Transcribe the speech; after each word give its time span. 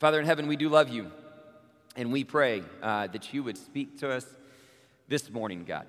Father 0.00 0.18
in 0.18 0.24
heaven, 0.24 0.46
we 0.46 0.56
do 0.56 0.70
love 0.70 0.88
you, 0.88 1.10
and 1.94 2.10
we 2.10 2.24
pray 2.24 2.62
uh, 2.82 3.06
that 3.08 3.34
you 3.34 3.42
would 3.42 3.58
speak 3.58 3.98
to 3.98 4.10
us 4.10 4.24
this 5.08 5.28
morning, 5.28 5.64
God. 5.64 5.86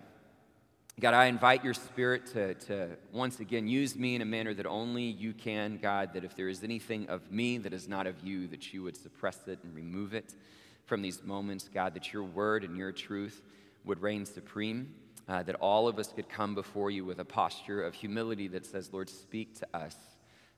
God, 1.00 1.14
I 1.14 1.28
invite 1.28 1.64
your 1.64 1.74
spirit 1.74 2.26
to, 2.34 2.56
to 2.56 2.90
once 3.14 3.40
again 3.40 3.70
use 3.70 3.96
me 3.96 4.16
in 4.16 4.22
a 4.22 4.26
manner 4.26 4.54
that 4.54 4.66
only 4.66 5.04
you 5.04 5.32
can, 5.32 5.80
God, 5.82 6.12
that 6.14 6.26
if 6.26 6.36
there 6.36 6.50
is 6.50 6.62
anything 6.62 7.08
of 7.08 7.32
me 7.32 7.58
that 7.60 7.72
is 7.72 7.88
not 7.88 8.06
of 8.06 8.16
you, 8.22 8.48
that 8.48 8.74
you 8.74 8.84
would 8.84 8.98
suppress 8.98 9.48
it 9.48 9.60
and 9.64 9.74
remove 9.74 10.14
it 10.14 10.36
from 10.84 11.02
these 11.02 11.24
moments, 11.24 11.70
God, 11.74 11.94
that 11.94 12.12
your 12.12 12.24
word 12.24 12.66
and 12.66 12.76
your 12.76 12.92
truth 12.92 13.42
would 13.86 14.02
reign 14.02 14.26
supreme, 14.26 14.94
uh, 15.30 15.42
that 15.44 15.56
all 15.56 15.88
of 15.88 15.98
us 15.98 16.12
could 16.12 16.28
come 16.28 16.54
before 16.54 16.92
you 16.92 17.06
with 17.06 17.20
a 17.20 17.26
posture 17.26 17.82
of 17.82 17.94
humility 17.94 18.50
that 18.50 18.66
says, 18.66 18.92
Lord, 18.92 19.10
speak 19.10 19.58
to 19.60 19.68
us. 19.74 19.96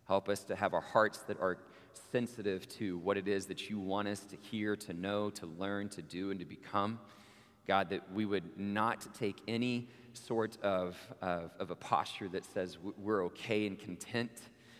Help 0.07 0.27
us 0.27 0.43
to 0.45 0.55
have 0.55 0.73
our 0.73 0.81
hearts 0.81 1.19
that 1.27 1.39
are 1.39 1.59
sensitive 2.11 2.67
to 2.77 2.97
what 2.99 3.17
it 3.17 3.27
is 3.27 3.45
that 3.47 3.69
you 3.69 3.79
want 3.79 4.07
us 4.07 4.21
to 4.21 4.35
hear, 4.35 4.75
to 4.75 4.93
know, 4.93 5.29
to 5.31 5.45
learn, 5.45 5.89
to 5.89 6.01
do, 6.01 6.31
and 6.31 6.39
to 6.39 6.45
become. 6.45 6.99
God, 7.67 7.89
that 7.89 8.11
we 8.13 8.25
would 8.25 8.59
not 8.59 9.07
take 9.17 9.37
any 9.47 9.87
sort 10.13 10.57
of, 10.61 10.97
of, 11.21 11.51
of, 11.59 11.71
a 11.71 11.75
posture 11.75 12.27
that 12.29 12.45
says 12.45 12.77
we're 12.97 13.25
okay 13.25 13.65
and 13.65 13.79
content 13.79 14.31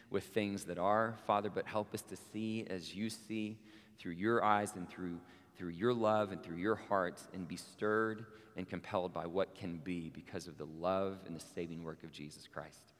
with 0.09 0.25
things 0.25 0.65
that 0.65 0.77
are, 0.77 1.15
Father, 1.25 1.49
but 1.49 1.65
help 1.65 1.93
us 1.93 2.02
to 2.03 2.15
see 2.31 2.65
as 2.69 2.93
you 2.93 3.09
see 3.09 3.57
through 3.97 4.11
your 4.11 4.43
eyes 4.43 4.73
and 4.75 4.88
through, 4.89 5.19
through 5.57 5.69
your 5.69 5.93
love 5.93 6.31
and 6.31 6.43
through 6.43 6.57
your 6.57 6.75
heart 6.75 7.19
and 7.33 7.47
be 7.47 7.55
stirred 7.55 8.25
and 8.55 8.69
compelled 8.69 9.13
by 9.13 9.25
what 9.25 9.55
can 9.55 9.77
be 9.77 10.11
because 10.13 10.47
of 10.47 10.57
the 10.57 10.67
love 10.80 11.17
and 11.25 11.35
the 11.35 11.43
saving 11.55 11.83
work 11.83 12.03
of 12.03 12.11
Jesus 12.11 12.47
Christ. 12.52 12.93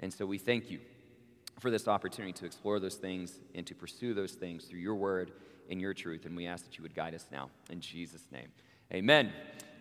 And 0.00 0.12
so 0.12 0.26
we 0.26 0.38
thank 0.38 0.70
you 0.70 0.80
for 1.60 1.70
this 1.70 1.88
opportunity 1.88 2.32
to 2.34 2.46
explore 2.46 2.78
those 2.78 2.96
things 2.96 3.38
and 3.54 3.66
to 3.66 3.74
pursue 3.74 4.14
those 4.14 4.32
things 4.32 4.64
through 4.64 4.80
your 4.80 4.94
word 4.94 5.32
and 5.70 5.80
your 5.80 5.94
truth. 5.94 6.26
And 6.26 6.36
we 6.36 6.46
ask 6.46 6.64
that 6.64 6.76
you 6.78 6.82
would 6.82 6.94
guide 6.94 7.14
us 7.14 7.26
now. 7.32 7.50
In 7.70 7.80
Jesus' 7.80 8.26
name, 8.30 8.48
amen 8.92 9.32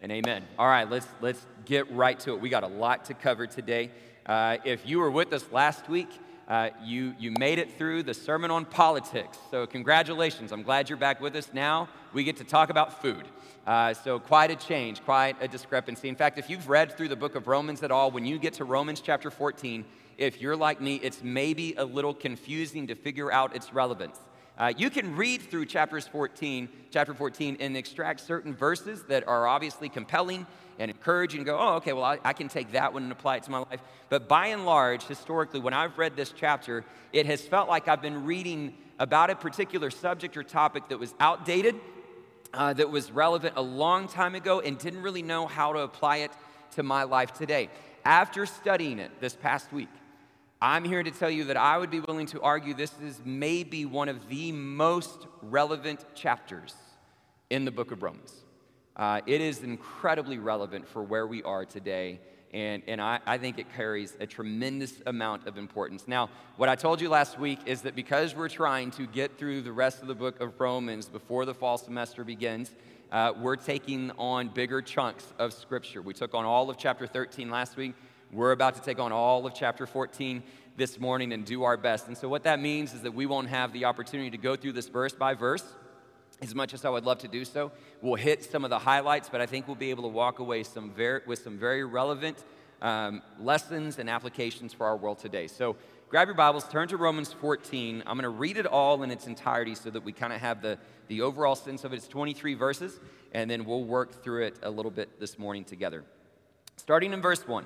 and 0.01 0.11
amen. 0.11 0.43
All 0.57 0.67
right, 0.67 0.89
let's, 0.89 1.07
let's 1.21 1.45
get 1.65 1.91
right 1.91 2.19
to 2.21 2.33
it. 2.33 2.41
We 2.41 2.49
got 2.49 2.63
a 2.63 2.67
lot 2.67 3.05
to 3.05 3.13
cover 3.13 3.47
today. 3.47 3.91
Uh, 4.25 4.57
if 4.63 4.87
you 4.87 4.99
were 4.99 5.11
with 5.11 5.33
us 5.33 5.45
last 5.51 5.89
week, 5.89 6.09
uh, 6.47 6.69
you, 6.83 7.15
you 7.17 7.31
made 7.31 7.57
it 7.57 7.77
through 7.77 8.03
the 8.03 8.13
sermon 8.13 8.51
on 8.51 8.65
politics. 8.65 9.37
So, 9.49 9.65
congratulations. 9.65 10.51
I'm 10.51 10.61
glad 10.61 10.89
you're 10.89 10.97
back 10.97 11.19
with 11.19 11.35
us 11.35 11.49
now. 11.53 11.89
We 12.13 12.23
get 12.23 12.37
to 12.37 12.43
talk 12.43 12.69
about 12.69 13.01
food. 13.01 13.27
Uh, 13.65 13.93
so, 13.95 14.19
quite 14.19 14.51
a 14.51 14.55
change, 14.55 15.03
quite 15.03 15.35
a 15.41 15.47
discrepancy. 15.47 16.07
In 16.07 16.15
fact, 16.15 16.37
if 16.37 16.49
you've 16.49 16.69
read 16.69 16.95
through 16.95 17.07
the 17.07 17.15
book 17.15 17.35
of 17.35 17.47
Romans 17.47 17.81
at 17.81 17.91
all, 17.91 18.11
when 18.11 18.25
you 18.25 18.37
get 18.37 18.53
to 18.55 18.65
Romans 18.65 19.01
chapter 19.01 19.31
14, 19.31 19.85
if 20.17 20.39
you're 20.39 20.55
like 20.55 20.79
me, 20.79 20.95
it's 20.97 21.23
maybe 21.23 21.73
a 21.75 21.83
little 21.83 22.13
confusing 22.13 22.87
to 22.87 22.95
figure 22.95 23.31
out 23.31 23.55
its 23.55 23.73
relevance. 23.73 24.19
Uh, 24.57 24.71
you 24.77 24.89
can 24.89 25.15
read 25.15 25.41
through 25.41 25.65
chapters 25.65 26.07
14, 26.07 26.69
chapter 26.89 27.13
14, 27.13 27.57
and 27.59 27.75
extract 27.75 28.21
certain 28.21 28.53
verses 28.55 29.03
that 29.03 29.27
are 29.27 29.47
obviously 29.47 29.89
compelling 29.89 30.47
and 30.79 30.89
encouraging 30.89 31.39
and 31.39 31.45
go, 31.45 31.57
oh, 31.59 31.75
okay, 31.75 31.91
well, 31.91 32.05
I, 32.05 32.19
I, 32.23 32.33
can 32.33 32.47
take 32.47 32.71
that 32.71 32.93
one 32.93 33.03
and 33.03 33.11
apply 33.11 33.37
it 33.37 33.43
to 33.43 33.51
my 33.51 33.59
life. 33.59 33.81
But 34.09 34.27
by 34.27 34.47
and 34.47 34.65
large, 34.65 35.03
historically, 35.03 35.59
when 35.59 35.73
I've 35.73 35.97
read 35.97 36.15
this 36.15 36.33
chapter, 36.35 36.85
it 37.11 37.25
has 37.25 37.41
felt 37.41 37.67
like 37.67 37.87
I've 37.87 38.01
been 38.01 38.25
reading 38.25 38.75
about 38.97 39.29
a 39.29 39.35
particular 39.35 39.89
subject 39.89 40.37
or 40.37 40.43
topic 40.43 40.87
that 40.89 40.99
was 40.99 41.13
outdated, 41.19 41.75
uh, 42.53 42.73
that 42.73 42.89
was 42.89 43.11
relevant 43.11 43.55
a 43.57 43.61
long 43.61 44.07
time 44.07 44.35
ago, 44.35 44.61
and 44.61 44.77
didn't 44.77 45.01
really 45.01 45.21
know 45.21 45.47
how 45.47 45.73
to 45.73 45.79
apply 45.79 46.17
it 46.17 46.31
to 46.71 46.83
my 46.83 47.03
life 47.03 47.33
today. 47.33 47.69
After 48.05 48.45
studying 48.45 48.99
it 48.99 49.11
this 49.19 49.35
past 49.35 49.73
week, 49.73 49.89
I'm 50.67 50.83
here 50.83 51.03
to 51.03 51.11
tell 51.11 51.29
you 51.29 51.43
that 51.43 51.57
I 51.57 51.77
would 51.77 51.91
be 51.91 51.99
willing 51.99 52.25
to 52.25 52.41
argue 52.41 52.73
this 52.73 52.95
is 52.99 53.21
maybe 53.23 53.85
one 53.85 54.09
of 54.09 54.27
the 54.29 54.51
most 54.51 55.27
relevant 55.43 56.03
chapters 56.15 56.73
in 57.51 57.65
the 57.65 57.71
book 57.71 57.91
of 57.91 58.01
Romans. 58.01 58.33
Uh, 58.95 59.21
it 59.27 59.41
is 59.41 59.61
incredibly 59.61 60.39
relevant 60.39 60.87
for 60.87 61.03
where 61.03 61.27
we 61.27 61.43
are 61.43 61.65
today, 61.65 62.19
and, 62.51 62.81
and 62.87 62.99
I, 62.99 63.19
I 63.27 63.37
think 63.37 63.59
it 63.59 63.71
carries 63.75 64.17
a 64.19 64.25
tremendous 64.25 65.03
amount 65.05 65.45
of 65.45 65.59
importance. 65.59 66.07
Now, 66.07 66.31
what 66.57 66.67
I 66.67 66.73
told 66.73 66.99
you 66.99 67.09
last 67.09 67.37
week 67.37 67.59
is 67.67 67.83
that 67.83 67.93
because 67.93 68.35
we're 68.35 68.49
trying 68.49 68.89
to 68.91 69.05
get 69.05 69.37
through 69.37 69.61
the 69.61 69.71
rest 69.71 70.01
of 70.01 70.07
the 70.07 70.15
book 70.15 70.41
of 70.41 70.59
Romans 70.59 71.07
before 71.07 71.45
the 71.45 71.53
fall 71.53 71.77
semester 71.77 72.23
begins, 72.23 72.73
uh, 73.11 73.33
we're 73.39 73.55
taking 73.55 74.09
on 74.17 74.47
bigger 74.47 74.81
chunks 74.81 75.31
of 75.37 75.53
Scripture. 75.53 76.01
We 76.01 76.15
took 76.15 76.33
on 76.33 76.43
all 76.43 76.71
of 76.71 76.79
chapter 76.79 77.05
13 77.05 77.51
last 77.51 77.77
week. 77.77 77.93
We're 78.31 78.51
about 78.51 78.75
to 78.75 78.81
take 78.81 78.99
on 78.99 79.11
all 79.11 79.45
of 79.45 79.53
chapter 79.53 79.85
14 79.85 80.43
this 80.77 80.99
morning 80.99 81.31
and 81.31 81.45
do 81.45 81.63
our 81.63 81.77
best. 81.77 82.07
And 82.07 82.17
so, 82.17 82.27
what 82.27 82.43
that 82.43 82.59
means 82.59 82.93
is 82.93 83.01
that 83.01 83.13
we 83.13 83.25
won't 83.25 83.47
have 83.49 83.71
the 83.71 83.85
opportunity 83.85 84.29
to 84.31 84.37
go 84.37 84.55
through 84.55 84.73
this 84.73 84.87
verse 84.87 85.13
by 85.13 85.33
verse 85.33 85.63
as 86.41 86.53
much 86.53 86.73
as 86.73 86.83
I 86.83 86.89
would 86.89 87.05
love 87.05 87.19
to 87.19 87.27
do 87.27 87.45
so. 87.45 87.71
We'll 88.01 88.15
hit 88.15 88.43
some 88.43 88.63
of 88.63 88.69
the 88.69 88.79
highlights, 88.79 89.29
but 89.29 89.41
I 89.41 89.45
think 89.45 89.67
we'll 89.67 89.75
be 89.75 89.89
able 89.89 90.03
to 90.03 90.09
walk 90.09 90.39
away 90.39 90.63
some 90.63 90.91
with 91.25 91.39
some 91.39 91.57
very 91.57 91.85
relevant 91.85 92.43
um, 92.81 93.21
lessons 93.39 93.99
and 93.99 94.09
applications 94.09 94.73
for 94.73 94.85
our 94.85 94.97
world 94.97 95.19
today. 95.19 95.47
So, 95.47 95.77
grab 96.09 96.27
your 96.27 96.35
Bibles, 96.35 96.67
turn 96.67 96.87
to 96.89 96.97
Romans 96.97 97.31
14. 97.31 98.03
I'm 98.05 98.17
going 98.17 98.23
to 98.23 98.29
read 98.29 98.57
it 98.57 98.65
all 98.65 99.01
in 99.03 99.11
its 99.11 99.27
entirety 99.27 99.75
so 99.75 99.89
that 99.91 100.03
we 100.03 100.11
kind 100.11 100.33
of 100.33 100.41
have 100.41 100.61
the, 100.61 100.77
the 101.07 101.21
overall 101.21 101.55
sense 101.55 101.83
of 101.83 101.93
it. 101.93 101.97
It's 101.97 102.07
23 102.07 102.55
verses, 102.55 102.99
and 103.33 103.49
then 103.49 103.65
we'll 103.65 103.85
work 103.85 104.23
through 104.23 104.45
it 104.47 104.59
a 104.63 104.69
little 104.69 104.91
bit 104.91 105.19
this 105.19 105.39
morning 105.39 105.63
together. 105.63 106.03
Starting 106.75 107.13
in 107.13 107.21
verse 107.21 107.47
1. 107.47 107.65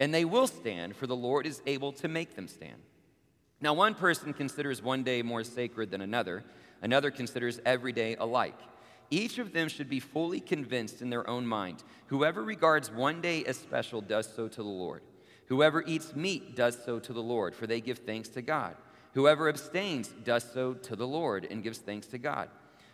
and 0.00 0.12
they 0.12 0.24
will 0.24 0.46
stand, 0.46 0.96
for 0.96 1.06
the 1.06 1.16
Lord 1.16 1.46
is 1.46 1.62
able 1.66 1.92
to 1.92 2.08
make 2.08 2.34
them 2.34 2.48
stand. 2.48 2.82
Now, 3.60 3.74
one 3.74 3.94
person 3.94 4.32
considers 4.32 4.82
one 4.82 5.02
day 5.02 5.22
more 5.22 5.44
sacred 5.44 5.90
than 5.90 6.00
another, 6.00 6.44
another 6.82 7.10
considers 7.10 7.60
every 7.64 7.92
day 7.92 8.16
alike. 8.16 8.58
Each 9.10 9.38
of 9.38 9.52
them 9.52 9.68
should 9.68 9.88
be 9.88 10.00
fully 10.00 10.40
convinced 10.40 11.00
in 11.00 11.10
their 11.10 11.28
own 11.28 11.46
mind. 11.46 11.84
Whoever 12.06 12.42
regards 12.42 12.90
one 12.90 13.20
day 13.20 13.44
as 13.44 13.56
special 13.56 14.00
does 14.00 14.32
so 14.34 14.48
to 14.48 14.62
the 14.62 14.68
Lord. 14.68 15.02
Whoever 15.46 15.82
eats 15.86 16.16
meat 16.16 16.56
does 16.56 16.76
so 16.84 16.98
to 16.98 17.12
the 17.12 17.22
Lord, 17.22 17.54
for 17.54 17.66
they 17.66 17.80
give 17.80 17.98
thanks 17.98 18.28
to 18.30 18.42
God. 18.42 18.76
Whoever 19.12 19.48
abstains 19.48 20.08
does 20.08 20.44
so 20.52 20.74
to 20.74 20.96
the 20.96 21.06
Lord 21.06 21.46
and 21.50 21.62
gives 21.62 21.78
thanks 21.78 22.08
to 22.08 22.18
God. 22.18 22.48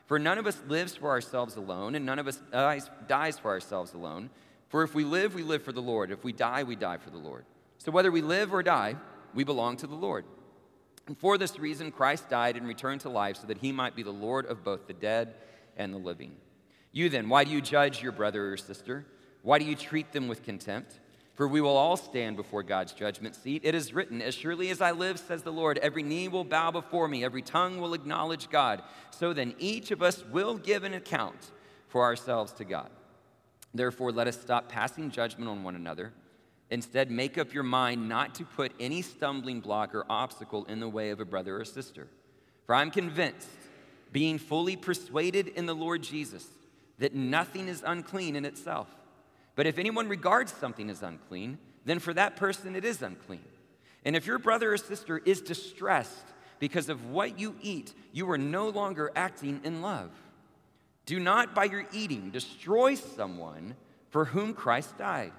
For 0.06 0.19
none 0.19 0.39
of 0.39 0.47
us 0.47 0.60
lives 0.66 0.97
for 0.97 1.09
ourselves 1.10 1.56
alone, 1.56 1.94
and 1.94 2.05
none 2.05 2.19
of 2.19 2.27
us 2.27 2.41
dies, 2.50 2.91
dies 3.06 3.39
for 3.39 3.50
ourselves 3.50 3.94
alone. 3.94 4.28
For 4.70 4.84
if 4.84 4.94
we 4.94 5.04
live, 5.04 5.34
we 5.34 5.42
live 5.42 5.62
for 5.62 5.72
the 5.72 5.82
Lord. 5.82 6.10
If 6.10 6.25
we 6.25 6.32
die, 6.32 6.62
we 6.62 6.76
die 6.76 6.97
for 6.97 7.10
the 7.10 7.19
Lord. 7.19 7.44
So 7.78 7.91
whether 7.91 8.10
we 8.10 8.22
live 8.22 8.54
or 8.54 8.62
die, 8.62 8.94
we 9.34 9.44
belong 9.44 9.76
to 9.78 9.86
the 9.86 9.97
Lord. 9.97 10.25
And 11.08 11.19
for 11.19 11.36
this 11.36 11.58
reason, 11.58 11.91
Christ 11.91 12.28
died 12.28 12.56
and 12.56 12.69
returned 12.69 13.00
to 13.00 13.09
life 13.09 13.36
so 13.36 13.48
that 13.48 13.59
he 13.59 13.72
might 13.72 13.97
be 13.97 14.04
the 14.04 14.12
Lord 14.12 14.47
of 14.47 14.62
both 14.62 14.86
the 14.86 14.92
dead 14.92 15.34
and 15.76 15.92
the 15.92 15.98
living. 15.98 16.36
You 16.92 17.09
then, 17.09 17.28
why 17.28 17.42
do 17.42 17.50
you 17.50 17.60
judge 17.60 18.00
your 18.00 18.12
brother 18.12 18.53
or 18.53 18.56
sister? 18.56 19.06
Why 19.42 19.59
do 19.59 19.64
you 19.64 19.75
treat 19.75 20.12
them 20.12 20.28
with 20.28 20.44
contempt? 20.44 21.00
For 21.34 21.48
we 21.48 21.60
will 21.60 21.76
all 21.76 21.97
stand 21.97 22.36
before 22.36 22.62
God's 22.62 22.92
judgment 22.92 23.34
seat. 23.34 23.62
It 23.64 23.75
is 23.75 23.92
written, 23.92 24.22
As 24.22 24.36
surely 24.36 24.70
as 24.70 24.80
I 24.80 24.92
live, 24.92 25.19
says 25.19 25.42
the 25.42 25.53
Lord, 25.53 25.78
every 25.78 26.04
knee 26.04 26.28
will 26.28 26.44
bow 26.44 26.70
before 26.70 27.09
me, 27.09 27.25
every 27.25 27.42
tongue 27.42 27.80
will 27.80 27.94
acknowledge 27.94 28.50
God. 28.50 28.82
So 29.10 29.32
then 29.32 29.54
each 29.59 29.91
of 29.91 30.00
us 30.00 30.25
will 30.26 30.59
give 30.59 30.84
an 30.84 30.95
account 30.95 31.50
for 31.89 32.04
ourselves 32.04 32.53
to 32.53 32.65
God. 32.65 32.91
Therefore, 33.72 34.13
let 34.13 34.27
us 34.27 34.41
stop 34.41 34.69
passing 34.69 35.11
judgment 35.11 35.49
on 35.49 35.63
one 35.63 35.77
another. 35.77 36.13
Instead, 36.71 37.11
make 37.11 37.37
up 37.39 37.53
your 37.53 37.63
mind 37.63 38.09
not 38.09 38.34
to 38.37 38.45
put 38.45 38.72
any 38.78 39.03
stumbling 39.03 39.61
block 39.61 39.95
or 39.95 40.05
obstacle 40.09 40.65
in 40.67 40.81
the 40.81 40.89
way 40.89 41.11
of 41.11 41.21
a 41.21 41.25
brother 41.25 41.61
or 41.61 41.65
sister. 41.65 42.09
For 42.67 42.75
I'm 42.75 42.91
convinced, 42.91 43.49
being 44.13 44.39
fully 44.39 44.77
persuaded 44.77 45.49
in 45.49 45.67
the 45.67 45.75
Lord 45.75 46.03
Jesus, 46.03 46.47
that 46.99 47.15
nothing 47.15 47.69
is 47.69 47.83
unclean 47.84 48.37
in 48.37 48.45
itself. 48.45 48.89
But 49.57 49.67
if 49.67 49.78
anyone 49.78 50.09
regards 50.09 50.53
something 50.53 50.89
as 50.91 51.03
unclean, 51.03 51.59
then 51.84 51.99
for 51.99 52.15
that 52.15 52.37
person 52.37 52.77
it 52.77 52.84
is 52.84 53.03
unclean. 53.03 53.45
And 54.05 54.15
if 54.15 54.27
your 54.27 54.39
brother 54.39 54.72
or 54.72 54.77
sister 54.77 55.19
is 55.19 55.41
distressed 55.41 56.27
because 56.59 56.89
of 56.89 57.11
what 57.11 57.39
you 57.39 57.57
eat, 57.61 57.93
you 58.13 58.31
are 58.31 58.39
no 58.39 58.69
longer 58.69 59.11
acting 59.17 59.61
in 59.65 59.83
love. 59.83 60.11
Do 61.10 61.18
not 61.18 61.57
by 61.57 61.65
your 61.65 61.86
eating 61.92 62.30
destroy 62.30 62.95
someone 62.95 63.74
for 64.10 64.27
whom 64.27 64.54
Christ 64.54 64.97
died. 64.97 65.33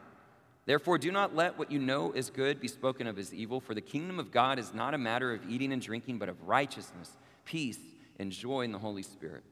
Therefore, 0.65 0.97
do 0.97 1.13
not 1.13 1.33
let 1.33 1.57
what 1.57 1.71
you 1.71 1.79
know 1.79 2.11
is 2.11 2.29
good 2.29 2.59
be 2.59 2.67
spoken 2.67 3.07
of 3.07 3.17
as 3.17 3.33
evil, 3.33 3.61
for 3.61 3.73
the 3.73 3.79
kingdom 3.79 4.19
of 4.19 4.33
God 4.33 4.59
is 4.59 4.73
not 4.73 4.93
a 4.93 4.97
matter 4.97 5.31
of 5.33 5.49
eating 5.49 5.71
and 5.71 5.81
drinking, 5.81 6.19
but 6.19 6.27
of 6.27 6.45
righteousness, 6.45 7.15
peace, 7.45 7.79
and 8.19 8.33
joy 8.33 8.63
in 8.63 8.73
the 8.73 8.79
Holy 8.79 9.01
Spirit. 9.01 9.45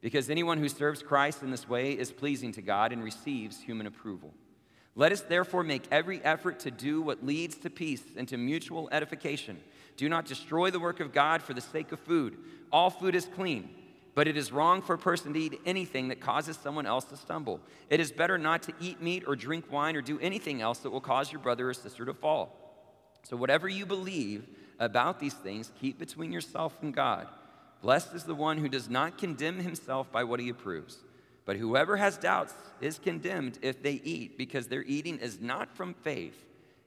Because 0.00 0.30
anyone 0.30 0.58
who 0.58 0.68
serves 0.68 1.02
Christ 1.02 1.42
in 1.42 1.50
this 1.50 1.68
way 1.68 1.90
is 1.90 2.12
pleasing 2.12 2.52
to 2.52 2.62
God 2.62 2.92
and 2.92 3.02
receives 3.02 3.60
human 3.60 3.88
approval. 3.88 4.32
Let 4.94 5.10
us 5.10 5.22
therefore 5.22 5.64
make 5.64 5.88
every 5.90 6.22
effort 6.22 6.60
to 6.60 6.70
do 6.70 7.02
what 7.02 7.26
leads 7.26 7.56
to 7.56 7.68
peace 7.68 8.04
and 8.16 8.28
to 8.28 8.36
mutual 8.36 8.88
edification. 8.92 9.58
Do 9.96 10.08
not 10.08 10.26
destroy 10.26 10.70
the 10.70 10.78
work 10.78 11.00
of 11.00 11.12
God 11.12 11.42
for 11.42 11.52
the 11.52 11.60
sake 11.60 11.90
of 11.90 11.98
food. 11.98 12.38
All 12.70 12.90
food 12.90 13.16
is 13.16 13.26
clean, 13.26 13.70
but 14.14 14.28
it 14.28 14.36
is 14.36 14.52
wrong 14.52 14.80
for 14.80 14.94
a 14.94 14.98
person 14.98 15.32
to 15.32 15.40
eat 15.40 15.60
anything 15.66 16.08
that 16.08 16.20
causes 16.20 16.56
someone 16.56 16.86
else 16.86 17.04
to 17.06 17.16
stumble. 17.16 17.60
It 17.90 18.00
is 18.00 18.12
better 18.12 18.38
not 18.38 18.62
to 18.64 18.72
eat 18.80 19.02
meat 19.02 19.24
or 19.26 19.34
drink 19.34 19.70
wine 19.70 19.96
or 19.96 20.02
do 20.02 20.18
anything 20.20 20.62
else 20.62 20.78
that 20.78 20.90
will 20.90 21.00
cause 21.00 21.32
your 21.32 21.40
brother 21.40 21.68
or 21.68 21.74
sister 21.74 22.04
to 22.04 22.14
fall. 22.14 22.60
So, 23.24 23.36
whatever 23.36 23.68
you 23.68 23.86
believe 23.86 24.46
about 24.78 25.18
these 25.18 25.34
things, 25.34 25.72
keep 25.80 25.98
between 25.98 26.32
yourself 26.32 26.76
and 26.82 26.94
God. 26.94 27.26
Blessed 27.82 28.14
is 28.14 28.24
the 28.24 28.34
one 28.34 28.58
who 28.58 28.68
does 28.68 28.88
not 28.88 29.18
condemn 29.18 29.58
himself 29.58 30.10
by 30.12 30.24
what 30.24 30.40
he 30.40 30.48
approves. 30.48 30.98
But 31.44 31.56
whoever 31.56 31.96
has 31.96 32.16
doubts 32.16 32.54
is 32.80 32.98
condemned 32.98 33.58
if 33.62 33.82
they 33.82 34.00
eat, 34.04 34.38
because 34.38 34.68
their 34.68 34.82
eating 34.84 35.18
is 35.18 35.40
not 35.40 35.76
from 35.76 35.94
faith, 35.94 36.36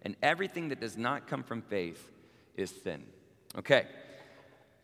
and 0.02 0.16
everything 0.24 0.70
that 0.70 0.80
does 0.80 0.98
not 0.98 1.28
come 1.28 1.44
from 1.44 1.62
faith 1.62 2.10
is 2.56 2.74
sin. 2.84 3.04
Okay, 3.58 3.86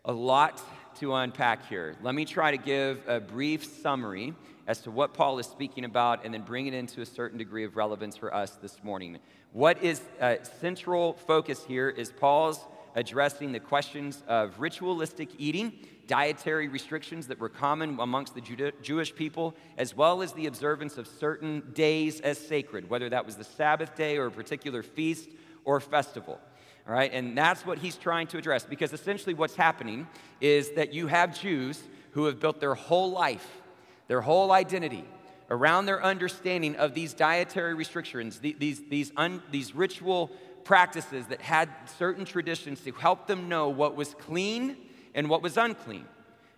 a 0.05 0.13
lot 0.13 0.61
to 0.97 1.13
unpack 1.15 1.67
here. 1.67 1.95
Let 2.01 2.15
me 2.15 2.25
try 2.25 2.51
to 2.51 2.57
give 2.57 3.01
a 3.07 3.19
brief 3.19 3.65
summary 3.65 4.33
as 4.67 4.81
to 4.81 4.91
what 4.91 5.13
Paul 5.13 5.39
is 5.39 5.45
speaking 5.45 5.85
about 5.85 6.23
and 6.23 6.33
then 6.33 6.41
bring 6.41 6.67
it 6.67 6.73
into 6.73 7.01
a 7.01 7.05
certain 7.05 7.37
degree 7.37 7.63
of 7.65 7.75
relevance 7.75 8.15
for 8.15 8.33
us 8.33 8.51
this 8.61 8.83
morning. 8.83 9.17
What 9.51 9.81
is 9.83 10.01
a 10.21 10.39
central 10.59 11.13
focus 11.13 11.63
here 11.65 11.89
is 11.89 12.11
Paul's 12.11 12.59
addressing 12.95 13.51
the 13.51 13.59
questions 13.59 14.23
of 14.27 14.59
ritualistic 14.59 15.29
eating 15.37 15.73
dietary 16.05 16.67
restrictions 16.67 17.27
that 17.27 17.39
were 17.39 17.49
common 17.49 17.97
amongst 17.99 18.35
the 18.35 18.71
Jewish 18.81 19.15
people, 19.15 19.55
as 19.77 19.95
well 19.95 20.21
as 20.21 20.33
the 20.33 20.47
observance 20.47 20.97
of 20.97 21.07
certain 21.07 21.63
days 21.73 22.19
as 22.19 22.37
sacred, 22.37 22.89
whether 22.89 23.09
that 23.09 23.25
was 23.25 23.35
the 23.35 23.43
Sabbath 23.43 23.95
day 23.95 24.17
or 24.17 24.25
a 24.25 24.31
particular 24.31 24.83
feast 24.83 25.29
or 25.65 25.79
festival. 25.79 26.39
All 26.88 26.94
right, 26.94 27.12
and 27.13 27.38
that's 27.38 27.65
what 27.65 27.77
he's 27.77 27.95
trying 27.95 28.27
to 28.27 28.38
address 28.38 28.65
because 28.65 28.91
essentially 28.91 29.33
what's 29.33 29.56
happening 29.56 30.07
is 30.41 30.71
that 30.71 30.94
you 30.94 31.07
have 31.07 31.39
Jews 31.39 31.81
who 32.12 32.25
have 32.25 32.39
built 32.39 32.59
their 32.59 32.75
whole 32.75 33.12
life, 33.12 33.62
their 34.07 34.21
whole 34.21 34.51
identity 34.51 35.06
around 35.50 35.85
their 35.85 36.03
understanding 36.03 36.75
of 36.75 36.94
these 36.94 37.13
dietary 37.13 37.74
restrictions, 37.74 38.39
these, 38.39 38.81
these, 38.89 39.12
un, 39.15 39.41
these 39.51 39.75
ritual 39.75 40.30
practices 40.63 41.27
that 41.27 41.41
had 41.41 41.69
certain 41.97 42.25
traditions 42.25 42.81
to 42.81 42.91
help 42.91 43.27
them 43.27 43.47
know 43.47 43.69
what 43.69 43.95
was 43.95 44.13
clean 44.15 44.75
and 45.13 45.29
what 45.29 45.41
was 45.41 45.57
unclean. 45.57 46.06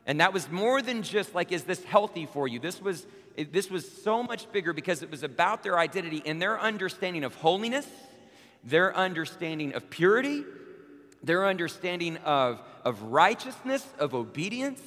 And 0.05 0.21
that 0.21 0.33
was 0.33 0.49
more 0.49 0.81
than 0.81 1.01
just 1.01 1.35
like, 1.35 1.51
is 1.51 1.63
this 1.63 1.83
healthy 1.83 2.25
for 2.25 2.47
you? 2.47 2.59
This 2.59 2.81
was, 2.81 3.05
this 3.51 3.69
was 3.69 3.89
so 4.03 4.23
much 4.23 4.51
bigger 4.51 4.71
because 4.71 5.01
it 5.01 5.09
was 5.09 5.23
about 5.23 5.63
their 5.63 5.79
identity 5.79 6.21
and 6.25 6.41
their 6.41 6.59
understanding 6.59 7.23
of 7.23 7.35
holiness, 7.35 7.87
their 8.65 8.95
understanding 8.95 9.73
of 9.73 9.89
purity, 9.89 10.43
their 11.23 11.45
understanding 11.45 12.17
of, 12.17 12.61
of 12.83 13.01
righteousness, 13.03 13.85
of 13.99 14.13
obedience, 14.13 14.81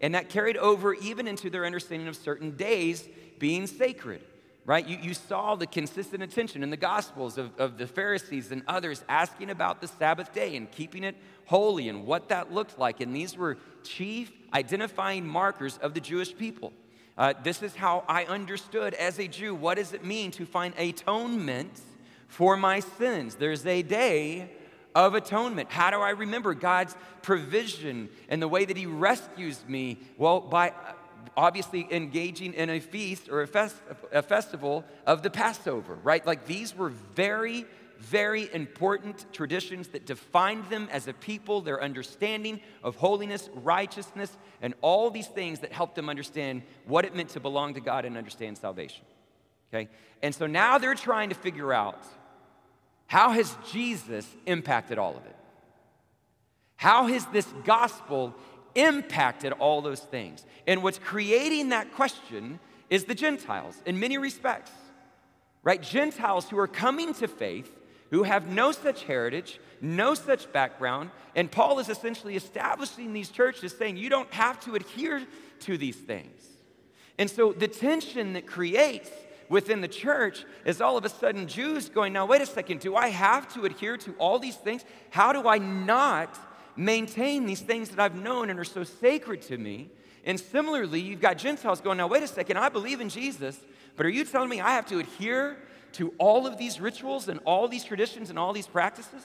and 0.00 0.14
that 0.14 0.28
carried 0.28 0.56
over 0.56 0.94
even 0.94 1.26
into 1.26 1.50
their 1.50 1.66
understanding 1.66 2.08
of 2.08 2.16
certain 2.16 2.52
days 2.52 3.08
being 3.38 3.66
sacred 3.66 4.22
right? 4.66 4.86
You, 4.86 4.98
you 5.00 5.14
saw 5.14 5.54
the 5.54 5.66
consistent 5.66 6.22
attention 6.22 6.62
in 6.62 6.70
the 6.70 6.76
Gospels 6.76 7.38
of, 7.38 7.52
of 7.58 7.78
the 7.78 7.86
Pharisees 7.86 8.50
and 8.50 8.62
others 8.66 9.04
asking 9.08 9.50
about 9.50 9.80
the 9.80 9.86
Sabbath 9.86 10.34
day 10.34 10.56
and 10.56 10.70
keeping 10.70 11.04
it 11.04 11.14
holy 11.46 11.88
and 11.88 12.04
what 12.04 12.28
that 12.28 12.52
looked 12.52 12.78
like. 12.78 13.00
And 13.00 13.14
these 13.14 13.36
were 13.36 13.56
chief 13.84 14.32
identifying 14.52 15.26
markers 15.26 15.78
of 15.78 15.94
the 15.94 16.00
Jewish 16.00 16.36
people. 16.36 16.72
Uh, 17.16 17.32
this 17.42 17.62
is 17.62 17.76
how 17.76 18.04
I 18.08 18.24
understood 18.24 18.92
as 18.94 19.18
a 19.18 19.28
Jew 19.28 19.54
what 19.54 19.76
does 19.76 19.92
it 19.92 20.04
mean 20.04 20.32
to 20.32 20.44
find 20.44 20.74
atonement 20.76 21.80
for 22.26 22.56
my 22.56 22.80
sins? 22.80 23.36
There's 23.36 23.64
a 23.66 23.82
day 23.82 24.50
of 24.96 25.14
atonement. 25.14 25.70
How 25.70 25.90
do 25.90 25.98
I 25.98 26.10
remember 26.10 26.54
God's 26.54 26.96
provision 27.20 28.08
and 28.28 28.40
the 28.40 28.48
way 28.48 28.64
that 28.64 28.76
He 28.76 28.86
rescues 28.86 29.62
me? 29.68 29.98
Well, 30.16 30.40
by 30.40 30.70
uh, 30.70 30.92
obviously 31.36 31.86
engaging 31.90 32.54
in 32.54 32.70
a 32.70 32.80
feast 32.80 33.28
or 33.28 33.42
a, 33.42 33.46
fest, 33.46 33.76
a 34.10 34.22
festival 34.22 34.84
of 35.06 35.22
the 35.22 35.28
Passover, 35.28 35.96
right? 36.02 36.26
Like 36.26 36.46
these 36.46 36.74
were 36.74 36.88
very, 36.88 37.66
very 37.98 38.48
important 38.54 39.26
traditions 39.34 39.88
that 39.88 40.06
defined 40.06 40.70
them 40.70 40.88
as 40.90 41.08
a 41.08 41.12
people, 41.12 41.60
their 41.60 41.82
understanding 41.82 42.60
of 42.82 42.96
holiness, 42.96 43.50
righteousness, 43.54 44.34
and 44.62 44.72
all 44.80 45.10
these 45.10 45.28
things 45.28 45.60
that 45.60 45.72
helped 45.72 45.94
them 45.94 46.08
understand 46.08 46.62
what 46.86 47.04
it 47.04 47.14
meant 47.14 47.28
to 47.30 47.40
belong 47.40 47.74
to 47.74 47.80
God 47.80 48.06
and 48.06 48.16
understand 48.16 48.56
salvation. 48.56 49.04
Okay? 49.72 49.88
And 50.22 50.34
so 50.34 50.46
now 50.46 50.78
they're 50.78 50.94
trying 50.94 51.28
to 51.28 51.34
figure 51.34 51.72
out 51.72 52.02
how 53.06 53.30
has 53.30 53.56
Jesus 53.70 54.26
impacted 54.46 54.98
all 54.98 55.16
of 55.16 55.24
it? 55.26 55.36
How 56.76 57.06
has 57.06 57.24
this 57.26 57.46
gospel 57.64 58.34
impacted 58.76 59.52
all 59.54 59.82
those 59.82 60.00
things. 60.00 60.44
And 60.66 60.82
what's 60.82 60.98
creating 60.98 61.70
that 61.70 61.92
question 61.94 62.60
is 62.88 63.04
the 63.04 63.14
Gentiles 63.14 63.82
in 63.84 63.98
many 63.98 64.18
respects, 64.18 64.70
right? 65.64 65.82
Gentiles 65.82 66.48
who 66.48 66.58
are 66.58 66.68
coming 66.68 67.12
to 67.14 67.26
faith, 67.26 67.72
who 68.10 68.22
have 68.22 68.46
no 68.46 68.70
such 68.70 69.02
heritage, 69.02 69.58
no 69.80 70.14
such 70.14 70.52
background. 70.52 71.10
And 71.34 71.50
Paul 71.50 71.80
is 71.80 71.88
essentially 71.88 72.36
establishing 72.36 73.12
these 73.12 73.30
churches 73.30 73.74
saying 73.76 73.96
you 73.96 74.10
don't 74.10 74.32
have 74.32 74.60
to 74.60 74.76
adhere 74.76 75.26
to 75.60 75.76
these 75.76 75.96
things. 75.96 76.46
And 77.18 77.28
so 77.28 77.52
the 77.52 77.66
tension 77.66 78.34
that 78.34 78.46
creates 78.46 79.10
within 79.48 79.80
the 79.80 79.88
church 79.88 80.44
is 80.64 80.80
all 80.80 80.96
of 80.96 81.04
a 81.04 81.08
sudden 81.08 81.46
Jews 81.46 81.88
going, 81.88 82.12
now, 82.12 82.26
wait 82.26 82.42
a 82.42 82.46
second, 82.46 82.80
do 82.80 82.96
I 82.96 83.08
have 83.08 83.52
to 83.54 83.64
adhere 83.64 83.96
to 83.98 84.12
all 84.18 84.38
these 84.38 84.56
things? 84.56 84.84
How 85.10 85.32
do 85.32 85.48
I 85.48 85.58
not 85.58 86.36
maintain 86.76 87.46
these 87.46 87.60
things 87.60 87.88
that 87.90 87.98
I've 87.98 88.14
known 88.14 88.50
and 88.50 88.60
are 88.60 88.64
so 88.64 88.84
sacred 88.84 89.42
to 89.42 89.56
me. 89.56 89.88
And 90.24 90.38
similarly, 90.38 91.00
you've 91.00 91.20
got 91.20 91.38
Gentiles 91.38 91.80
going, 91.80 91.98
now, 91.98 92.06
wait 92.06 92.22
a 92.22 92.28
second, 92.28 92.58
I 92.58 92.68
believe 92.68 93.00
in 93.00 93.08
Jesus, 93.08 93.58
but 93.96 94.06
are 94.06 94.10
you 94.10 94.24
telling 94.24 94.48
me 94.48 94.60
I 94.60 94.72
have 94.72 94.86
to 94.86 94.98
adhere 94.98 95.56
to 95.92 96.12
all 96.18 96.46
of 96.46 96.58
these 96.58 96.80
rituals 96.80 97.28
and 97.28 97.40
all 97.44 97.68
these 97.68 97.84
traditions 97.84 98.28
and 98.28 98.38
all 98.38 98.52
these 98.52 98.66
practices? 98.66 99.24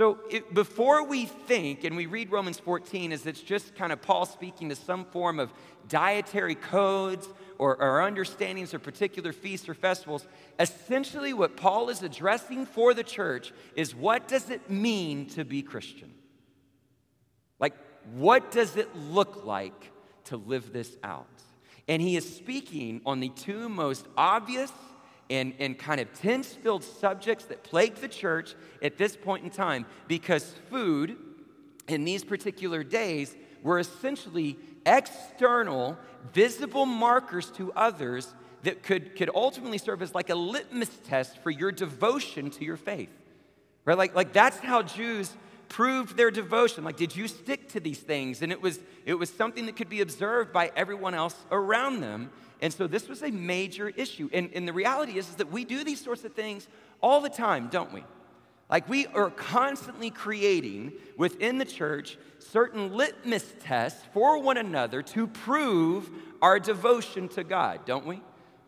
So, 0.00 0.18
it, 0.30 0.54
before 0.54 1.04
we 1.04 1.26
think 1.26 1.84
and 1.84 1.94
we 1.94 2.06
read 2.06 2.32
Romans 2.32 2.58
14 2.58 3.12
as 3.12 3.26
it's 3.26 3.42
just 3.42 3.74
kind 3.74 3.92
of 3.92 4.00
Paul 4.00 4.24
speaking 4.24 4.70
to 4.70 4.74
some 4.74 5.04
form 5.04 5.38
of 5.38 5.52
dietary 5.90 6.54
codes 6.54 7.28
or, 7.58 7.76
or 7.76 8.00
understandings 8.00 8.72
of 8.72 8.82
particular 8.82 9.34
feasts 9.34 9.68
or 9.68 9.74
festivals, 9.74 10.26
essentially 10.58 11.34
what 11.34 11.54
Paul 11.54 11.90
is 11.90 12.02
addressing 12.02 12.64
for 12.64 12.94
the 12.94 13.02
church 13.02 13.52
is 13.76 13.94
what 13.94 14.26
does 14.26 14.48
it 14.48 14.70
mean 14.70 15.26
to 15.32 15.44
be 15.44 15.60
Christian? 15.60 16.14
Like, 17.58 17.74
what 18.14 18.50
does 18.50 18.76
it 18.76 18.88
look 18.96 19.44
like 19.44 19.92
to 20.24 20.38
live 20.38 20.72
this 20.72 20.96
out? 21.04 21.26
And 21.88 22.00
he 22.00 22.16
is 22.16 22.36
speaking 22.36 23.02
on 23.04 23.20
the 23.20 23.28
two 23.28 23.68
most 23.68 24.06
obvious 24.16 24.72
and, 25.30 25.54
and 25.58 25.78
kind 25.78 26.00
of 26.00 26.12
tense 26.12 26.52
filled 26.52 26.84
subjects 26.84 27.44
that 27.46 27.62
plague 27.62 27.94
the 27.96 28.08
church 28.08 28.54
at 28.82 28.98
this 28.98 29.16
point 29.16 29.44
in 29.44 29.50
time 29.50 29.86
because 30.08 30.54
food 30.68 31.16
in 31.88 32.04
these 32.04 32.24
particular 32.24 32.82
days 32.82 33.34
were 33.62 33.78
essentially 33.78 34.58
external, 34.84 35.96
visible 36.32 36.84
markers 36.84 37.50
to 37.52 37.72
others 37.72 38.34
that 38.62 38.82
could, 38.82 39.16
could 39.16 39.30
ultimately 39.34 39.78
serve 39.78 40.02
as 40.02 40.14
like 40.14 40.30
a 40.30 40.34
litmus 40.34 40.90
test 41.04 41.38
for 41.38 41.50
your 41.50 41.72
devotion 41.72 42.50
to 42.50 42.64
your 42.64 42.76
faith. 42.76 43.10
Right? 43.84 43.96
Like, 43.96 44.14
like 44.14 44.32
that's 44.32 44.58
how 44.58 44.82
Jews 44.82 45.34
proved 45.68 46.16
their 46.16 46.30
devotion. 46.30 46.84
Like, 46.84 46.96
did 46.96 47.16
you 47.16 47.28
stick 47.28 47.68
to 47.70 47.80
these 47.80 48.00
things? 48.00 48.42
And 48.42 48.52
it 48.52 48.60
was, 48.60 48.80
it 49.06 49.14
was 49.14 49.30
something 49.30 49.66
that 49.66 49.76
could 49.76 49.88
be 49.88 50.00
observed 50.00 50.52
by 50.52 50.72
everyone 50.76 51.14
else 51.14 51.34
around 51.50 52.00
them. 52.00 52.30
And 52.60 52.72
so 52.72 52.86
this 52.86 53.08
was 53.08 53.22
a 53.22 53.30
major 53.30 53.88
issue. 53.88 54.28
And, 54.32 54.50
and 54.54 54.68
the 54.68 54.72
reality 54.72 55.18
is, 55.18 55.28
is 55.28 55.36
that 55.36 55.50
we 55.50 55.64
do 55.64 55.82
these 55.82 56.00
sorts 56.00 56.24
of 56.24 56.34
things 56.34 56.68
all 57.02 57.20
the 57.20 57.30
time, 57.30 57.68
don't 57.68 57.92
we? 57.92 58.04
Like 58.70 58.88
we 58.88 59.06
are 59.08 59.30
constantly 59.30 60.10
creating 60.10 60.92
within 61.16 61.58
the 61.58 61.64
church 61.64 62.18
certain 62.38 62.94
litmus 62.94 63.54
tests 63.60 64.02
for 64.12 64.40
one 64.40 64.56
another 64.56 65.02
to 65.02 65.26
prove 65.26 66.08
our 66.40 66.60
devotion 66.60 67.28
to 67.30 67.44
God, 67.44 67.84
don't 67.84 68.06
we? 68.06 68.22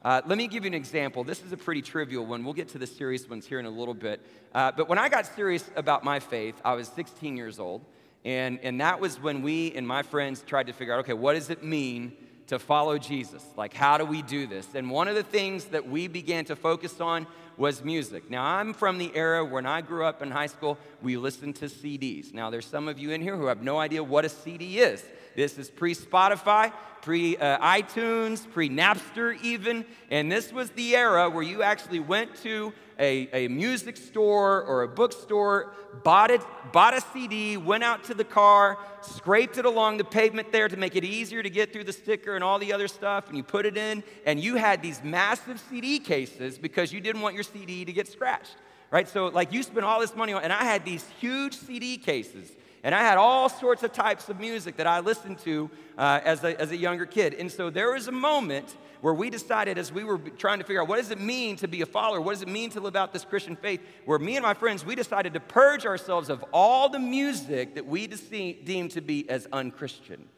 Uh, 0.04 0.20
let 0.26 0.36
me 0.36 0.48
give 0.48 0.64
you 0.64 0.68
an 0.68 0.74
example. 0.74 1.22
This 1.22 1.44
is 1.44 1.52
a 1.52 1.56
pretty 1.56 1.80
trivial 1.80 2.26
one. 2.26 2.42
We'll 2.42 2.54
get 2.54 2.68
to 2.70 2.78
the 2.78 2.88
serious 2.88 3.28
ones 3.28 3.46
here 3.46 3.60
in 3.60 3.66
a 3.66 3.70
little 3.70 3.94
bit. 3.94 4.20
Uh, 4.52 4.72
but 4.76 4.88
when 4.88 4.98
I 4.98 5.08
got 5.08 5.26
serious 5.26 5.70
about 5.76 6.02
my 6.02 6.18
faith, 6.18 6.60
I 6.64 6.74
was 6.74 6.88
16 6.88 7.36
years 7.36 7.60
old. 7.60 7.84
And, 8.24 8.58
and 8.62 8.80
that 8.80 9.00
was 9.00 9.20
when 9.20 9.42
we 9.42 9.72
and 9.72 9.86
my 9.86 10.02
friends 10.02 10.42
tried 10.44 10.66
to 10.66 10.72
figure 10.72 10.94
out 10.94 11.00
okay, 11.00 11.12
what 11.12 11.34
does 11.34 11.50
it 11.50 11.62
mean 11.62 12.16
to 12.48 12.58
follow 12.58 12.98
Jesus. 12.98 13.44
Like, 13.56 13.74
how 13.74 13.98
do 13.98 14.04
we 14.04 14.22
do 14.22 14.46
this? 14.46 14.68
And 14.74 14.90
one 14.90 15.08
of 15.08 15.14
the 15.14 15.22
things 15.22 15.66
that 15.66 15.88
we 15.88 16.08
began 16.08 16.44
to 16.46 16.56
focus 16.56 17.00
on 17.00 17.26
was 17.56 17.84
music. 17.84 18.30
Now, 18.30 18.44
I'm 18.44 18.74
from 18.74 18.98
the 18.98 19.14
era 19.14 19.44
when 19.44 19.66
I 19.66 19.80
grew 19.80 20.04
up 20.04 20.22
in 20.22 20.30
high 20.30 20.46
school, 20.46 20.78
we 21.02 21.16
listened 21.16 21.56
to 21.56 21.66
CDs. 21.66 22.32
Now, 22.32 22.50
there's 22.50 22.66
some 22.66 22.88
of 22.88 22.98
you 22.98 23.10
in 23.10 23.20
here 23.20 23.36
who 23.36 23.46
have 23.46 23.62
no 23.62 23.78
idea 23.78 24.02
what 24.02 24.24
a 24.24 24.28
CD 24.28 24.78
is. 24.78 25.04
This 25.36 25.58
is 25.58 25.70
pre 25.70 25.94
Spotify, 25.94 26.72
pre 27.02 27.36
uh, 27.36 27.58
iTunes, 27.58 28.50
pre 28.50 28.68
Napster, 28.68 29.40
even. 29.42 29.84
And 30.10 30.30
this 30.30 30.52
was 30.52 30.70
the 30.70 30.96
era 30.96 31.28
where 31.28 31.42
you 31.42 31.62
actually 31.62 32.00
went 32.00 32.34
to 32.42 32.72
a, 33.02 33.28
a 33.32 33.48
music 33.48 33.96
store 33.96 34.62
or 34.62 34.82
a 34.82 34.88
bookstore, 34.88 35.74
bought, 36.04 36.30
it, 36.30 36.40
bought 36.72 36.96
a 36.96 37.00
CD, 37.12 37.56
went 37.56 37.82
out 37.82 38.04
to 38.04 38.14
the 38.14 38.24
car, 38.24 38.78
scraped 39.00 39.58
it 39.58 39.64
along 39.64 39.98
the 39.98 40.04
pavement 40.04 40.52
there 40.52 40.68
to 40.68 40.76
make 40.76 40.94
it 40.94 41.02
easier 41.02 41.42
to 41.42 41.50
get 41.50 41.72
through 41.72 41.82
the 41.82 41.92
sticker 41.92 42.36
and 42.36 42.44
all 42.44 42.60
the 42.60 42.72
other 42.72 42.86
stuff, 42.86 43.26
and 43.26 43.36
you 43.36 43.42
put 43.42 43.66
it 43.66 43.76
in, 43.76 44.04
and 44.24 44.38
you 44.38 44.54
had 44.54 44.80
these 44.82 45.02
massive 45.02 45.58
CD 45.68 45.98
cases 45.98 46.58
because 46.58 46.92
you 46.92 47.00
didn't 47.00 47.22
want 47.22 47.34
your 47.34 47.42
CD 47.42 47.84
to 47.84 47.92
get 47.92 48.06
scratched. 48.06 48.54
Right? 48.92 49.08
So, 49.08 49.26
like, 49.26 49.52
you 49.52 49.62
spent 49.62 49.84
all 49.84 50.00
this 50.00 50.14
money 50.14 50.32
on, 50.32 50.44
and 50.44 50.52
I 50.52 50.64
had 50.64 50.84
these 50.84 51.04
huge 51.18 51.56
CD 51.56 51.96
cases 51.96 52.52
and 52.82 52.94
I 52.94 53.00
had 53.00 53.16
all 53.16 53.48
sorts 53.48 53.82
of 53.82 53.92
types 53.92 54.28
of 54.28 54.40
music 54.40 54.76
that 54.76 54.86
I 54.86 55.00
listened 55.00 55.38
to 55.40 55.70
uh, 55.96 56.20
as, 56.24 56.42
a, 56.42 56.60
as 56.60 56.72
a 56.72 56.76
younger 56.76 57.06
kid. 57.06 57.34
And 57.34 57.50
so 57.50 57.70
there 57.70 57.92
was 57.92 58.08
a 58.08 58.12
moment 58.12 58.76
where 59.02 59.14
we 59.14 59.30
decided, 59.30 59.78
as 59.78 59.92
we 59.92 60.04
were 60.04 60.18
trying 60.18 60.58
to 60.58 60.64
figure 60.64 60.80
out 60.80 60.88
what 60.88 60.96
does 60.96 61.10
it 61.10 61.20
mean 61.20 61.56
to 61.56 61.68
be 61.68 61.82
a 61.82 61.86
follower, 61.86 62.20
what 62.20 62.32
does 62.32 62.42
it 62.42 62.48
mean 62.48 62.70
to 62.70 62.80
live 62.80 62.96
out 62.96 63.12
this 63.12 63.24
Christian 63.24 63.56
faith, 63.56 63.80
where 64.04 64.18
me 64.18 64.36
and 64.36 64.42
my 64.42 64.54
friends, 64.54 64.84
we 64.84 64.94
decided 64.94 65.34
to 65.34 65.40
purge 65.40 65.86
ourselves 65.86 66.28
of 66.28 66.44
all 66.52 66.88
the 66.88 66.98
music 66.98 67.74
that 67.74 67.86
we 67.86 68.06
deemed 68.06 68.90
to 68.92 69.00
be 69.00 69.28
as 69.28 69.46
unchristian. 69.52 70.28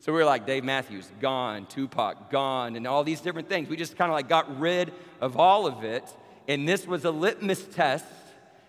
So 0.00 0.12
we 0.12 0.18
were 0.18 0.26
like 0.26 0.46
Dave 0.46 0.64
Matthews, 0.64 1.10
gone, 1.20 1.64
Tupac, 1.64 2.30
gone, 2.30 2.76
and 2.76 2.86
all 2.86 3.04
these 3.04 3.22
different 3.22 3.48
things. 3.48 3.70
We 3.70 3.76
just 3.76 3.96
kind 3.96 4.10
of 4.10 4.14
like 4.14 4.28
got 4.28 4.60
rid 4.60 4.92
of 5.20 5.38
all 5.38 5.66
of 5.66 5.82
it. 5.84 6.04
And 6.46 6.68
this 6.68 6.86
was 6.86 7.06
a 7.06 7.10
litmus 7.10 7.64
test 7.64 8.04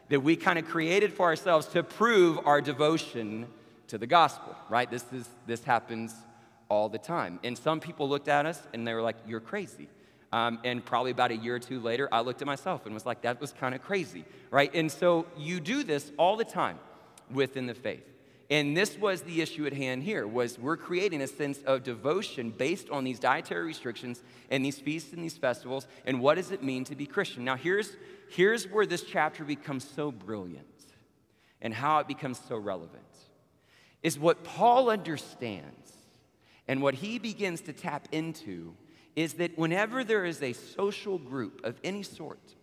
that 0.10 0.22
we 0.22 0.36
kind 0.36 0.60
of 0.60 0.66
created 0.66 1.14
for 1.14 1.26
ourselves 1.26 1.68
to 1.68 1.84
prove 1.84 2.40
our 2.46 2.62
devotion 2.62 3.48
to 3.88 3.98
the 3.98 4.08
gospel, 4.08 4.56
right? 4.70 4.90
This, 4.90 5.06
is, 5.12 5.28
this 5.48 5.64
happens 5.64 6.14
all 6.70 6.90
the 6.90 6.98
time. 6.98 7.40
And 7.44 7.58
some 7.58 7.80
people 7.80 8.10
looked 8.10 8.28
at 8.28 8.46
us 8.46 8.62
and 8.74 8.88
they 8.88 8.94
were 8.94 9.02
like, 9.02 9.18
You're 9.28 9.40
crazy. 9.40 9.88
Um, 10.32 10.60
and 10.64 10.84
probably 10.84 11.12
about 11.12 11.32
a 11.32 11.38
year 11.38 11.56
or 11.56 11.60
two 11.60 11.80
later, 11.80 12.10
I 12.12 12.22
looked 12.22 12.42
at 12.42 12.48
myself 12.48 12.86
and 12.86 12.94
was 12.94 13.06
like, 13.06 13.22
That 13.22 13.40
was 13.40 13.52
kind 13.52 13.76
of 13.76 13.82
crazy, 13.82 14.26
right? 14.52 14.74
And 14.74 14.92
so 14.92 15.26
you 15.38 15.60
do 15.60 15.84
this 15.84 16.12
all 16.18 16.36
the 16.36 16.46
time 16.46 16.80
within 17.32 17.68
the 17.68 17.74
faith. 17.74 18.04
And 18.50 18.78
this 18.78 18.98
was 18.98 19.24
the 19.24 19.42
issue 19.42 19.66
at 19.66 19.74
hand 19.74 20.04
here 20.04 20.28
was 20.28 20.60
we're 20.60 20.78
creating 20.78 21.22
a 21.22 21.28
sense 21.28 21.60
of 21.66 21.84
devotion 21.84 22.52
based 22.52 22.90
on 22.92 23.04
these 23.04 23.18
dietary 23.18 23.66
restrictions 23.66 24.22
and 24.52 24.64
these 24.64 24.80
feasts 24.80 25.14
and 25.14 25.24
these 25.24 25.38
festivals 25.38 25.88
and 26.06 26.20
what 26.20 26.36
does 26.36 26.52
it 26.52 26.62
mean 26.62 26.84
to 26.86 26.96
be 26.96 27.08
Christian. 27.08 27.44
Now 27.44 27.56
here's 27.56 27.96
here's 28.30 28.66
where 28.66 28.86
this 28.86 29.02
chapter 29.02 29.44
becomes 29.44 29.88
so 29.90 30.12
brilliant 30.12 30.68
and 31.62 31.74
how 31.74 32.00
it 32.00 32.08
becomes 32.08 32.40
so 32.48 32.58
relevant. 32.58 33.02
Is 34.04 34.20
what 34.20 34.44
Paul 34.44 34.92
understands 34.92 35.92
and 36.68 36.84
what 36.84 36.94
he 36.94 37.18
begins 37.18 37.62
to 37.62 37.74
tap 37.74 38.08
into 38.12 38.76
is 39.16 39.34
that 39.36 39.58
whenever 39.58 40.04
there 40.04 40.26
is 40.26 40.44
a 40.44 40.54
social 40.54 41.18
group 41.18 41.62
of 41.64 41.80
any 41.84 42.04
sort, 42.04 42.56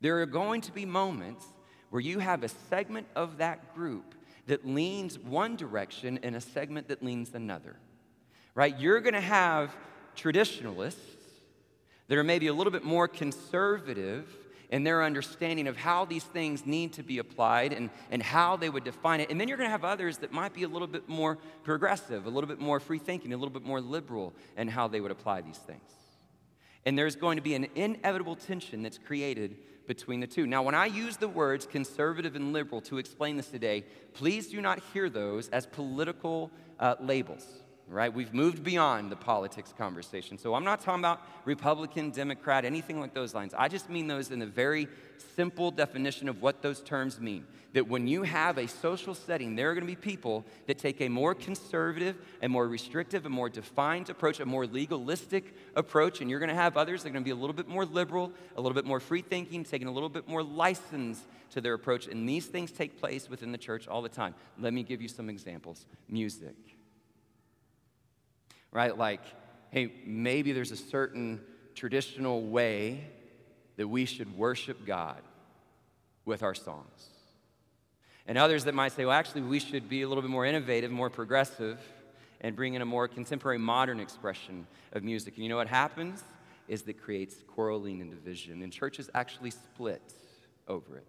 there 0.00 0.20
are 0.20 0.26
going 0.26 0.62
to 0.62 0.72
be 0.72 0.84
moments 0.84 1.44
where 1.90 2.00
you 2.00 2.18
have 2.18 2.42
a 2.42 2.48
segment 2.48 3.06
of 3.14 3.38
that 3.38 3.74
group 3.74 4.14
that 4.46 4.66
leans 4.66 5.18
one 5.18 5.56
direction 5.56 6.18
and 6.22 6.36
a 6.36 6.40
segment 6.40 6.88
that 6.88 7.02
leans 7.02 7.34
another. 7.34 7.76
Right? 8.54 8.78
You're 8.78 9.00
going 9.00 9.14
to 9.14 9.20
have 9.20 9.74
traditionalists 10.14 11.00
that 12.08 12.18
are 12.18 12.24
maybe 12.24 12.46
a 12.46 12.52
little 12.52 12.72
bit 12.72 12.84
more 12.84 13.08
conservative 13.08 14.28
in 14.70 14.82
their 14.82 15.02
understanding 15.02 15.66
of 15.66 15.76
how 15.76 16.04
these 16.04 16.24
things 16.24 16.66
need 16.66 16.92
to 16.94 17.02
be 17.02 17.18
applied 17.18 17.72
and, 17.72 17.90
and 18.10 18.22
how 18.22 18.56
they 18.56 18.68
would 18.68 18.84
define 18.84 19.20
it. 19.20 19.30
And 19.30 19.40
then 19.40 19.48
you're 19.48 19.56
going 19.56 19.68
to 19.68 19.72
have 19.72 19.84
others 19.84 20.18
that 20.18 20.32
might 20.32 20.52
be 20.52 20.64
a 20.64 20.68
little 20.68 20.88
bit 20.88 21.08
more 21.08 21.38
progressive, 21.62 22.26
a 22.26 22.30
little 22.30 22.48
bit 22.48 22.58
more 22.58 22.80
free 22.80 22.98
thinking, 22.98 23.32
a 23.32 23.36
little 23.36 23.52
bit 23.52 23.64
more 23.64 23.80
liberal 23.80 24.32
in 24.56 24.68
how 24.68 24.88
they 24.88 25.00
would 25.00 25.10
apply 25.10 25.42
these 25.42 25.58
things. 25.58 25.80
And 26.86 26.98
there's 26.98 27.16
going 27.16 27.36
to 27.36 27.42
be 27.42 27.54
an 27.54 27.68
inevitable 27.74 28.36
tension 28.36 28.82
that's 28.82 28.98
created 28.98 29.56
between 29.86 30.20
the 30.20 30.26
two. 30.26 30.46
Now, 30.46 30.62
when 30.62 30.74
I 30.74 30.86
use 30.86 31.16
the 31.16 31.28
words 31.28 31.66
conservative 31.66 32.36
and 32.36 32.52
liberal 32.52 32.80
to 32.82 32.98
explain 32.98 33.36
this 33.36 33.48
today, 33.48 33.84
please 34.12 34.48
do 34.48 34.60
not 34.60 34.80
hear 34.92 35.10
those 35.10 35.48
as 35.48 35.66
political 35.66 36.50
uh, 36.78 36.96
labels 37.00 37.63
right? 37.94 38.12
We've 38.12 38.34
moved 38.34 38.64
beyond 38.64 39.12
the 39.12 39.16
politics 39.16 39.72
conversation. 39.78 40.36
So 40.36 40.54
I'm 40.54 40.64
not 40.64 40.80
talking 40.80 41.00
about 41.00 41.22
Republican, 41.44 42.10
Democrat, 42.10 42.64
anything 42.64 43.00
like 43.00 43.14
those 43.14 43.34
lines. 43.34 43.54
I 43.56 43.68
just 43.68 43.88
mean 43.88 44.08
those 44.08 44.32
in 44.32 44.42
a 44.42 44.46
very 44.46 44.88
simple 45.36 45.70
definition 45.70 46.28
of 46.28 46.42
what 46.42 46.60
those 46.60 46.80
terms 46.80 47.20
mean. 47.20 47.46
That 47.72 47.88
when 47.88 48.06
you 48.06 48.22
have 48.22 48.58
a 48.58 48.66
social 48.66 49.14
setting, 49.14 49.54
there 49.56 49.70
are 49.70 49.74
going 49.74 49.86
to 49.86 49.92
be 49.92 49.96
people 49.96 50.44
that 50.66 50.78
take 50.78 51.00
a 51.00 51.08
more 51.08 51.34
conservative 51.34 52.16
and 52.42 52.52
more 52.52 52.66
restrictive 52.66 53.26
and 53.26 53.34
more 53.34 53.48
defined 53.48 54.10
approach, 54.10 54.40
a 54.40 54.46
more 54.46 54.66
legalistic 54.66 55.54
approach, 55.74 56.20
and 56.20 56.28
you're 56.28 56.40
going 56.40 56.50
to 56.50 56.54
have 56.54 56.76
others 56.76 57.02
that 57.02 57.10
are 57.10 57.12
going 57.12 57.24
to 57.24 57.28
be 57.28 57.32
a 57.32 57.36
little 57.36 57.54
bit 57.54 57.68
more 57.68 57.84
liberal, 57.84 58.32
a 58.56 58.60
little 58.60 58.74
bit 58.74 58.84
more 58.84 59.00
free 59.00 59.22
thinking, 59.22 59.64
taking 59.64 59.88
a 59.88 59.92
little 59.92 60.08
bit 60.08 60.28
more 60.28 60.42
license 60.42 61.20
to 61.50 61.60
their 61.60 61.74
approach. 61.74 62.06
And 62.06 62.28
these 62.28 62.46
things 62.46 62.70
take 62.70 63.00
place 63.00 63.28
within 63.28 63.52
the 63.52 63.58
church 63.58 63.86
all 63.86 64.02
the 64.02 64.08
time. 64.08 64.34
Let 64.58 64.72
me 64.72 64.82
give 64.82 65.00
you 65.00 65.08
some 65.08 65.28
examples 65.28 65.86
music 66.08 66.73
right? 68.74 68.98
Like, 68.98 69.22
hey, 69.70 69.90
maybe 70.04 70.52
there's 70.52 70.72
a 70.72 70.76
certain 70.76 71.40
traditional 71.74 72.42
way 72.42 73.06
that 73.76 73.88
we 73.88 74.04
should 74.04 74.36
worship 74.36 74.84
God 74.84 75.22
with 76.26 76.42
our 76.42 76.54
songs. 76.54 77.08
And 78.26 78.36
others 78.36 78.64
that 78.64 78.74
might 78.74 78.92
say, 78.92 79.04
well, 79.04 79.14
actually, 79.14 79.42
we 79.42 79.60
should 79.60 79.88
be 79.88 80.02
a 80.02 80.08
little 80.08 80.22
bit 80.22 80.30
more 80.30 80.44
innovative, 80.44 80.90
more 80.90 81.10
progressive, 81.10 81.78
and 82.40 82.56
bring 82.56 82.74
in 82.74 82.82
a 82.82 82.86
more 82.86 83.08
contemporary, 83.08 83.58
modern 83.58 84.00
expression 84.00 84.66
of 84.92 85.02
music. 85.02 85.34
And 85.34 85.44
you 85.44 85.48
know 85.48 85.56
what 85.56 85.68
happens? 85.68 86.22
Is 86.66 86.82
that 86.82 87.00
creates 87.00 87.36
quarreling 87.46 88.00
and 88.00 88.10
division, 88.10 88.62
and 88.62 88.72
churches 88.72 89.10
actually 89.14 89.50
split 89.50 90.02
over 90.66 90.96
it. 90.96 91.06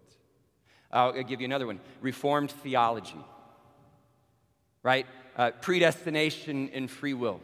I'll 0.91 1.23
give 1.23 1.41
you 1.41 1.45
another 1.45 1.67
one 1.67 1.79
Reformed 2.01 2.51
theology, 2.51 3.23
right? 4.83 5.05
Uh, 5.35 5.51
predestination 5.61 6.69
and 6.73 6.89
free 6.91 7.13
will. 7.13 7.41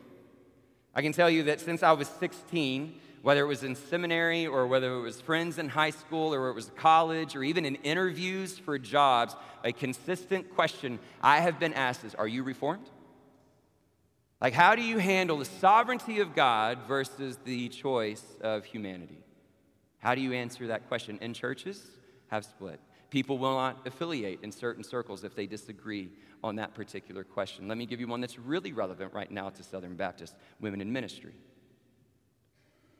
I 0.93 1.01
can 1.01 1.13
tell 1.13 1.29
you 1.29 1.43
that 1.43 1.61
since 1.61 1.83
I 1.83 1.93
was 1.93 2.07
16, 2.07 2.99
whether 3.21 3.41
it 3.41 3.47
was 3.47 3.63
in 3.63 3.75
seminary 3.75 4.47
or 4.47 4.67
whether 4.67 4.93
it 4.95 5.01
was 5.01 5.21
friends 5.21 5.57
in 5.57 5.69
high 5.69 5.91
school 5.91 6.33
or 6.33 6.49
it 6.49 6.53
was 6.53 6.71
college 6.75 7.35
or 7.35 7.43
even 7.43 7.65
in 7.65 7.75
interviews 7.75 8.57
for 8.57 8.77
jobs, 8.77 9.35
a 9.63 9.71
consistent 9.71 10.53
question 10.53 10.99
I 11.21 11.39
have 11.39 11.59
been 11.59 11.73
asked 11.73 12.03
is 12.03 12.15
Are 12.15 12.27
you 12.27 12.43
reformed? 12.43 12.89
Like, 14.41 14.53
how 14.53 14.75
do 14.75 14.81
you 14.81 14.97
handle 14.97 15.37
the 15.37 15.45
sovereignty 15.45 16.19
of 16.19 16.35
God 16.35 16.79
versus 16.87 17.37
the 17.45 17.69
choice 17.69 18.23
of 18.41 18.65
humanity? 18.65 19.19
How 19.99 20.15
do 20.15 20.21
you 20.21 20.33
answer 20.33 20.67
that 20.67 20.87
question? 20.87 21.19
And 21.21 21.35
churches 21.35 21.85
have 22.29 22.43
split. 22.43 22.79
People 23.11 23.37
will 23.37 23.53
not 23.55 23.85
affiliate 23.85 24.39
in 24.41 24.51
certain 24.51 24.83
circles 24.83 25.23
if 25.23 25.35
they 25.35 25.45
disagree 25.45 26.09
on 26.43 26.55
that 26.55 26.73
particular 26.73 27.23
question. 27.23 27.67
Let 27.67 27.77
me 27.77 27.85
give 27.85 27.99
you 27.99 28.07
one 28.07 28.21
that's 28.21 28.39
really 28.39 28.73
relevant 28.73 29.13
right 29.13 29.29
now 29.29 29.49
to 29.49 29.63
Southern 29.63 29.95
Baptist 29.95 30.35
women 30.59 30.81
in 30.81 30.91
ministry. 30.91 31.33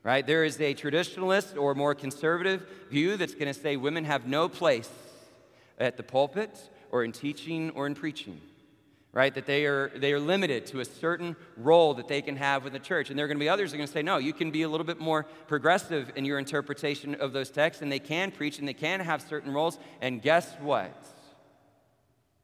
Right? 0.04 0.26
There 0.26 0.44
is 0.44 0.60
a 0.60 0.74
traditionalist 0.74 1.60
or 1.60 1.74
more 1.74 1.94
conservative 1.94 2.66
view 2.90 3.16
that's 3.16 3.34
going 3.34 3.52
to 3.52 3.54
say 3.54 3.76
women 3.76 4.04
have 4.04 4.26
no 4.26 4.48
place 4.48 4.90
at 5.78 5.96
the 5.96 6.02
pulpit 6.02 6.58
or 6.90 7.04
in 7.04 7.12
teaching 7.12 7.70
or 7.70 7.86
in 7.86 7.94
preaching 7.94 8.40
right? 9.12 9.34
That 9.34 9.46
they 9.46 9.66
are, 9.66 9.92
they 9.94 10.12
are 10.12 10.20
limited 10.20 10.66
to 10.68 10.80
a 10.80 10.84
certain 10.84 11.36
role 11.56 11.94
that 11.94 12.08
they 12.08 12.22
can 12.22 12.36
have 12.36 12.64
with 12.64 12.72
the 12.72 12.78
church. 12.78 13.10
And 13.10 13.18
there 13.18 13.26
are 13.26 13.28
going 13.28 13.38
to 13.38 13.44
be 13.44 13.48
others 13.48 13.70
that 13.70 13.76
are 13.76 13.78
going 13.78 13.86
to 13.86 13.92
say, 13.92 14.02
no, 14.02 14.16
you 14.16 14.32
can 14.32 14.50
be 14.50 14.62
a 14.62 14.68
little 14.68 14.86
bit 14.86 14.98
more 14.98 15.24
progressive 15.46 16.10
in 16.16 16.24
your 16.24 16.38
interpretation 16.38 17.14
of 17.16 17.32
those 17.32 17.50
texts, 17.50 17.82
and 17.82 17.92
they 17.92 17.98
can 17.98 18.30
preach 18.30 18.58
and 18.58 18.66
they 18.66 18.74
can 18.74 19.00
have 19.00 19.20
certain 19.20 19.52
roles. 19.52 19.78
And 20.00 20.22
guess 20.22 20.54
what? 20.60 20.94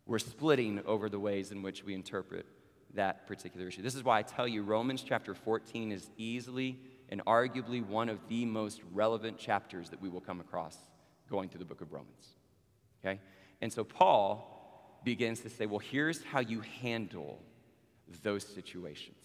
We're 0.08 0.18
splitting 0.18 0.80
over 0.86 1.10
the 1.10 1.20
ways 1.20 1.52
in 1.52 1.62
which 1.62 1.84
we 1.84 1.94
interpret 1.94 2.46
that 2.94 3.26
particular 3.26 3.68
issue. 3.68 3.82
This 3.82 3.94
is 3.94 4.02
why 4.02 4.18
I 4.18 4.22
tell 4.22 4.48
you 4.48 4.62
Romans 4.62 5.04
chapter 5.06 5.34
14 5.34 5.92
is 5.92 6.08
easily 6.16 6.80
and 7.10 7.22
arguably 7.26 7.86
one 7.86 8.08
of 8.08 8.18
the 8.26 8.46
most 8.46 8.80
relevant 8.94 9.38
chapters 9.38 9.90
that 9.90 10.00
we 10.00 10.08
will 10.08 10.22
come 10.22 10.40
across 10.40 10.78
going 11.28 11.50
through 11.50 11.58
the 11.58 11.66
book 11.66 11.82
of 11.82 11.92
Romans. 11.92 12.36
Okay? 13.04 13.20
And 13.60 13.70
so 13.70 13.84
Paul 13.84 15.00
begins 15.04 15.40
to 15.40 15.50
say, 15.50 15.66
well, 15.66 15.78
here's 15.78 16.24
how 16.24 16.40
you 16.40 16.62
handle 16.80 17.42
those 18.22 18.46
situations. 18.46 19.18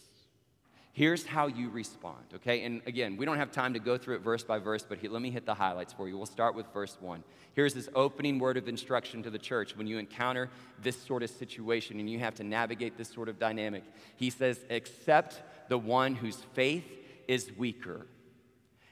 Here's 0.95 1.25
how 1.25 1.47
you 1.47 1.71
respond, 1.71 2.23
okay? 2.35 2.63
And 2.63 2.83
again, 2.85 3.17
we 3.17 3.25
don't 3.25 3.37
have 3.37 3.51
time 3.51 3.73
to 3.73 3.79
go 3.79 3.97
through 3.97 4.17
it 4.17 4.21
verse 4.21 4.43
by 4.43 4.59
verse, 4.59 4.85
but 4.87 5.03
let 5.03 5.23
me 5.23 5.31
hit 5.31 5.43
the 5.43 5.55
highlights 5.55 5.91
for 5.91 6.07
you. 6.07 6.15
We'll 6.15 6.27
start 6.27 6.53
with 6.53 6.67
verse 6.71 6.97
one. 7.01 7.23
Here's 7.55 7.73
this 7.73 7.89
opening 7.95 8.37
word 8.37 8.57
of 8.57 8.67
instruction 8.67 9.23
to 9.23 9.31
the 9.31 9.39
church 9.39 9.75
when 9.75 9.87
you 9.87 9.97
encounter 9.97 10.51
this 10.83 10.95
sort 10.95 11.23
of 11.23 11.31
situation 11.31 11.99
and 11.99 12.07
you 12.07 12.19
have 12.19 12.35
to 12.35 12.43
navigate 12.43 12.95
this 12.95 13.09
sort 13.09 13.27
of 13.27 13.39
dynamic. 13.39 13.83
He 14.17 14.29
says, 14.29 14.59
Accept 14.69 15.41
the 15.67 15.79
one 15.79 16.13
whose 16.13 16.37
faith 16.53 16.85
is 17.27 17.51
weaker, 17.57 18.05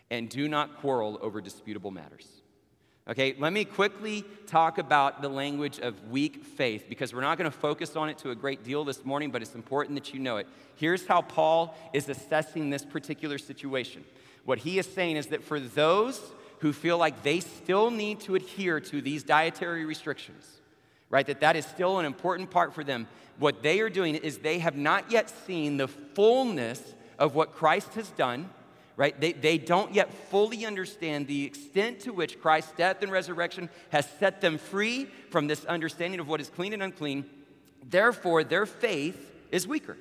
and 0.09 0.27
do 0.27 0.49
not 0.49 0.77
quarrel 0.79 1.19
over 1.21 1.39
disputable 1.39 1.91
matters. 1.91 2.40
Okay, 3.09 3.35
let 3.39 3.51
me 3.51 3.65
quickly 3.65 4.23
talk 4.45 4.77
about 4.77 5.23
the 5.23 5.29
language 5.29 5.79
of 5.79 6.09
weak 6.11 6.45
faith 6.45 6.85
because 6.87 7.15
we're 7.15 7.21
not 7.21 7.39
going 7.39 7.49
to 7.49 7.57
focus 7.57 7.95
on 7.95 8.09
it 8.09 8.19
to 8.19 8.29
a 8.29 8.35
great 8.35 8.63
deal 8.63 8.83
this 8.83 9.03
morning, 9.03 9.31
but 9.31 9.41
it's 9.41 9.55
important 9.55 9.95
that 9.95 10.13
you 10.13 10.19
know 10.19 10.37
it. 10.37 10.47
Here's 10.75 11.07
how 11.07 11.23
Paul 11.23 11.75
is 11.93 12.07
assessing 12.09 12.69
this 12.69 12.85
particular 12.85 13.39
situation. 13.39 14.03
What 14.45 14.59
he 14.59 14.77
is 14.77 14.85
saying 14.85 15.17
is 15.17 15.27
that 15.27 15.43
for 15.43 15.59
those 15.59 16.21
who 16.59 16.73
feel 16.73 16.99
like 16.99 17.23
they 17.23 17.39
still 17.39 17.89
need 17.89 18.19
to 18.21 18.35
adhere 18.35 18.79
to 18.79 19.01
these 19.01 19.23
dietary 19.23 19.83
restrictions, 19.83 20.61
right, 21.09 21.25
that 21.25 21.39
that 21.39 21.55
is 21.55 21.65
still 21.65 21.97
an 21.97 22.05
important 22.05 22.51
part 22.51 22.71
for 22.75 22.83
them, 22.83 23.07
what 23.39 23.63
they 23.63 23.79
are 23.79 23.89
doing 23.89 24.13
is 24.13 24.37
they 24.37 24.59
have 24.59 24.75
not 24.75 25.11
yet 25.11 25.31
seen 25.47 25.77
the 25.77 25.87
fullness 25.87 26.93
of 27.17 27.33
what 27.33 27.55
Christ 27.55 27.95
has 27.95 28.09
done 28.11 28.51
right? 29.01 29.19
They, 29.19 29.31
they 29.31 29.57
don't 29.57 29.95
yet 29.95 30.13
fully 30.13 30.63
understand 30.63 31.25
the 31.25 31.43
extent 31.43 32.01
to 32.01 32.13
which 32.13 32.39
Christ's 32.39 32.73
death 32.73 33.01
and 33.01 33.11
resurrection 33.11 33.67
has 33.89 34.07
set 34.19 34.41
them 34.41 34.59
free 34.59 35.05
from 35.31 35.47
this 35.47 35.65
understanding 35.65 36.19
of 36.19 36.27
what 36.27 36.39
is 36.39 36.49
clean 36.49 36.71
and 36.71 36.83
unclean. 36.83 37.27
Therefore, 37.83 38.43
their 38.43 38.67
faith 38.67 39.31
is 39.49 39.67
weaker, 39.67 39.97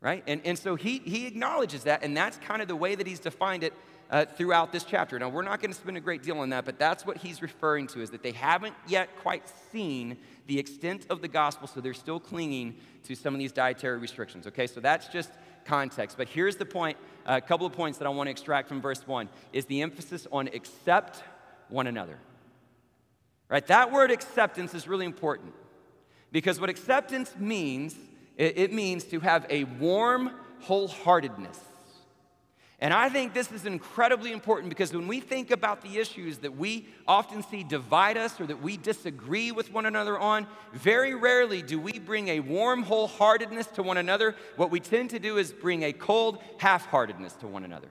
right? 0.00 0.24
And, 0.26 0.40
and 0.46 0.58
so 0.58 0.74
he, 0.74 1.00
he 1.00 1.26
acknowledges 1.26 1.82
that, 1.82 2.02
and 2.02 2.16
that's 2.16 2.38
kind 2.38 2.62
of 2.62 2.68
the 2.68 2.76
way 2.76 2.94
that 2.94 3.06
he's 3.06 3.20
defined 3.20 3.62
it 3.62 3.74
uh, 4.10 4.24
throughout 4.24 4.72
this 4.72 4.84
chapter. 4.84 5.18
Now, 5.18 5.28
we're 5.28 5.42
not 5.42 5.60
going 5.60 5.70
to 5.70 5.78
spend 5.78 5.98
a 5.98 6.00
great 6.00 6.22
deal 6.22 6.38
on 6.38 6.48
that, 6.48 6.64
but 6.64 6.78
that's 6.78 7.04
what 7.04 7.18
he's 7.18 7.42
referring 7.42 7.88
to 7.88 8.00
is 8.00 8.08
that 8.12 8.22
they 8.22 8.32
haven't 8.32 8.74
yet 8.86 9.10
quite 9.18 9.42
seen 9.70 10.16
the 10.46 10.58
extent 10.58 11.04
of 11.10 11.20
the 11.20 11.28
gospel, 11.28 11.68
so 11.68 11.82
they're 11.82 11.92
still 11.92 12.20
clinging 12.20 12.76
to 13.04 13.14
some 13.14 13.34
of 13.34 13.38
these 13.38 13.52
dietary 13.52 13.98
restrictions, 13.98 14.46
okay? 14.46 14.66
So 14.66 14.80
that's 14.80 15.08
just 15.08 15.30
context. 15.66 16.16
But 16.16 16.28
here's 16.28 16.56
the 16.56 16.64
point 16.64 16.96
a 17.28 17.40
couple 17.42 17.66
of 17.66 17.74
points 17.74 17.98
that 17.98 18.06
I 18.06 18.08
want 18.08 18.26
to 18.26 18.30
extract 18.30 18.68
from 18.68 18.80
verse 18.80 19.06
1 19.06 19.28
is 19.52 19.66
the 19.66 19.82
emphasis 19.82 20.26
on 20.32 20.48
accept 20.48 21.22
one 21.68 21.86
another. 21.86 22.18
Right? 23.48 23.66
That 23.66 23.92
word 23.92 24.10
acceptance 24.10 24.74
is 24.74 24.88
really 24.88 25.04
important 25.04 25.52
because 26.32 26.58
what 26.58 26.70
acceptance 26.70 27.34
means, 27.38 27.94
it 28.36 28.72
means 28.72 29.04
to 29.04 29.20
have 29.20 29.46
a 29.50 29.64
warm 29.64 30.32
wholeheartedness 30.64 31.58
and 32.80 32.94
I 32.94 33.08
think 33.08 33.34
this 33.34 33.50
is 33.50 33.66
incredibly 33.66 34.30
important 34.30 34.68
because 34.68 34.92
when 34.92 35.08
we 35.08 35.18
think 35.18 35.50
about 35.50 35.82
the 35.82 35.98
issues 35.98 36.38
that 36.38 36.56
we 36.56 36.86
often 37.08 37.42
see 37.42 37.64
divide 37.64 38.16
us 38.16 38.40
or 38.40 38.46
that 38.46 38.62
we 38.62 38.76
disagree 38.76 39.50
with 39.50 39.72
one 39.72 39.84
another 39.84 40.16
on, 40.16 40.46
very 40.72 41.16
rarely 41.16 41.60
do 41.60 41.80
we 41.80 41.98
bring 41.98 42.28
a 42.28 42.38
warm 42.38 42.84
wholeheartedness 42.84 43.72
to 43.74 43.82
one 43.82 43.96
another. 43.96 44.36
What 44.54 44.70
we 44.70 44.78
tend 44.78 45.10
to 45.10 45.18
do 45.18 45.38
is 45.38 45.52
bring 45.52 45.82
a 45.82 45.92
cold 45.92 46.40
half 46.58 46.86
heartedness 46.86 47.32
to 47.34 47.48
one 47.48 47.64
another. 47.64 47.88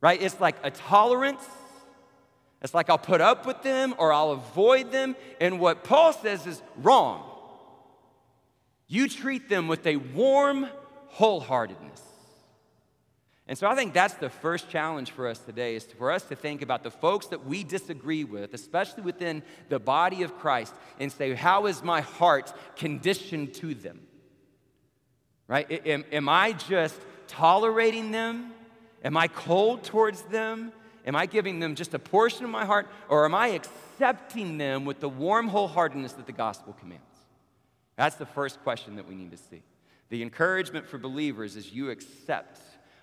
Right? 0.00 0.22
It's 0.22 0.40
like 0.40 0.56
a 0.62 0.70
tolerance. 0.70 1.44
It's 2.62 2.72
like 2.72 2.88
I'll 2.88 2.98
put 2.98 3.20
up 3.20 3.46
with 3.46 3.64
them 3.64 3.96
or 3.98 4.12
I'll 4.12 4.30
avoid 4.30 4.92
them. 4.92 5.16
And 5.40 5.58
what 5.58 5.82
Paul 5.82 6.12
says 6.12 6.46
is 6.46 6.62
wrong. 6.76 7.28
You 8.86 9.08
treat 9.08 9.48
them 9.48 9.66
with 9.66 9.84
a 9.88 9.96
warm 9.96 10.68
wholeheartedness. 11.14 12.00
And 13.48 13.56
so 13.56 13.68
I 13.68 13.76
think 13.76 13.92
that's 13.92 14.14
the 14.14 14.28
first 14.28 14.68
challenge 14.68 15.12
for 15.12 15.28
us 15.28 15.38
today 15.38 15.76
is 15.76 15.84
for 15.84 16.10
us 16.10 16.24
to 16.24 16.34
think 16.34 16.62
about 16.62 16.82
the 16.82 16.90
folks 16.90 17.26
that 17.28 17.46
we 17.46 17.62
disagree 17.62 18.24
with, 18.24 18.54
especially 18.54 19.04
within 19.04 19.42
the 19.68 19.78
body 19.78 20.24
of 20.24 20.36
Christ, 20.38 20.74
and 20.98 21.12
say, 21.12 21.32
how 21.34 21.66
is 21.66 21.82
my 21.82 22.00
heart 22.00 22.52
conditioned 22.74 23.54
to 23.54 23.74
them? 23.74 24.00
Right? 25.46 25.70
Am, 25.86 26.04
am 26.10 26.28
I 26.28 26.52
just 26.52 27.00
tolerating 27.28 28.10
them? 28.10 28.52
Am 29.04 29.16
I 29.16 29.28
cold 29.28 29.84
towards 29.84 30.22
them? 30.22 30.72
Am 31.06 31.14
I 31.14 31.26
giving 31.26 31.60
them 31.60 31.76
just 31.76 31.94
a 31.94 32.00
portion 32.00 32.44
of 32.44 32.50
my 32.50 32.64
heart? 32.64 32.88
Or 33.08 33.24
am 33.24 33.34
I 33.34 33.48
accepting 33.48 34.58
them 34.58 34.84
with 34.84 34.98
the 34.98 35.08
warm 35.08 35.48
wholeheartedness 35.48 36.16
that 36.16 36.26
the 36.26 36.32
gospel 36.32 36.72
commands? 36.72 37.04
That's 37.94 38.16
the 38.16 38.26
first 38.26 38.60
question 38.64 38.96
that 38.96 39.08
we 39.08 39.14
need 39.14 39.30
to 39.30 39.36
see. 39.36 39.62
The 40.08 40.22
encouragement 40.22 40.88
for 40.88 40.98
believers 40.98 41.54
is 41.54 41.72
you 41.72 41.90
accept 41.90 42.60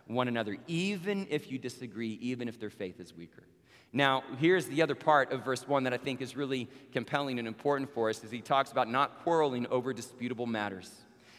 one 0.07 0.27
another, 0.27 0.57
even 0.67 1.27
if 1.29 1.51
you 1.51 1.57
disagree, 1.57 2.17
even 2.21 2.47
if 2.47 2.59
their 2.59 2.69
faith 2.69 2.99
is 2.99 3.15
weaker. 3.15 3.43
Now, 3.91 4.23
here's 4.39 4.65
the 4.65 4.81
other 4.81 4.95
part 4.95 5.31
of 5.31 5.45
verse 5.45 5.67
1 5.67 5.83
that 5.83 5.93
I 5.93 5.97
think 5.97 6.21
is 6.21 6.35
really 6.35 6.67
compelling 6.91 7.37
and 7.37 7.47
important 7.47 7.93
for 7.93 8.09
us 8.09 8.23
is 8.23 8.31
he 8.31 8.41
talks 8.41 8.71
about 8.71 8.89
not 8.89 9.23
quarreling 9.23 9.67
over 9.67 9.93
disputable 9.93 10.47
matters. 10.47 10.91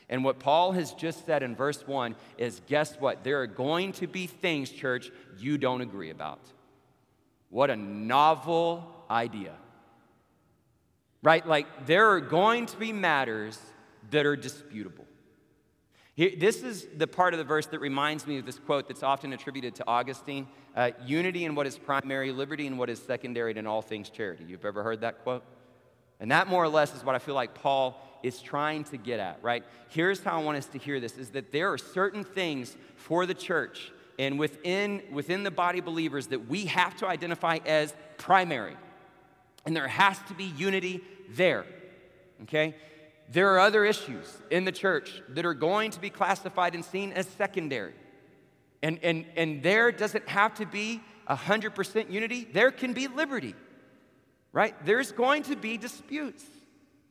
And 0.09 0.23
what 0.23 0.39
Paul 0.39 0.73
has 0.73 0.93
just 0.93 1.27
said 1.27 1.43
in 1.43 1.57
verse 1.57 1.85
1 1.87 2.15
is 2.39 2.61
guess 2.69 2.95
what? 3.01 3.25
There 3.25 3.43
are 3.43 3.49
going 3.49 3.93
to 3.93 4.07
be 4.07 4.27
things, 4.27 4.71
church, 4.71 5.11
you 5.39 5.59
don't 5.59 5.81
agree 5.81 6.11
about. 6.11 6.41
What 7.51 7.71
a 7.71 7.77
novel 7.77 9.05
idea. 9.11 9.55
Right? 11.23 11.45
Like, 11.47 11.87
there 11.87 12.11
are 12.11 12.21
going 12.21 12.67
to 12.67 12.77
be 12.77 12.93
matters 12.93 13.59
that 14.11 14.27
are 14.27 14.37
disputable. 14.37 15.07
This 16.17 16.63
is 16.63 16.87
the 16.97 17.09
part 17.09 17.35
of 17.35 17.39
the 17.39 17.45
verse 17.45 17.67
that 17.67 17.81
reminds 17.81 18.27
me 18.27 18.39
of 18.39 18.47
this 18.47 18.59
quote 18.59 18.87
that's 18.87 19.03
often 19.03 19.33
attributed 19.33 19.75
to 19.77 19.85
Augustine 19.89 20.47
uh, 20.77 20.93
unity 21.05 21.45
in 21.45 21.57
what 21.57 21.67
is 21.67 21.77
primary, 21.77 22.31
liberty 22.31 22.67
in 22.69 22.77
what 22.77 22.89
is 22.89 23.03
secondary, 23.03 23.51
and 23.51 23.59
in 23.59 23.67
all 23.67 23.83
things 23.83 24.11
charity. 24.11 24.45
You've 24.47 24.65
ever 24.65 24.85
heard 24.85 25.01
that 25.01 25.25
quote? 25.25 25.43
And 26.21 26.31
that 26.31 26.47
more 26.47 26.63
or 26.63 26.69
less 26.69 26.95
is 26.95 27.05
what 27.05 27.17
I 27.17 27.19
feel 27.19 27.35
like 27.35 27.55
Paul 27.55 28.01
is 28.23 28.41
trying 28.41 28.85
to 28.85 28.97
get 28.97 29.19
at, 29.19 29.41
right? 29.43 29.65
Here's 29.89 30.23
how 30.23 30.41
I 30.41 30.45
want 30.45 30.57
us 30.57 30.67
to 30.67 30.79
hear 30.79 31.01
this 31.01 31.19
is 31.19 31.31
that 31.31 31.51
there 31.51 31.73
are 31.73 31.79
certain 31.79 32.23
things 32.23 32.77
for 32.95 33.27
the 33.27 33.35
church 33.35 33.91
and 34.19 34.39
within, 34.39 35.03
within 35.13 35.43
the 35.43 35.51
body 35.51 35.81
believers 35.81 36.29
that 36.29 36.49
we 36.49 36.67
have 36.67 36.97
to 36.99 37.09
identify 37.09 37.59
as 37.67 37.93
primary. 38.17 38.77
And 39.67 39.75
there 39.75 39.89
has 39.89 40.19
to 40.29 40.35
be 40.35 40.45
unity 40.45 41.03
there, 41.31 41.67
okay? 42.45 42.77
There 43.31 43.55
are 43.55 43.59
other 43.59 43.85
issues 43.85 44.27
in 44.51 44.65
the 44.65 44.73
church 44.73 45.23
that 45.31 45.45
are 45.45 45.55
going 45.55 45.91
to 45.93 46.01
be 46.01 46.11
classified 46.11 46.75
and 46.75 46.85
seen 46.85 47.13
as 47.13 47.27
secondary. 47.27 47.95
And, 48.83 48.99
and, 49.03 49.25
and 49.37 49.63
there 49.63 49.91
doesn't 49.93 50.29
have 50.29 50.55
to 50.55 50.67
be 50.67 51.01
100% 51.29 52.11
unity, 52.11 52.47
there 52.53 52.71
can 52.71 52.93
be 52.93 53.09
liberty, 53.09 53.55
right? 54.53 54.75
There's 54.85 55.11
going 55.11 55.45
to 55.45 55.57
be 55.57 55.79
disputes. 55.79 56.45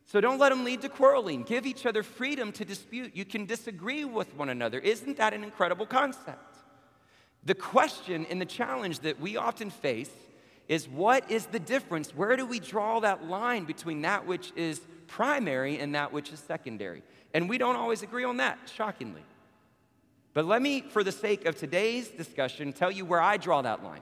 So 0.05 0.21
don't 0.21 0.37
let 0.37 0.49
them 0.49 0.63
lead 0.63 0.81
to 0.81 0.89
quarreling. 0.89 1.43
Give 1.43 1.65
each 1.65 1.85
other 1.85 2.03
freedom 2.03 2.51
to 2.53 2.65
dispute. 2.65 3.15
You 3.15 3.25
can 3.25 3.45
disagree 3.45 4.05
with 4.05 4.35
one 4.35 4.49
another. 4.49 4.77
Isn't 4.79 5.17
that 5.17 5.33
an 5.33 5.43
incredible 5.43 5.87
concept? 5.87 6.57
The 7.45 7.55
question 7.55 8.27
and 8.29 8.39
the 8.39 8.45
challenge 8.45 8.99
that 8.99 9.19
we 9.19 9.37
often 9.37 9.69
face 9.69 10.11
is 10.67 10.87
what 10.87 11.29
is 11.29 11.47
the 11.47 11.59
difference? 11.59 12.15
Where 12.15 12.35
do 12.35 12.45
we 12.45 12.59
draw 12.59 12.99
that 12.99 13.25
line 13.27 13.65
between 13.65 14.01
that 14.03 14.25
which 14.27 14.53
is 14.55 14.81
primary 15.13 15.79
and 15.79 15.93
that 15.93 16.11
which 16.11 16.33
is 16.33 16.39
secondary. 16.39 17.03
And 17.35 17.47
we 17.47 17.59
don't 17.59 17.75
always 17.75 18.01
agree 18.01 18.23
on 18.23 18.37
that, 18.37 18.57
shockingly. 18.75 19.21
But 20.33 20.45
let 20.45 20.61
me, 20.61 20.81
for 20.81 21.03
the 21.03 21.11
sake 21.11 21.45
of 21.45 21.55
today's 21.55 22.09
discussion, 22.09 22.73
tell 22.73 22.89
you 22.89 23.05
where 23.05 23.21
I 23.21 23.37
draw 23.37 23.61
that 23.61 23.83
line 23.83 24.01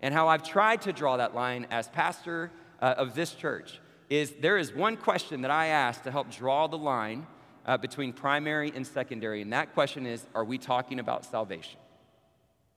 and 0.00 0.14
how 0.14 0.28
I've 0.28 0.44
tried 0.44 0.82
to 0.82 0.92
draw 0.92 1.16
that 1.16 1.34
line 1.34 1.66
as 1.72 1.88
pastor 1.88 2.52
uh, 2.80 2.94
of 2.96 3.16
this 3.16 3.32
church. 3.32 3.80
Is 4.08 4.32
there 4.40 4.56
is 4.56 4.72
one 4.72 4.96
question 4.96 5.42
that 5.42 5.50
I 5.50 5.66
ask 5.66 6.04
to 6.04 6.12
help 6.12 6.30
draw 6.30 6.68
the 6.68 6.78
line 6.78 7.26
uh, 7.66 7.76
between 7.76 8.12
primary 8.12 8.72
and 8.76 8.86
secondary, 8.86 9.42
and 9.42 9.52
that 9.52 9.74
question 9.74 10.06
is 10.06 10.24
Are 10.34 10.44
we 10.44 10.58
talking 10.58 11.00
about 11.00 11.24
salvation? 11.24 11.80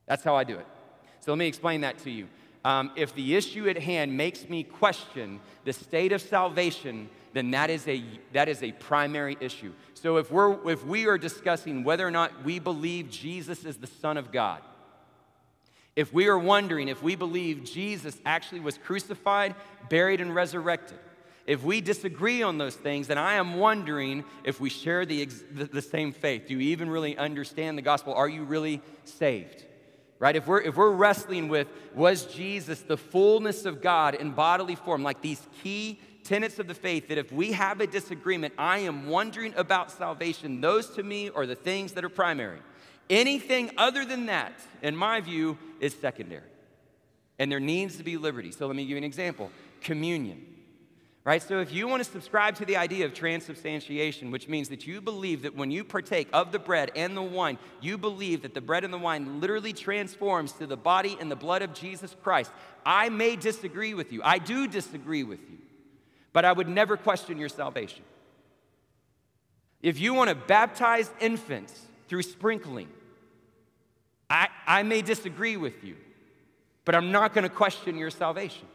That's 0.08 0.24
how 0.24 0.36
I 0.36 0.44
do 0.44 0.58
it. 0.58 0.66
So 1.20 1.32
let 1.32 1.38
me 1.38 1.48
explain 1.48 1.82
that 1.82 2.00
to 2.00 2.10
you. 2.10 2.28
Um, 2.67 2.91
if 2.97 3.15
the 3.15 3.38
issue 3.38 3.69
at 3.69 3.77
hand 3.77 4.17
makes 4.17 4.49
me 4.49 4.62
question 4.62 5.39
the 5.63 5.71
state 5.71 6.12
of 6.12 6.21
salvation, 6.21 7.08
then 7.32 7.51
that 7.51 7.69
is 7.69 7.88
a, 7.88 8.03
that 8.34 8.49
is 8.49 8.62
a 8.62 8.73
primary 8.73 9.38
issue. 9.39 9.71
So 9.93 10.17
if, 10.17 10.30
we're, 10.30 10.69
if 10.69 10.86
we 10.86 11.08
are 11.08 11.17
discussing 11.17 11.86
whether 11.86 12.06
or 12.06 12.12
not 12.12 12.43
we 12.43 12.60
believe 12.60 13.10
Jesus 13.10 13.63
is 13.63 13.77
the 13.77 13.88
Son 13.88 14.17
of 14.17 14.34
God, 14.34 14.62
if 15.95 16.13
we 16.13 16.27
are 16.27 16.38
wondering 16.38 16.89
if 16.89 17.01
we 17.01 17.15
believe 17.15 17.63
Jesus 17.63 18.19
actually 18.25 18.60
was 18.60 18.77
crucified, 18.77 19.56
buried, 19.89 20.19
and 20.19 20.36
resurrected, 20.36 20.99
if 21.45 21.63
we 21.63 21.80
disagree 21.80 22.43
on 22.43 22.58
those 22.58 22.75
things, 22.75 23.08
then 23.08 23.17
I 23.17 23.36
am 23.36 23.56
wondering 23.56 24.25
if 24.43 24.60
we 24.60 24.69
share 24.69 25.06
the, 25.06 25.23
the, 25.23 25.63
the, 25.63 25.82
same 25.82 26.12
faith. 26.12 26.49
Do 26.49 26.56
you 26.56 26.60
even 26.71 26.89
really 26.89 27.17
understand 27.17 27.77
the 27.77 27.82
gospel? 27.82 28.13
Are 28.13 28.27
you 28.27 28.43
really 28.43 28.82
saved? 29.06 29.63
Right? 30.19 30.36
If 30.36 30.47
we're, 30.47 30.62
if 30.62 30.75
we're 30.75 30.91
wrestling 30.91 31.47
with, 31.47 31.67
was 31.93 32.25
Jesus 32.25 32.82
the 32.82 32.97
fullness 32.97 33.65
of 33.65 33.82
God 33.82 34.15
in 34.15 34.32
bodily 34.32 34.75
form, 34.75 35.03
like 35.03 35.21
these 35.21 35.41
key 35.62 35.99
tenets 36.23 36.60
of 36.60 36.67
the 36.67 36.73
faith 36.73 37.08
that 37.08 37.17
if 37.17 37.32
we 37.32 37.51
have 37.51 37.80
a 37.82 37.88
disagreement, 37.88 38.53
I 38.58 38.80
am 38.80 39.08
wondering 39.08 39.53
about 39.56 39.91
salvation, 39.91 40.60
those 40.60 40.89
to 40.91 41.03
me 41.03 41.30
are 41.30 41.45
the 41.45 41.56
things 41.56 41.93
that 41.93 42.03
are 42.03 42.10
primary. 42.10 42.60
Anything 43.10 43.71
other 43.77 44.03
than 44.03 44.25
that, 44.25 44.53
in 44.82 44.95
my 44.95 45.21
view, 45.21 45.58
is 45.80 45.93
secondary. 45.93 46.49
And 47.39 47.51
there 47.51 47.60
needs 47.60 47.97
to 47.97 48.03
be 48.03 48.17
liberty. 48.17 48.51
So 48.51 48.67
let 48.67 48.75
me 48.75 48.84
give 48.84 48.91
you 48.91 48.97
an 48.97 49.03
example 49.03 49.51
communion. 49.82 50.57
Right? 51.28 51.44
So 51.44 51.60
if 51.60 51.74
you 51.74 51.90
want 51.90 52.02
to 52.02 52.10
subscribe 52.10 52.56
to 52.56 52.63
the 52.63 52.78
idea 52.78 53.04
of 53.04 53.13
transubstantiation, 53.13 54.32
which 54.32 54.48
means 54.48 54.70
that 54.70 54.88
you 54.88 55.02
believe 55.02 55.42
that 55.42 55.58
when 55.58 55.72
you 55.72 55.84
partake 55.84 56.30
of 56.32 56.54
the 56.54 56.58
bread 56.58 56.90
and 56.96 57.18
the 57.18 57.22
wine, 57.22 57.58
you 57.82 57.98
believe 57.98 58.44
that 58.44 58.54
the 58.54 58.62
bread 58.62 58.86
and 58.86 58.94
the 58.94 58.98
wine 58.98 59.42
literally 59.42 59.74
transforms 59.74 60.54
to 60.54 60.66
the 60.66 60.78
body 60.78 61.18
and 61.20 61.30
the 61.30 61.36
blood 61.36 61.63
of 61.63 61.74
Jesus 61.74 62.16
Christ, 62.24 62.50
I 62.86 63.10
may 63.10 63.36
disagree 63.36 63.94
with 63.94 64.13
you. 64.13 64.22
I 64.24 64.38
do 64.38 64.70
disagree 64.70 65.24
with 65.24 65.42
you. 65.52 65.58
But 66.32 66.46
I 66.46 66.54
would 66.54 66.70
never 66.70 66.96
question 66.96 67.38
your 67.38 67.50
salvation. 67.50 68.06
If 69.82 70.00
you 70.00 70.13
want 70.13 70.30
to 70.30 70.36
baptize 70.36 71.12
infants 71.20 71.78
through 72.08 72.22
sprinkling, 72.22 72.88
I, 74.30 74.48
I 74.66 74.84
may 74.84 75.02
disagree 75.02 75.58
with 75.58 75.84
you, 75.84 75.98
but 76.86 76.96
I'm 76.96 77.12
not 77.12 77.34
going 77.34 77.44
to 77.44 77.54
question 77.54 77.98
your 77.98 78.12
salvation. 78.12 78.66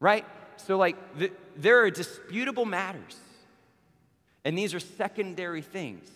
Right? 0.00 0.24
So, 0.56 0.76
like, 0.76 0.96
the, 1.18 1.30
there 1.56 1.82
are 1.82 1.90
disputable 1.90 2.64
matters, 2.64 3.16
and 4.44 4.56
these 4.56 4.74
are 4.74 4.80
secondary 4.80 5.62
things. 5.62 6.10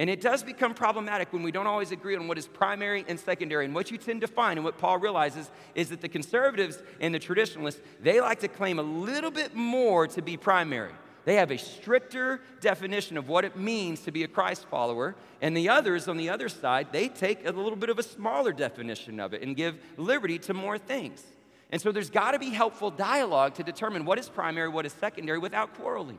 And 0.00 0.08
it 0.08 0.20
does 0.20 0.44
become 0.44 0.74
problematic 0.74 1.32
when 1.32 1.42
we 1.42 1.50
don't 1.50 1.66
always 1.66 1.90
agree 1.90 2.14
on 2.14 2.28
what 2.28 2.38
is 2.38 2.46
primary 2.46 3.04
and 3.08 3.18
secondary. 3.18 3.64
And 3.64 3.74
what 3.74 3.90
you 3.90 3.98
tend 3.98 4.20
to 4.20 4.28
find, 4.28 4.56
and 4.56 4.64
what 4.64 4.78
Paul 4.78 4.98
realizes, 4.98 5.50
is 5.74 5.88
that 5.88 6.00
the 6.00 6.08
conservatives 6.08 6.80
and 7.00 7.12
the 7.12 7.18
traditionalists, 7.18 7.80
they 8.00 8.20
like 8.20 8.38
to 8.40 8.48
claim 8.48 8.78
a 8.78 8.82
little 8.82 9.32
bit 9.32 9.56
more 9.56 10.06
to 10.06 10.22
be 10.22 10.36
primary. 10.36 10.92
They 11.24 11.34
have 11.34 11.50
a 11.50 11.58
stricter 11.58 12.40
definition 12.60 13.18
of 13.18 13.28
what 13.28 13.44
it 13.44 13.56
means 13.56 14.00
to 14.02 14.12
be 14.12 14.22
a 14.22 14.28
Christ 14.28 14.66
follower. 14.70 15.16
And 15.42 15.56
the 15.56 15.68
others 15.68 16.06
on 16.06 16.16
the 16.16 16.30
other 16.30 16.48
side, 16.48 16.88
they 16.92 17.08
take 17.08 17.44
a 17.44 17.50
little 17.50 17.76
bit 17.76 17.90
of 17.90 17.98
a 17.98 18.04
smaller 18.04 18.52
definition 18.52 19.18
of 19.18 19.34
it 19.34 19.42
and 19.42 19.56
give 19.56 19.76
liberty 19.96 20.38
to 20.38 20.54
more 20.54 20.78
things. 20.78 21.24
And 21.70 21.80
so 21.80 21.92
there's 21.92 22.10
got 22.10 22.32
to 22.32 22.38
be 22.38 22.50
helpful 22.50 22.90
dialogue 22.90 23.54
to 23.54 23.62
determine 23.62 24.04
what 24.04 24.18
is 24.18 24.28
primary, 24.28 24.68
what 24.68 24.86
is 24.86 24.92
secondary 24.94 25.38
without 25.38 25.74
quarreling. 25.74 26.18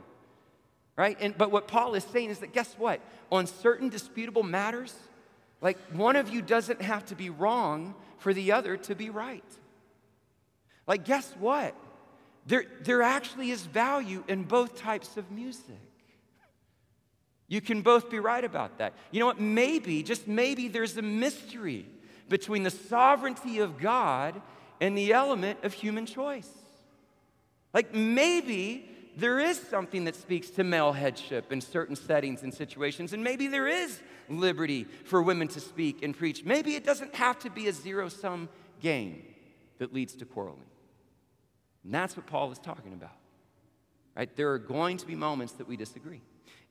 Right? 0.95 1.17
And, 1.19 1.37
but 1.37 1.51
what 1.51 1.67
Paul 1.67 1.95
is 1.95 2.03
saying 2.03 2.29
is 2.29 2.39
that 2.39 2.53
guess 2.53 2.75
what? 2.77 2.99
On 3.31 3.47
certain 3.47 3.89
disputable 3.89 4.43
matters, 4.43 4.93
like 5.61 5.77
one 5.91 6.15
of 6.15 6.29
you 6.29 6.41
doesn't 6.41 6.81
have 6.81 7.05
to 7.07 7.15
be 7.15 7.29
wrong 7.29 7.95
for 8.17 8.33
the 8.33 8.51
other 8.51 8.77
to 8.77 8.95
be 8.95 9.09
right. 9.09 9.43
Like, 10.85 11.05
guess 11.05 11.31
what? 11.39 11.75
There, 12.45 12.65
there 12.81 13.01
actually 13.01 13.51
is 13.51 13.61
value 13.65 14.23
in 14.27 14.43
both 14.43 14.77
types 14.77 15.17
of 15.17 15.31
music. 15.31 15.79
You 17.47 17.61
can 17.61 17.81
both 17.81 18.09
be 18.09 18.19
right 18.19 18.43
about 18.43 18.77
that. 18.77 18.93
You 19.11 19.19
know 19.19 19.25
what? 19.25 19.39
Maybe, 19.39 20.03
just 20.03 20.27
maybe, 20.27 20.67
there's 20.67 20.97
a 20.97 21.01
mystery 21.01 21.85
between 22.27 22.63
the 22.63 22.69
sovereignty 22.69 23.59
of 23.59 23.79
God 23.79 24.41
and 24.81 24.97
the 24.97 25.13
element 25.13 25.59
of 25.63 25.73
human 25.73 26.05
choice. 26.05 26.49
Like 27.73 27.93
maybe 27.93 28.89
there 29.15 29.39
is 29.39 29.59
something 29.59 30.05
that 30.05 30.15
speaks 30.15 30.49
to 30.51 30.63
male 30.63 30.93
headship 30.93 31.51
in 31.51 31.61
certain 31.61 31.95
settings 31.95 32.43
and 32.43 32.53
situations, 32.53 33.13
and 33.13 33.23
maybe 33.23 33.47
there 33.47 33.67
is 33.67 33.99
liberty 34.29 34.85
for 35.05 35.21
women 35.21 35.47
to 35.49 35.59
speak 35.59 36.03
and 36.03 36.17
preach. 36.17 36.45
Maybe 36.45 36.75
it 36.75 36.83
doesn't 36.83 37.15
have 37.15 37.39
to 37.39 37.49
be 37.49 37.67
a 37.67 37.73
zero 37.73 38.09
sum 38.09 38.49
game 38.79 39.23
that 39.79 39.93
leads 39.93 40.15
to 40.15 40.25
quarreling. 40.25 40.63
And 41.83 41.93
that's 41.93 42.15
what 42.15 42.27
Paul 42.27 42.51
is 42.51 42.59
talking 42.59 42.93
about. 42.93 43.15
Right? 44.15 44.33
There 44.35 44.51
are 44.51 44.59
going 44.59 44.97
to 44.97 45.07
be 45.07 45.15
moments 45.15 45.53
that 45.53 45.67
we 45.67 45.77
disagree. 45.77 46.21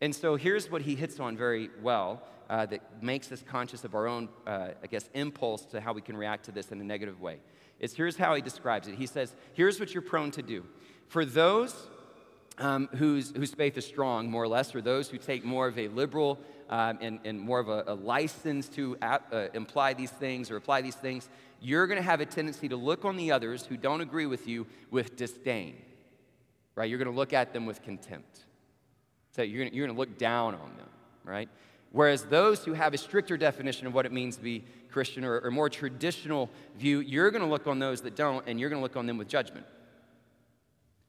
And 0.01 0.15
so 0.15 0.37
here's 0.37 0.71
what 0.71 0.83
he 0.83 0.95
hits 0.95 1.19
on 1.19 1.37
very 1.37 1.71
well 1.83 2.23
uh, 2.49 2.67
that 2.67 3.03
makes 3.03 3.33
us 3.33 3.43
conscious 3.47 3.85
of 3.85 3.95
our 3.95 4.07
own, 4.07 4.29
uh, 4.47 4.69
I 4.83 4.87
guess, 4.87 5.09
impulse 5.15 5.65
to 5.67 5.81
how 5.81 5.93
we 5.93 6.01
can 6.01 6.17
react 6.17 6.45
to 6.47 6.53
this 6.53 6.71
in 6.73 6.81
a 6.81 6.85
negative 6.85 7.21
way 7.21 7.39
is 7.81 7.95
here's 7.95 8.17
how 8.17 8.35
he 8.35 8.43
describes 8.43 8.89
it. 8.89 8.95
He 8.97 9.07
says, 9.07 9.35
Here's 9.55 9.79
what 9.79 9.95
you're 9.95 10.03
prone 10.03 10.31
to 10.33 10.43
do. 10.43 10.65
For 11.09 11.25
those 11.25 11.75
um, 12.59 12.89
whose, 12.97 13.31
whose 13.31 13.53
faith 13.55 13.79
is 13.79 13.87
strong, 13.87 14.31
more 14.31 14.43
or 14.43 14.49
less, 14.49 14.75
or 14.75 14.81
those 14.81 15.09
who 15.09 15.19
take 15.19 15.45
more 15.45 15.69
of 15.69 15.79
a 15.79 15.89
liberal 15.89 16.39
um, 16.69 16.99
and, 17.01 17.21
and, 17.25 17.41
more 17.41 17.61
of 17.61 17.69
a, 17.69 17.85
a 17.87 17.95
license 17.95 18.69
to 18.71 18.97
ap, 19.01 19.33
uh, 19.33 19.47
imply 19.55 19.95
these 19.95 20.11
things 20.11 20.51
or 20.51 20.57
apply 20.57 20.83
these 20.83 20.97
things, 20.97 21.29
you're 21.61 21.87
going 21.87 21.99
to 21.99 22.05
have 22.05 22.21
a 22.21 22.27
tendency 22.27 22.69
to 22.69 22.77
look 22.77 23.05
on 23.05 23.17
the 23.17 23.33
others 23.33 23.65
who 23.65 23.77
don't 23.77 24.01
agree 24.01 24.27
with 24.27 24.47
you 24.47 24.67
with 24.91 25.17
disdain. 25.17 25.77
Right? 26.75 26.91
You're 26.91 26.99
going 26.99 27.11
to 27.11 27.17
look 27.17 27.33
at 27.33 27.53
them 27.53 27.65
with 27.65 27.83
contempt. 27.83 28.45
So 29.33 29.43
you're 29.43 29.69
going 29.69 29.89
to 29.89 29.93
look 29.93 30.19
down 30.19 30.55
on 30.55 30.77
them, 30.77 30.89
right? 31.25 31.49
Whereas 31.93 32.25
those 32.25 32.65
who 32.65 32.75
have 32.75 32.93
a 32.93 32.99
stricter 32.99 33.37
definition 33.37 33.87
of 33.87 33.95
what 33.95 34.05
it 34.05 34.13
means 34.13 34.37
to 34.37 34.43
be 34.43 34.65
Christian 34.91 35.25
or, 35.25 35.41
or 35.41 35.51
more 35.51 35.71
traditional 35.71 36.51
view, 36.77 37.01
you're 37.01 37.31
going 37.31 37.43
to 37.43 37.49
look 37.49 37.67
on 37.67 37.79
those 37.79 38.03
that 38.03 38.17
don't, 38.17 38.45
and 38.47 38.61
you're 38.61 38.69
going 38.69 38.81
to 38.81 38.83
look 38.83 38.97
on 38.97 39.07
them 39.07 39.17
with 39.19 39.29
judgment. 39.29 39.67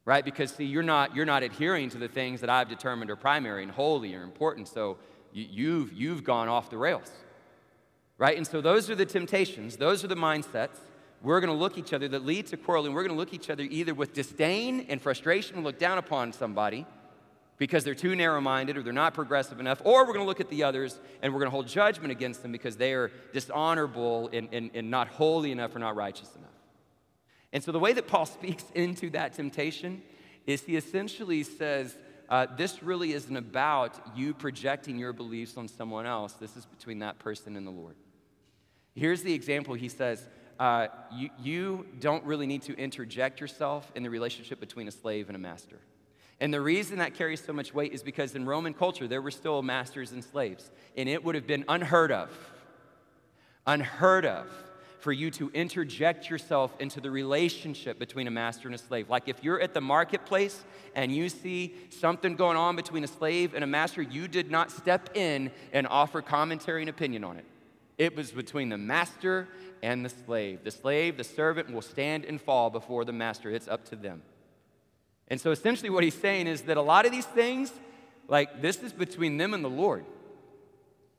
Right? 0.05 0.23
Because, 0.23 0.51
see, 0.51 0.65
you're 0.65 0.83
not, 0.83 1.15
you're 1.15 1.25
not 1.25 1.43
adhering 1.43 1.89
to 1.89 1.97
the 1.97 2.07
things 2.07 2.41
that 2.41 2.49
I've 2.49 2.69
determined 2.69 3.11
are 3.11 3.15
primary 3.15 3.63
and 3.63 3.71
holy 3.71 4.15
or 4.15 4.23
important, 4.23 4.67
so 4.67 4.97
you, 5.33 5.45
you've, 5.49 5.93
you've 5.93 6.23
gone 6.23 6.47
off 6.47 6.69
the 6.69 6.77
rails. 6.77 7.11
Right? 8.17 8.37
And 8.37 8.47
so 8.47 8.61
those 8.61 8.89
are 8.89 8.95
the 8.95 9.05
temptations, 9.05 9.77
those 9.77 10.03
are 10.03 10.07
the 10.07 10.15
mindsets. 10.15 10.77
We're 11.21 11.41
going 11.41 11.51
to 11.51 11.59
look 11.59 11.77
each 11.77 11.91
other 11.91 12.07
that 12.07 12.25
lead 12.25 12.47
to 12.47 12.57
quarreling. 12.57 12.93
We're 12.93 13.03
going 13.03 13.13
to 13.13 13.17
look 13.17 13.33
each 13.33 13.49
other 13.49 13.63
either 13.63 13.93
with 13.93 14.13
disdain 14.13 14.85
and 14.87 15.01
frustration 15.01 15.61
look 15.63 15.77
down 15.77 15.97
upon 15.97 16.31
somebody 16.31 16.85
because 17.59 17.83
they're 17.83 17.93
too 17.93 18.15
narrow 18.15 18.41
minded 18.41 18.77
or 18.77 18.81
they're 18.81 18.91
not 18.91 19.13
progressive 19.13 19.59
enough, 19.59 19.81
or 19.83 20.07
we're 20.07 20.13
going 20.13 20.25
to 20.25 20.27
look 20.27 20.39
at 20.39 20.49
the 20.49 20.63
others 20.63 20.99
and 21.21 21.31
we're 21.31 21.39
going 21.39 21.47
to 21.47 21.51
hold 21.51 21.67
judgment 21.67 22.11
against 22.11 22.41
them 22.41 22.51
because 22.51 22.77
they 22.77 22.93
are 22.93 23.11
dishonorable 23.33 24.29
and, 24.33 24.49
and, 24.51 24.71
and 24.73 24.89
not 24.89 25.09
holy 25.09 25.51
enough 25.51 25.75
or 25.75 25.79
not 25.79 25.95
righteous 25.95 26.33
enough. 26.35 26.49
And 27.53 27.63
so 27.63 27.71
the 27.71 27.79
way 27.79 27.93
that 27.93 28.07
Paul 28.07 28.25
speaks 28.25 28.63
into 28.73 29.11
that 29.11 29.33
temptation 29.33 30.01
is 30.47 30.61
he 30.63 30.77
essentially 30.77 31.43
says, 31.43 31.95
uh, 32.29 32.47
This 32.57 32.81
really 32.81 33.11
isn't 33.13 33.35
about 33.35 33.99
you 34.15 34.33
projecting 34.33 34.97
your 34.97 35.13
beliefs 35.13 35.57
on 35.57 35.67
someone 35.67 36.05
else. 36.05 36.33
This 36.33 36.55
is 36.55 36.65
between 36.65 36.99
that 36.99 37.19
person 37.19 37.57
and 37.57 37.67
the 37.67 37.71
Lord. 37.71 37.95
Here's 38.95 39.21
the 39.21 39.33
example 39.33 39.75
he 39.75 39.89
says, 39.89 40.27
uh, 40.59 40.87
you, 41.13 41.29
you 41.41 41.85
don't 41.99 42.23
really 42.25 42.45
need 42.45 42.61
to 42.63 42.75
interject 42.75 43.39
yourself 43.39 43.89
in 43.95 44.03
the 44.03 44.09
relationship 44.09 44.59
between 44.59 44.89
a 44.89 44.91
slave 44.91 45.29
and 45.29 45.35
a 45.35 45.39
master. 45.39 45.77
And 46.41 46.53
the 46.53 46.61
reason 46.61 46.99
that 46.99 47.15
carries 47.15 47.43
so 47.43 47.51
much 47.51 47.73
weight 47.73 47.91
is 47.91 48.01
because 48.01 48.33
in 48.33 48.45
Roman 48.45 48.73
culture, 48.73 49.07
there 49.07 49.21
were 49.21 49.31
still 49.31 49.61
masters 49.61 50.11
and 50.11 50.23
slaves. 50.23 50.71
And 50.95 51.09
it 51.09 51.23
would 51.23 51.35
have 51.35 51.45
been 51.45 51.65
unheard 51.67 52.11
of, 52.11 52.29
unheard 53.67 54.25
of 54.25 54.47
for 54.99 55.11
you 55.11 55.31
to 55.31 55.49
interject 55.51 56.29
yourself 56.29 56.75
into 56.79 56.99
the 56.99 57.09
relationship 57.09 57.99
between 57.99 58.27
a 58.27 58.31
master 58.31 58.67
and 58.67 58.75
a 58.75 58.77
slave. 58.77 59.09
Like 59.09 59.27
if 59.27 59.43
you're 59.43 59.59
at 59.61 59.73
the 59.73 59.81
marketplace 59.81 60.63
and 60.93 61.13
you 61.13 61.29
see 61.29 61.75
something 61.89 62.35
going 62.35 62.57
on 62.57 62.75
between 62.75 63.03
a 63.03 63.07
slave 63.07 63.53
and 63.53 63.63
a 63.63 63.67
master, 63.67 64.01
you 64.01 64.27
did 64.27 64.51
not 64.51 64.71
step 64.71 65.15
in 65.15 65.51
and 65.71 65.87
offer 65.87 66.21
commentary 66.21 66.81
and 66.81 66.89
opinion 66.89 67.23
on 67.23 67.37
it. 67.37 67.45
It 67.97 68.15
was 68.15 68.31
between 68.31 68.69
the 68.69 68.77
master 68.77 69.47
and 69.81 70.03
the 70.03 70.09
slave. 70.09 70.63
The 70.63 70.71
slave, 70.71 71.17
the 71.17 71.23
servant, 71.23 71.71
will 71.71 71.81
stand 71.81 72.25
and 72.25 72.39
fall 72.39 72.69
before 72.69 73.05
the 73.05 73.13
master. 73.13 73.49
It's 73.49 73.67
up 73.67 73.85
to 73.89 73.95
them. 73.95 74.21
And 75.29 75.39
so 75.39 75.51
essentially, 75.51 75.89
what 75.89 76.03
he's 76.03 76.15
saying 76.15 76.47
is 76.47 76.63
that 76.63 76.77
a 76.77 76.81
lot 76.81 77.05
of 77.05 77.11
these 77.11 77.25
things, 77.25 77.71
like 78.27 78.61
this 78.61 78.81
is 78.81 78.93
between 78.93 79.37
them 79.37 79.53
and 79.53 79.63
the 79.63 79.69
Lord. 79.69 80.05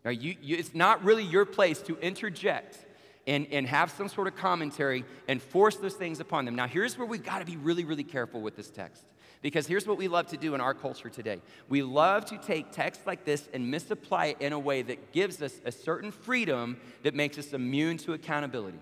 Now, 0.05 0.11
you, 0.11 0.37
you, 0.41 0.57
it's 0.57 0.75
not 0.75 1.05
really 1.05 1.25
your 1.25 1.45
place 1.45 1.81
to 1.83 1.97
interject 1.99 2.79
and, 3.27 3.47
and 3.51 3.67
have 3.67 3.91
some 3.91 4.09
sort 4.09 4.27
of 4.27 4.37
commentary 4.37 5.05
and 5.29 5.43
force 5.43 5.77
those 5.77 5.95
things 5.95 6.21
upon 6.21 6.45
them. 6.45 6.57
Now, 6.57 6.67
here's 6.67 6.97
where 6.97 7.07
we've 7.07 7.25
got 7.25 7.41
to 7.41 7.45
be 7.45 7.57
really, 7.57 7.85
really 7.85 8.05
careful 8.05 8.41
with 8.41 8.57
this 8.57 8.71
text. 8.71 9.05
Because 9.43 9.67
here's 9.67 9.87
what 9.87 9.97
we 9.97 10.09
love 10.09 10.27
to 10.29 10.37
do 10.37 10.55
in 10.55 10.61
our 10.61 10.75
culture 10.75 11.09
today 11.09 11.41
we 11.69 11.83
love 11.83 12.27
to 12.27 12.39
take 12.39 12.73
texts 12.73 13.07
like 13.07 13.25
this 13.25 13.49
and 13.55 13.71
misapply 13.71 14.27
it 14.27 14.37
in 14.41 14.53
a 14.53 14.59
way 14.59 14.83
that 14.83 15.13
gives 15.13 15.41
us 15.41 15.61
a 15.65 15.73
certain 15.73 16.11
freedom 16.11 16.79
that 17.05 17.15
makes 17.15 17.39
us 17.39 17.53
immune 17.53 17.97
to 17.99 18.13
accountability. 18.13 18.79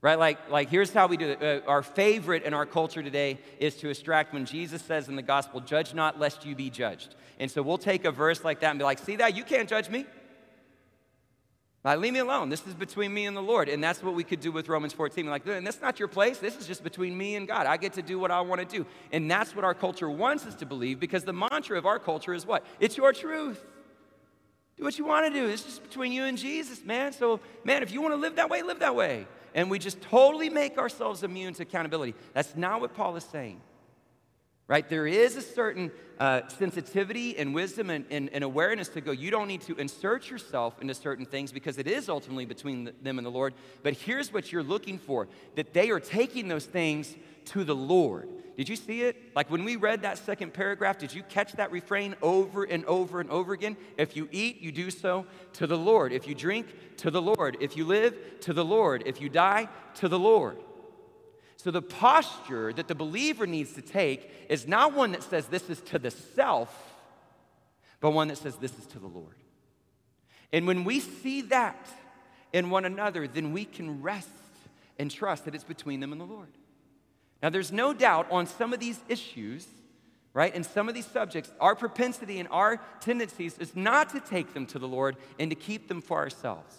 Right? 0.00 0.18
Like, 0.18 0.50
like 0.50 0.68
here's 0.68 0.92
how 0.92 1.08
we 1.08 1.16
do 1.16 1.30
it. 1.30 1.42
Uh, 1.42 1.68
our 1.68 1.82
favorite 1.82 2.44
in 2.44 2.54
our 2.54 2.66
culture 2.66 3.02
today 3.02 3.38
is 3.58 3.74
to 3.76 3.88
extract 3.88 4.32
when 4.32 4.46
Jesus 4.46 4.80
says 4.82 5.08
in 5.08 5.16
the 5.16 5.22
gospel, 5.22 5.60
judge 5.60 5.92
not 5.92 6.20
lest 6.20 6.46
you 6.46 6.54
be 6.54 6.70
judged. 6.70 7.16
And 7.40 7.50
so 7.50 7.62
we'll 7.62 7.78
take 7.78 8.04
a 8.04 8.12
verse 8.12 8.44
like 8.44 8.60
that 8.60 8.70
and 8.70 8.78
be 8.78 8.84
like, 8.84 9.00
see 9.00 9.16
that? 9.16 9.36
You 9.36 9.42
can't 9.42 9.68
judge 9.68 9.88
me. 9.88 10.06
Like, 11.84 11.98
leave 12.00 12.12
me 12.12 12.18
alone. 12.18 12.48
This 12.48 12.64
is 12.66 12.74
between 12.74 13.14
me 13.14 13.26
and 13.26 13.36
the 13.36 13.42
Lord. 13.42 13.68
And 13.68 13.82
that's 13.82 14.02
what 14.02 14.14
we 14.14 14.22
could 14.22 14.40
do 14.40 14.52
with 14.52 14.68
Romans 14.68 14.92
14. 14.92 15.26
Like, 15.26 15.46
and 15.46 15.66
that's 15.66 15.80
not 15.80 15.98
your 15.98 16.08
place. 16.08 16.38
This 16.38 16.56
is 16.56 16.66
just 16.66 16.84
between 16.84 17.16
me 17.16 17.34
and 17.34 17.48
God. 17.48 17.66
I 17.66 17.76
get 17.76 17.94
to 17.94 18.02
do 18.02 18.18
what 18.18 18.30
I 18.30 18.40
want 18.40 18.60
to 18.60 18.66
do. 18.66 18.86
And 19.12 19.30
that's 19.30 19.54
what 19.54 19.64
our 19.64 19.74
culture 19.74 20.10
wants 20.10 20.44
us 20.44 20.54
to 20.56 20.66
believe 20.66 21.00
because 21.00 21.24
the 21.24 21.32
mantra 21.32 21.78
of 21.78 21.86
our 21.86 21.98
culture 21.98 22.34
is 22.34 22.44
what? 22.44 22.64
It's 22.78 22.96
your 22.96 23.12
truth. 23.12 23.64
Do 24.76 24.84
what 24.84 24.98
you 24.98 25.04
want 25.04 25.32
to 25.32 25.40
do. 25.40 25.48
It's 25.48 25.62
just 25.62 25.82
between 25.82 26.12
you 26.12 26.24
and 26.24 26.36
Jesus, 26.36 26.84
man. 26.84 27.12
So, 27.12 27.40
man, 27.64 27.82
if 27.82 27.92
you 27.92 28.00
want 28.02 28.12
to 28.12 28.20
live 28.20 28.36
that 28.36 28.50
way, 28.50 28.62
live 28.62 28.80
that 28.80 28.94
way 28.94 29.26
and 29.54 29.70
we 29.70 29.78
just 29.78 30.00
totally 30.00 30.48
make 30.48 30.78
ourselves 30.78 31.22
immune 31.22 31.54
to 31.54 31.62
accountability. 31.62 32.14
That's 32.32 32.56
not 32.56 32.80
what 32.80 32.94
Paul 32.94 33.16
is 33.16 33.24
saying. 33.24 33.60
right? 34.66 34.88
There 34.88 35.06
is 35.06 35.36
a 35.36 35.42
certain 35.42 35.90
uh, 36.18 36.42
sensitivity 36.48 37.38
and 37.38 37.54
wisdom 37.54 37.90
and, 37.90 38.04
and, 38.10 38.28
and, 38.30 38.44
awareness 38.44 38.88
to 38.90 39.00
go, 39.00 39.12
you 39.12 39.30
don't 39.30 39.48
need 39.48 39.62
to 39.62 39.74
insert 39.76 40.28
yourself 40.30 40.80
into 40.80 40.94
certain 40.94 41.24
things 41.24 41.52
because 41.52 41.78
it 41.78 41.86
is 41.86 42.08
ultimately 42.08 42.44
between 42.44 42.84
the, 42.84 42.94
them 43.02 43.18
and 43.18 43.26
the 43.26 43.30
Lord. 43.30 43.54
But 43.82 43.94
here's 43.94 44.32
what 44.32 44.52
you're 44.52 44.62
looking 44.62 44.98
for 44.98 45.28
that 45.54 45.72
they 45.72 45.90
are 45.90 46.00
taking 46.00 46.48
those 46.48 46.66
things 46.66 47.14
to 47.46 47.64
the 47.64 47.74
Lord. 47.74 48.28
Did 48.58 48.68
you 48.68 48.74
see 48.74 49.02
it? 49.02 49.36
Like 49.36 49.52
when 49.52 49.62
we 49.62 49.76
read 49.76 50.02
that 50.02 50.18
second 50.18 50.52
paragraph, 50.52 50.98
did 50.98 51.14
you 51.14 51.22
catch 51.22 51.52
that 51.52 51.70
refrain 51.70 52.16
over 52.20 52.64
and 52.64 52.84
over 52.86 53.20
and 53.20 53.30
over 53.30 53.52
again? 53.52 53.76
If 53.96 54.16
you 54.16 54.28
eat, 54.32 54.60
you 54.60 54.72
do 54.72 54.90
so 54.90 55.26
to 55.54 55.68
the 55.68 55.78
Lord. 55.78 56.12
If 56.12 56.26
you 56.26 56.34
drink, 56.34 56.66
to 56.96 57.12
the 57.12 57.22
Lord. 57.22 57.56
If 57.60 57.76
you 57.76 57.84
live, 57.84 58.16
to 58.40 58.52
the 58.52 58.64
Lord. 58.64 59.04
If 59.06 59.20
you 59.20 59.28
die, 59.28 59.68
to 59.94 60.08
the 60.08 60.18
Lord. 60.18 60.58
So 61.56 61.70
the 61.70 61.80
posture 61.80 62.72
that 62.72 62.88
the 62.88 62.96
believer 62.96 63.46
needs 63.46 63.74
to 63.74 63.80
take 63.80 64.28
is 64.48 64.66
not 64.66 64.92
one 64.92 65.12
that 65.12 65.22
says 65.22 65.46
this 65.46 65.70
is 65.70 65.80
to 65.82 66.00
the 66.00 66.10
self, 66.10 66.96
but 68.00 68.10
one 68.10 68.26
that 68.26 68.38
says 68.38 68.56
this 68.56 68.76
is 68.76 68.86
to 68.86 68.98
the 68.98 69.06
Lord. 69.06 69.36
And 70.52 70.66
when 70.66 70.82
we 70.82 70.98
see 70.98 71.42
that 71.42 71.88
in 72.52 72.70
one 72.70 72.84
another, 72.84 73.28
then 73.28 73.52
we 73.52 73.64
can 73.64 74.02
rest 74.02 74.28
and 74.98 75.12
trust 75.12 75.44
that 75.44 75.54
it's 75.54 75.62
between 75.62 76.00
them 76.00 76.10
and 76.10 76.20
the 76.20 76.24
Lord. 76.24 76.57
Now, 77.42 77.50
there's 77.50 77.72
no 77.72 77.92
doubt 77.92 78.30
on 78.30 78.46
some 78.46 78.72
of 78.72 78.80
these 78.80 79.00
issues, 79.08 79.66
right, 80.34 80.54
and 80.54 80.66
some 80.66 80.88
of 80.88 80.94
these 80.94 81.06
subjects, 81.06 81.52
our 81.60 81.76
propensity 81.76 82.40
and 82.40 82.48
our 82.50 82.80
tendencies 83.00 83.58
is 83.58 83.76
not 83.76 84.10
to 84.10 84.20
take 84.20 84.54
them 84.54 84.66
to 84.66 84.78
the 84.78 84.88
Lord 84.88 85.16
and 85.38 85.50
to 85.50 85.54
keep 85.56 85.88
them 85.88 86.00
for 86.00 86.18
ourselves 86.18 86.76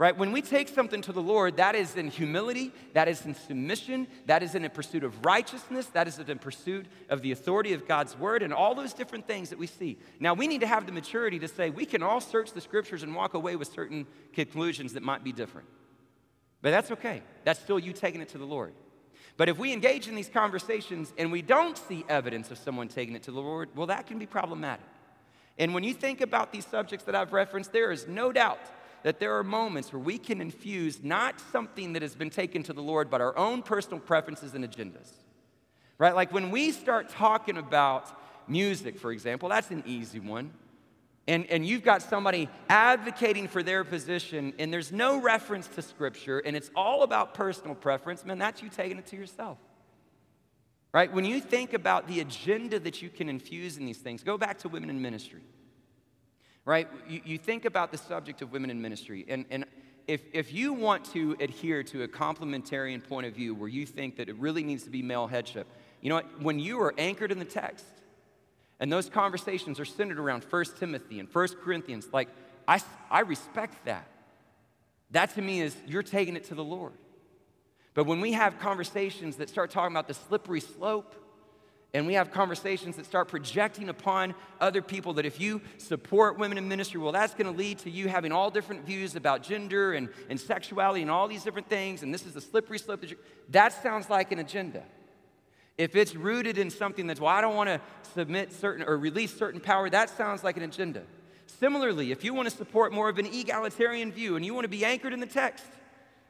right? 0.00 0.16
When 0.16 0.32
we 0.32 0.40
take 0.40 0.68
something 0.68 1.02
to 1.02 1.12
the 1.12 1.20
Lord, 1.20 1.58
that 1.58 1.74
is 1.74 1.94
in 1.94 2.08
humility, 2.08 2.72
that 2.94 3.06
is 3.06 3.26
in 3.26 3.34
submission, 3.34 4.06
that 4.24 4.42
is 4.42 4.54
in 4.54 4.64
a 4.64 4.70
pursuit 4.70 5.04
of 5.04 5.26
righteousness, 5.26 5.84
that 5.88 6.08
is 6.08 6.18
in 6.18 6.38
pursuit 6.38 6.86
of 7.10 7.20
the 7.20 7.32
authority 7.32 7.74
of 7.74 7.86
God's 7.86 8.18
word, 8.18 8.42
and 8.42 8.50
all 8.54 8.74
those 8.74 8.94
different 8.94 9.26
things 9.26 9.50
that 9.50 9.58
we 9.58 9.66
see. 9.66 9.98
Now, 10.18 10.32
we 10.32 10.46
need 10.46 10.62
to 10.62 10.66
have 10.66 10.86
the 10.86 10.92
maturity 10.92 11.38
to 11.40 11.48
say 11.48 11.68
we 11.68 11.84
can 11.84 12.02
all 12.02 12.22
search 12.22 12.52
the 12.52 12.62
scriptures 12.62 13.02
and 13.02 13.14
walk 13.14 13.34
away 13.34 13.56
with 13.56 13.70
certain 13.74 14.06
conclusions 14.32 14.94
that 14.94 15.02
might 15.02 15.22
be 15.22 15.32
different. 15.32 15.68
But 16.62 16.70
that's 16.70 16.90
okay. 16.92 17.20
That's 17.44 17.60
still 17.60 17.78
you 17.78 17.92
taking 17.92 18.22
it 18.22 18.30
to 18.30 18.38
the 18.38 18.46
Lord. 18.46 18.72
But 19.36 19.48
if 19.48 19.58
we 19.58 19.72
engage 19.72 20.08
in 20.08 20.14
these 20.14 20.28
conversations 20.28 21.12
and 21.16 21.32
we 21.32 21.42
don't 21.42 21.76
see 21.76 22.04
evidence 22.08 22.50
of 22.50 22.58
someone 22.58 22.88
taking 22.88 23.14
it 23.14 23.22
to 23.24 23.32
the 23.32 23.40
Lord, 23.40 23.70
well, 23.74 23.86
that 23.86 24.06
can 24.06 24.18
be 24.18 24.26
problematic. 24.26 24.84
And 25.58 25.74
when 25.74 25.84
you 25.84 25.94
think 25.94 26.20
about 26.20 26.52
these 26.52 26.66
subjects 26.66 27.04
that 27.06 27.14
I've 27.14 27.32
referenced, 27.32 27.72
there 27.72 27.92
is 27.92 28.06
no 28.06 28.32
doubt 28.32 28.60
that 29.02 29.18
there 29.18 29.36
are 29.38 29.44
moments 29.44 29.92
where 29.92 30.00
we 30.00 30.18
can 30.18 30.40
infuse 30.40 31.02
not 31.02 31.40
something 31.52 31.94
that 31.94 32.02
has 32.02 32.14
been 32.14 32.30
taken 32.30 32.62
to 32.64 32.72
the 32.72 32.82
Lord, 32.82 33.10
but 33.10 33.20
our 33.20 33.36
own 33.36 33.62
personal 33.62 33.98
preferences 33.98 34.54
and 34.54 34.64
agendas. 34.64 35.10
Right? 35.98 36.14
Like 36.14 36.32
when 36.32 36.50
we 36.50 36.70
start 36.72 37.08
talking 37.08 37.56
about 37.56 38.10
music, 38.48 38.98
for 38.98 39.12
example, 39.12 39.48
that's 39.48 39.70
an 39.70 39.82
easy 39.86 40.20
one. 40.20 40.50
And, 41.30 41.46
and 41.46 41.64
you've 41.64 41.84
got 41.84 42.02
somebody 42.02 42.48
advocating 42.68 43.46
for 43.48 43.62
their 43.62 43.84
position, 43.84 44.52
and 44.58 44.72
there's 44.72 44.90
no 44.90 45.20
reference 45.20 45.66
to 45.68 45.82
Scripture, 45.82 46.40
and 46.40 46.56
it's 46.56 46.70
all 46.74 47.04
about 47.04 47.34
personal 47.34 47.74
preference, 47.74 48.24
man, 48.24 48.38
that's 48.38 48.62
you 48.62 48.68
taking 48.68 48.98
it 48.98 49.06
to 49.06 49.16
yourself. 49.16 49.56
Right? 50.92 51.12
When 51.12 51.24
you 51.24 51.40
think 51.40 51.72
about 51.72 52.08
the 52.08 52.20
agenda 52.20 52.80
that 52.80 53.00
you 53.00 53.08
can 53.08 53.28
infuse 53.28 53.76
in 53.78 53.86
these 53.86 53.98
things, 53.98 54.24
go 54.24 54.36
back 54.36 54.58
to 54.58 54.68
women 54.68 54.90
in 54.90 55.00
ministry 55.00 55.42
right? 56.64 56.88
You, 57.08 57.20
you 57.24 57.38
think 57.38 57.64
about 57.64 57.90
the 57.90 57.98
subject 57.98 58.42
of 58.42 58.52
women 58.52 58.70
in 58.70 58.80
ministry, 58.80 59.24
and, 59.28 59.44
and 59.50 59.64
if, 60.06 60.22
if 60.32 60.52
you 60.52 60.72
want 60.72 61.04
to 61.12 61.36
adhere 61.40 61.82
to 61.84 62.02
a 62.02 62.08
complementarian 62.08 63.02
point 63.02 63.26
of 63.26 63.34
view 63.34 63.54
where 63.54 63.68
you 63.68 63.86
think 63.86 64.16
that 64.16 64.28
it 64.28 64.36
really 64.36 64.62
needs 64.62 64.84
to 64.84 64.90
be 64.90 65.02
male 65.02 65.26
headship, 65.26 65.66
you 66.00 66.08
know 66.08 66.16
what? 66.16 66.42
When 66.42 66.58
you 66.58 66.80
are 66.80 66.94
anchored 66.98 67.32
in 67.32 67.38
the 67.38 67.44
text, 67.44 67.86
and 68.80 68.90
those 68.90 69.10
conversations 69.10 69.78
are 69.78 69.84
centered 69.84 70.18
around 70.18 70.44
1 70.44 70.64
Timothy 70.78 71.20
and 71.20 71.28
1 71.32 71.48
Corinthians, 71.62 72.08
like, 72.12 72.28
I, 72.66 72.80
I 73.10 73.20
respect 73.20 73.84
that. 73.84 74.08
That 75.10 75.34
to 75.34 75.42
me 75.42 75.60
is 75.60 75.76
you're 75.86 76.02
taking 76.02 76.34
it 76.34 76.44
to 76.44 76.54
the 76.54 76.64
Lord. 76.64 76.92
But 77.94 78.06
when 78.06 78.20
we 78.20 78.32
have 78.32 78.58
conversations 78.58 79.36
that 79.36 79.50
start 79.50 79.70
talking 79.70 79.94
about 79.94 80.08
the 80.08 80.14
slippery 80.14 80.60
slope, 80.60 81.14
and 81.92 82.06
we 82.06 82.14
have 82.14 82.30
conversations 82.30 82.96
that 82.96 83.04
start 83.04 83.28
projecting 83.28 83.88
upon 83.88 84.34
other 84.60 84.80
people 84.80 85.14
that 85.14 85.26
if 85.26 85.40
you 85.40 85.60
support 85.76 86.38
women 86.38 86.56
in 86.56 86.68
ministry, 86.68 87.00
well, 87.00 87.10
that's 87.10 87.34
going 87.34 87.52
to 87.52 87.58
lead 87.58 87.78
to 87.80 87.90
you 87.90 88.08
having 88.08 88.30
all 88.30 88.48
different 88.50 88.86
views 88.86 89.16
about 89.16 89.42
gender 89.42 89.94
and, 89.94 90.08
and 90.28 90.38
sexuality 90.38 91.02
and 91.02 91.10
all 91.10 91.26
these 91.26 91.42
different 91.42 91.68
things, 91.68 92.04
and 92.04 92.14
this 92.14 92.24
is 92.24 92.34
the 92.34 92.40
slippery 92.40 92.78
slope. 92.78 93.00
That, 93.00 93.18
that 93.48 93.82
sounds 93.82 94.08
like 94.08 94.30
an 94.30 94.38
agenda. 94.38 94.84
If 95.80 95.96
it's 95.96 96.14
rooted 96.14 96.58
in 96.58 96.68
something 96.68 97.06
that's, 97.06 97.20
well, 97.20 97.34
I 97.34 97.40
don't 97.40 97.56
want 97.56 97.70
to 97.70 97.80
submit 98.12 98.52
certain 98.52 98.84
or 98.86 98.98
release 98.98 99.34
certain 99.34 99.60
power, 99.60 99.88
that 99.88 100.10
sounds 100.10 100.44
like 100.44 100.58
an 100.58 100.62
agenda. 100.62 101.04
Similarly, 101.46 102.12
if 102.12 102.22
you 102.22 102.34
want 102.34 102.50
to 102.50 102.54
support 102.54 102.92
more 102.92 103.08
of 103.08 103.18
an 103.18 103.24
egalitarian 103.24 104.12
view 104.12 104.36
and 104.36 104.44
you 104.44 104.52
want 104.52 104.64
to 104.64 104.68
be 104.68 104.84
anchored 104.84 105.14
in 105.14 105.20
the 105.20 105.26
text, 105.26 105.64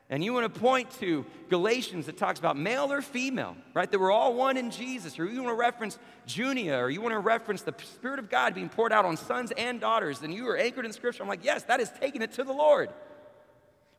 and 0.09 0.23
you 0.23 0.33
want 0.33 0.53
to 0.53 0.61
point 0.61 0.89
to 1.01 1.27
Galatians 1.49 2.07
that 2.07 2.17
talks 2.17 2.39
about 2.39 2.57
male 2.57 2.93
or 2.93 3.03
female, 3.03 3.57
right? 3.75 3.91
That 3.91 3.99
we're 3.99 4.13
all 4.13 4.35
one 4.35 4.57
in 4.57 4.71
Jesus, 4.71 5.19
or 5.19 5.25
you 5.25 5.43
want 5.43 5.53
to 5.53 5.61
reference 5.61 5.99
Junia, 6.27 6.79
or 6.79 6.89
you 6.89 7.01
want 7.01 7.15
to 7.15 7.19
reference 7.19 7.63
the 7.63 7.75
Spirit 7.83 8.21
of 8.21 8.31
God 8.31 8.55
being 8.55 8.69
poured 8.69 8.93
out 8.93 9.05
on 9.05 9.17
sons 9.17 9.53
and 9.57 9.81
daughters, 9.81 10.21
then 10.21 10.31
you 10.31 10.49
are 10.49 10.57
anchored 10.57 10.87
in 10.87 10.93
Scripture. 10.93 11.25
I'm 11.25 11.29
like, 11.29 11.45
yes, 11.45 11.65
that 11.65 11.81
is 11.81 11.91
taking 12.01 12.23
it 12.23 12.31
to 12.35 12.45
the 12.45 12.53
Lord. 12.53 12.91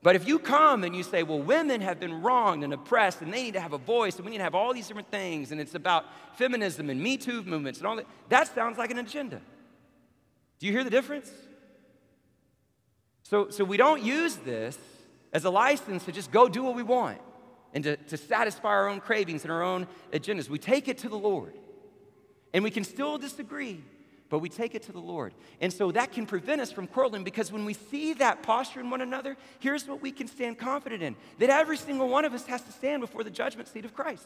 But 0.03 0.15
if 0.15 0.27
you 0.27 0.39
come 0.39 0.83
and 0.83 0.95
you 0.95 1.03
say, 1.03 1.21
well, 1.21 1.39
women 1.39 1.81
have 1.81 1.99
been 1.99 2.21
wronged 2.21 2.63
and 2.63 2.73
oppressed, 2.73 3.21
and 3.21 3.31
they 3.31 3.43
need 3.43 3.53
to 3.53 3.61
have 3.61 3.73
a 3.73 3.77
voice, 3.77 4.15
and 4.15 4.25
we 4.25 4.31
need 4.31 4.39
to 4.39 4.43
have 4.43 4.55
all 4.55 4.73
these 4.73 4.87
different 4.87 5.11
things, 5.11 5.51
and 5.51 5.61
it's 5.61 5.75
about 5.75 6.05
feminism 6.37 6.89
and 6.89 6.99
Me 7.01 7.17
Too 7.17 7.43
movements 7.43 7.79
and 7.79 7.87
all 7.87 7.95
that, 7.97 8.07
that 8.29 8.53
sounds 8.55 8.77
like 8.77 8.89
an 8.89 8.97
agenda. 8.97 9.41
Do 10.59 10.65
you 10.65 10.71
hear 10.71 10.83
the 10.83 10.89
difference? 10.89 11.31
So, 13.23 13.49
so 13.49 13.63
we 13.63 13.77
don't 13.77 14.01
use 14.01 14.35
this 14.37 14.77
as 15.33 15.45
a 15.45 15.49
license 15.49 16.03
to 16.05 16.11
just 16.11 16.31
go 16.31 16.49
do 16.49 16.63
what 16.63 16.75
we 16.75 16.83
want 16.83 17.19
and 17.73 17.83
to, 17.83 17.95
to 17.95 18.17
satisfy 18.17 18.69
our 18.69 18.89
own 18.89 18.99
cravings 18.99 19.43
and 19.43 19.51
our 19.51 19.63
own 19.63 19.87
agendas. 20.11 20.49
We 20.49 20.59
take 20.59 20.87
it 20.87 20.97
to 20.99 21.09
the 21.09 21.17
Lord. 21.17 21.53
And 22.53 22.63
we 22.63 22.71
can 22.71 22.83
still 22.83 23.17
disagree, 23.17 23.83
but 24.31 24.39
we 24.39 24.47
take 24.47 24.75
it 24.75 24.83
to 24.83 24.93
the 24.93 24.99
Lord. 24.99 25.33
And 25.59 25.73
so 25.73 25.91
that 25.91 26.13
can 26.13 26.25
prevent 26.25 26.61
us 26.61 26.71
from 26.71 26.87
quarreling 26.87 27.25
because 27.25 27.51
when 27.51 27.65
we 27.65 27.73
see 27.73 28.13
that 28.13 28.41
posture 28.41 28.79
in 28.79 28.89
one 28.89 29.01
another, 29.01 29.35
here's 29.59 29.85
what 29.85 30.01
we 30.01 30.09
can 30.13 30.25
stand 30.25 30.57
confident 30.57 31.03
in 31.03 31.17
that 31.39 31.49
every 31.49 31.75
single 31.75 32.07
one 32.07 32.23
of 32.23 32.33
us 32.33 32.45
has 32.45 32.61
to 32.61 32.71
stand 32.71 33.01
before 33.01 33.25
the 33.25 33.29
judgment 33.29 33.67
seat 33.67 33.83
of 33.83 33.93
Christ. 33.93 34.25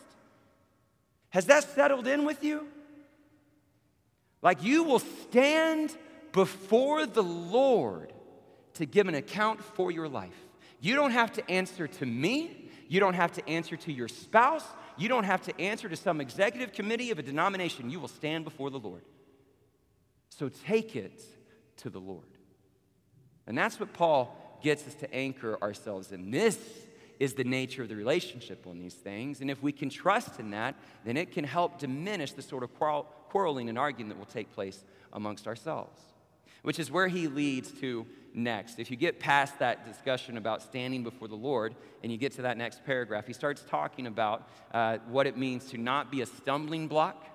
Has 1.31 1.47
that 1.47 1.63
settled 1.63 2.05
in 2.05 2.23
with 2.23 2.43
you? 2.43 2.67
Like 4.43 4.63
you 4.63 4.83
will 4.83 4.99
stand 4.99 5.97
before 6.33 7.07
the 7.07 7.23
Lord 7.23 8.13
to 8.75 8.85
give 8.85 9.07
an 9.07 9.15
account 9.15 9.63
for 9.63 9.89
your 9.89 10.07
life. 10.07 10.37
You 10.79 10.93
don't 10.93 11.11
have 11.11 11.33
to 11.33 11.49
answer 11.49 11.87
to 11.87 12.05
me. 12.05 12.69
You 12.87 12.99
don't 12.99 13.15
have 13.15 13.31
to 13.33 13.49
answer 13.49 13.75
to 13.75 13.91
your 13.91 14.07
spouse. 14.07 14.65
You 14.97 15.09
don't 15.09 15.23
have 15.23 15.41
to 15.45 15.59
answer 15.59 15.89
to 15.89 15.95
some 15.95 16.21
executive 16.21 16.73
committee 16.73 17.09
of 17.09 17.17
a 17.17 17.23
denomination. 17.23 17.89
You 17.89 17.99
will 17.99 18.07
stand 18.07 18.43
before 18.43 18.69
the 18.69 18.77
Lord. 18.77 19.01
So 20.37 20.49
take 20.49 20.95
it 20.95 21.21
to 21.77 21.89
the 21.89 21.99
Lord. 21.99 22.25
And 23.47 23.57
that's 23.57 23.79
what 23.79 23.93
Paul 23.93 24.59
gets 24.61 24.85
us 24.87 24.95
to 24.95 25.13
anchor 25.13 25.57
ourselves 25.61 26.11
in. 26.11 26.29
This 26.29 26.57
is 27.19 27.35
the 27.35 27.45
nature 27.45 27.83
of 27.83 27.89
the 27.89 27.95
relationship 27.95 28.67
on 28.67 28.77
these 28.77 28.95
things. 28.95 29.39
And 29.39 29.49
if 29.49 29.63
we 29.63 29.71
can 29.71 29.89
trust 29.89 30.39
in 30.39 30.51
that, 30.51 30.75
then 31.05 31.15
it 31.15 31.31
can 31.31 31.45
help 31.45 31.79
diminish 31.79 32.33
the 32.33 32.41
sort 32.41 32.63
of 32.63 32.73
quarreling 33.29 33.69
and 33.69 33.77
arguing 33.77 34.09
that 34.09 34.17
will 34.17 34.25
take 34.25 34.51
place 34.51 34.83
amongst 35.13 35.47
ourselves, 35.47 36.01
which 36.63 36.79
is 36.79 36.91
where 36.91 37.07
he 37.07 37.27
leads 37.27 37.71
to 37.79 38.05
next. 38.33 38.79
If 38.79 38.91
you 38.91 38.97
get 38.97 39.21
past 39.21 39.59
that 39.59 39.85
discussion 39.85 40.35
about 40.35 40.61
standing 40.61 41.03
before 41.03 41.29
the 41.29 41.35
Lord 41.35 41.75
and 42.03 42.11
you 42.11 42.17
get 42.17 42.33
to 42.33 42.41
that 42.41 42.57
next 42.57 42.83
paragraph, 42.85 43.25
he 43.25 43.31
starts 43.31 43.63
talking 43.69 44.07
about 44.07 44.49
uh, 44.73 44.97
what 45.07 45.27
it 45.27 45.37
means 45.37 45.65
to 45.69 45.77
not 45.77 46.11
be 46.11 46.21
a 46.21 46.25
stumbling 46.25 46.89
block 46.89 47.25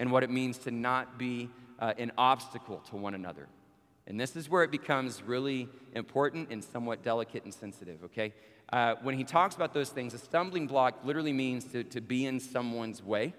and 0.00 0.10
what 0.10 0.24
it 0.24 0.30
means 0.30 0.58
to 0.58 0.72
not 0.72 1.16
be 1.16 1.48
uh, 1.80 1.94
an 1.98 2.12
obstacle 2.18 2.78
to 2.90 2.96
one 2.96 3.14
another. 3.14 3.48
And 4.06 4.18
this 4.18 4.36
is 4.36 4.48
where 4.48 4.62
it 4.62 4.70
becomes 4.70 5.22
really 5.22 5.68
important 5.94 6.50
and 6.50 6.62
somewhat 6.62 7.02
delicate 7.02 7.44
and 7.44 7.54
sensitive, 7.54 8.04
okay? 8.04 8.34
Uh, 8.72 8.94
when 9.02 9.16
he 9.16 9.24
talks 9.24 9.54
about 9.54 9.74
those 9.74 9.90
things, 9.90 10.14
a 10.14 10.18
stumbling 10.18 10.66
block 10.66 11.04
literally 11.04 11.32
means 11.32 11.64
to, 11.66 11.84
to 11.84 12.00
be 12.00 12.26
in 12.26 12.40
someone's 12.40 13.02
way. 13.02 13.34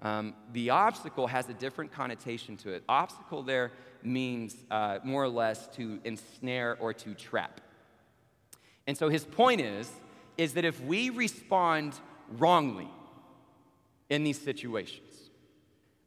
Um, 0.00 0.34
the 0.52 0.70
obstacle 0.70 1.26
has 1.28 1.48
a 1.48 1.54
different 1.54 1.92
connotation 1.92 2.56
to 2.58 2.70
it. 2.72 2.82
Obstacle 2.88 3.42
there 3.42 3.72
means 4.02 4.56
uh, 4.70 4.98
more 5.04 5.22
or 5.22 5.28
less 5.28 5.68
to 5.76 6.00
ensnare 6.04 6.76
or 6.80 6.92
to 6.92 7.14
trap. 7.14 7.60
And 8.86 8.98
so 8.98 9.08
his 9.08 9.24
point 9.24 9.60
is, 9.60 9.90
is 10.36 10.54
that 10.54 10.64
if 10.64 10.80
we 10.80 11.10
respond 11.10 11.94
wrongly 12.38 12.88
in 14.10 14.24
these 14.24 14.40
situations, 14.40 15.11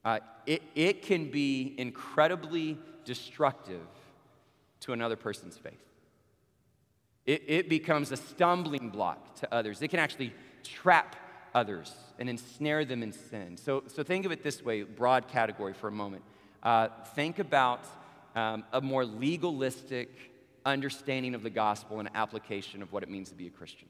uh, 0.05 0.19
it, 0.45 0.61
it 0.75 1.01
can 1.01 1.31
be 1.31 1.73
incredibly 1.77 2.77
destructive 3.03 3.87
to 4.81 4.93
another 4.93 5.15
person's 5.15 5.57
faith. 5.57 5.81
It, 7.25 7.43
it 7.47 7.69
becomes 7.69 8.11
a 8.11 8.17
stumbling 8.17 8.89
block 8.89 9.35
to 9.39 9.53
others. 9.53 9.81
It 9.81 9.87
can 9.87 9.99
actually 9.99 10.31
trap 10.63 11.15
others 11.55 11.91
and 12.19 12.29
ensnare 12.29 12.85
them 12.85 13.01
in 13.01 13.11
sin. 13.11 13.57
So, 13.57 13.83
so 13.87 14.03
think 14.03 14.25
of 14.25 14.31
it 14.31 14.43
this 14.43 14.63
way 14.63 14.83
broad 14.83 15.27
category 15.27 15.73
for 15.73 15.87
a 15.87 15.91
moment. 15.91 16.21
Uh, 16.61 16.89
think 17.15 17.39
about 17.39 17.85
um, 18.35 18.63
a 18.73 18.81
more 18.81 19.05
legalistic 19.05 20.31
understanding 20.65 21.33
of 21.33 21.41
the 21.41 21.49
gospel 21.49 21.99
and 21.99 22.09
application 22.13 22.83
of 22.83 22.91
what 22.91 23.01
it 23.01 23.09
means 23.09 23.29
to 23.29 23.35
be 23.35 23.47
a 23.47 23.51
Christian. 23.51 23.87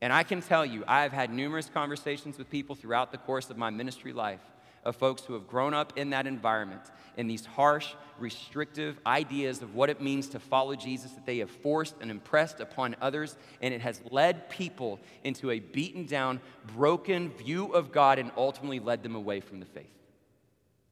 And 0.00 0.12
I 0.12 0.22
can 0.22 0.40
tell 0.40 0.64
you, 0.64 0.84
I've 0.88 1.12
had 1.12 1.30
numerous 1.32 1.68
conversations 1.72 2.38
with 2.38 2.50
people 2.50 2.74
throughout 2.74 3.12
the 3.12 3.18
course 3.18 3.50
of 3.50 3.58
my 3.58 3.70
ministry 3.70 4.12
life 4.12 4.40
of 4.84 4.96
folks 4.96 5.22
who 5.22 5.34
have 5.34 5.46
grown 5.46 5.74
up 5.74 5.92
in 5.96 6.10
that 6.10 6.26
environment, 6.26 6.82
in 7.16 7.26
these 7.26 7.44
harsh, 7.44 7.94
restrictive 8.18 8.98
ideas 9.06 9.62
of 9.62 9.74
what 9.74 9.90
it 9.90 10.00
means 10.00 10.28
to 10.28 10.38
follow 10.38 10.74
Jesus 10.74 11.12
that 11.12 11.26
they 11.26 11.38
have 11.38 11.50
forced 11.50 11.94
and 12.00 12.10
impressed 12.10 12.60
upon 12.60 12.96
others, 13.00 13.36
and 13.60 13.72
it 13.72 13.80
has 13.80 14.00
led 14.10 14.48
people 14.48 14.98
into 15.24 15.50
a 15.50 15.60
beaten 15.60 16.06
down, 16.06 16.40
broken 16.74 17.30
view 17.30 17.66
of 17.72 17.92
God 17.92 18.18
and 18.18 18.30
ultimately 18.36 18.80
led 18.80 19.02
them 19.02 19.14
away 19.14 19.40
from 19.40 19.60
the 19.60 19.66
faith. 19.66 19.86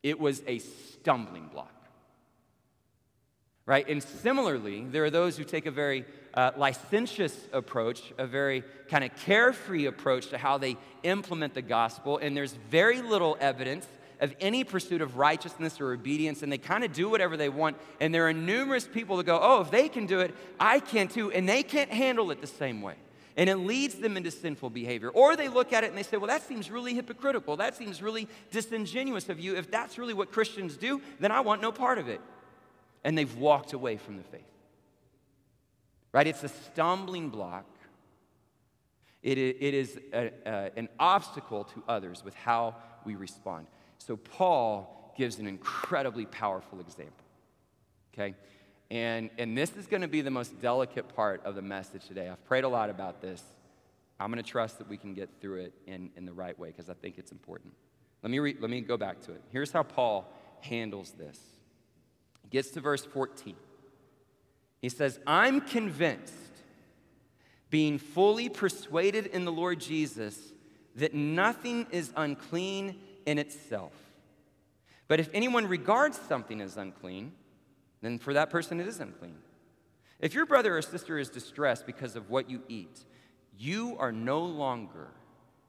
It 0.03 0.19
was 0.19 0.43
a 0.47 0.59
stumbling 0.59 1.49
block. 1.49 1.80
Right? 3.71 3.89
And 3.89 4.03
similarly, 4.03 4.85
there 4.91 5.05
are 5.05 5.11
those 5.11 5.37
who 5.37 5.45
take 5.45 5.65
a 5.65 5.71
very 5.71 6.05
uh, 6.35 6.51
licentious 6.57 7.39
approach, 7.53 8.13
a 8.19 8.27
very 8.27 8.65
kind 8.89 9.05
of 9.05 9.15
carefree 9.15 9.87
approach 9.87 10.27
to 10.31 10.39
how 10.39 10.59
they 10.59 10.77
implement 11.05 11.55
the 11.55 11.63
gospel, 11.63 12.19
and 12.19 12.37
there's 12.37 12.55
very 12.69 13.01
little 13.01 13.37
evidence 13.39 13.87
of 14.19 14.35
any 14.41 14.65
pursuit 14.65 15.01
of 15.01 15.19
righteousness 15.19 15.81
or 15.81 15.93
obedience, 15.93 16.43
and 16.43 16.51
they 16.51 16.59
kind 16.59 16.83
of 16.83 16.93
do 16.93 17.09
whatever 17.09 17.37
they 17.37 17.49
want. 17.49 17.77
And 18.01 18.13
there 18.13 18.27
are 18.27 18.33
numerous 18.33 18.89
people 18.89 19.19
that 19.19 19.27
go, 19.27 19.39
Oh, 19.41 19.61
if 19.61 19.71
they 19.71 19.89
can 19.89 20.05
do 20.05 20.19
it, 20.19 20.35
I 20.59 20.81
can 20.81 21.07
too, 21.07 21.31
and 21.31 21.49
they 21.49 21.63
can't 21.63 21.93
handle 21.93 22.33
it 22.33 22.41
the 22.41 22.49
same 22.49 22.83
way. 22.83 22.97
And 23.37 23.49
it 23.49 23.55
leads 23.55 23.95
them 23.95 24.17
into 24.17 24.33
sinful 24.33 24.71
behavior. 24.71 25.11
Or 25.11 25.37
they 25.37 25.47
look 25.47 25.73
at 25.73 25.85
it 25.85 25.91
and 25.91 25.97
they 25.97 26.03
say, 26.03 26.17
Well, 26.17 26.27
that 26.27 26.43
seems 26.43 26.73
really 26.73 26.95
hypocritical. 26.95 27.57
That 27.59 27.77
seems 27.77 28.03
really 28.03 28.27
disingenuous 28.51 29.29
of 29.29 29.39
you. 29.39 29.55
If 29.55 29.71
that's 29.71 29.97
really 29.97 30.13
what 30.13 30.33
Christians 30.33 30.77
do, 30.77 31.01
then 31.21 31.31
I 31.31 31.39
want 31.39 31.63
no 31.63 31.71
part 31.71 31.99
of 31.99 32.09
it. 32.09 32.21
And 33.05 33.17
they've 33.17 33.37
walked 33.37 33.73
away 33.73 33.97
from 33.97 34.17
the 34.17 34.23
faith. 34.23 34.43
Right? 36.13 36.27
It's 36.27 36.43
a 36.43 36.49
stumbling 36.49 37.31
block. 37.31 37.67
It 39.23 39.37
is 39.39 39.99
a, 40.15 40.31
a, 40.47 40.71
an 40.77 40.89
obstacle 40.99 41.65
to 41.65 41.83
others 41.87 42.25
with 42.25 42.35
how 42.35 42.77
we 43.05 43.17
respond. 43.17 43.67
So, 43.99 44.17
Paul 44.17 45.13
gives 45.17 45.39
an 45.39 45.47
incredibly 45.47 46.25
powerful 46.25 46.81
example. 46.81 47.25
Okay? 48.15 48.35
And, 48.91 49.31
and 49.39 49.57
this 49.57 49.77
is 49.77 49.87
going 49.87 50.03
to 50.03 50.09
be 50.09 50.21
the 50.21 50.31
most 50.31 50.61
delicate 50.61 51.15
part 51.15 51.45
of 51.45 51.55
the 51.55 51.63
message 51.63 52.07
today. 52.07 52.29
I've 52.29 52.45
prayed 52.45 52.65
a 52.65 52.69
lot 52.69 52.91
about 52.91 53.21
this. 53.21 53.43
I'm 54.19 54.31
going 54.33 54.43
to 54.43 54.51
trust 54.51 54.79
that 54.79 54.89
we 54.89 54.97
can 54.97 55.15
get 55.15 55.29
through 55.41 55.61
it 55.61 55.75
in, 55.87 56.11
in 56.17 56.27
the 56.27 56.33
right 56.33 56.59
way 56.59 56.69
because 56.69 56.91
I 56.91 56.95
think 56.95 57.19
it's 57.19 57.33
important. 57.33 57.73
Let 58.23 58.31
me, 58.31 58.39
re- 58.39 58.57
let 58.59 58.71
me 58.71 58.81
go 58.81 58.97
back 58.97 59.21
to 59.23 59.33
it. 59.33 59.43
Here's 59.51 59.71
how 59.71 59.83
Paul 59.83 60.31
handles 60.61 61.13
this. 61.13 61.39
Gets 62.51 62.71
to 62.71 62.81
verse 62.81 63.05
14. 63.05 63.55
He 64.83 64.89
says, 64.89 65.19
I'm 65.27 65.61
convinced, 65.61 66.35
being 67.69 67.99
fully 67.99 68.49
persuaded 68.49 69.27
in 69.27 69.45
the 69.45 69.53
Lord 69.53 69.81
Jesus, 69.81 70.37
that 70.97 71.15
nothing 71.15 71.87
is 71.91 72.13
unclean 72.17 72.99
in 73.27 73.39
itself. 73.39 73.93
But 75.07 75.21
if 75.21 75.29
anyone 75.33 75.67
regards 75.67 76.19
something 76.19 76.61
as 76.61 76.77
unclean, 76.77 77.33
then 78.01 78.19
for 78.19 78.33
that 78.33 78.51
person 78.51 78.81
it 78.81 78.87
is 78.87 79.01
unclean. 79.01 79.37
If 80.19 80.35
your 80.35 80.47
brother 80.47 80.77
or 80.77 80.83
sister 80.83 81.19
is 81.19 81.29
distressed 81.29 81.87
because 81.87 82.17
of 82.17 82.31
what 82.31 82.51
you 82.51 82.63
eat, 82.69 83.05
you 83.59 83.97
are 83.99 84.13
no 84.13 84.41
longer 84.41 85.09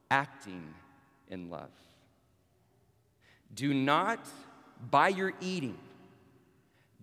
acting 0.09 0.73
in 1.27 1.49
love. 1.49 1.69
Do 3.53 3.73
not, 3.73 4.19
by 4.89 5.09
your 5.09 5.33
eating, 5.41 5.77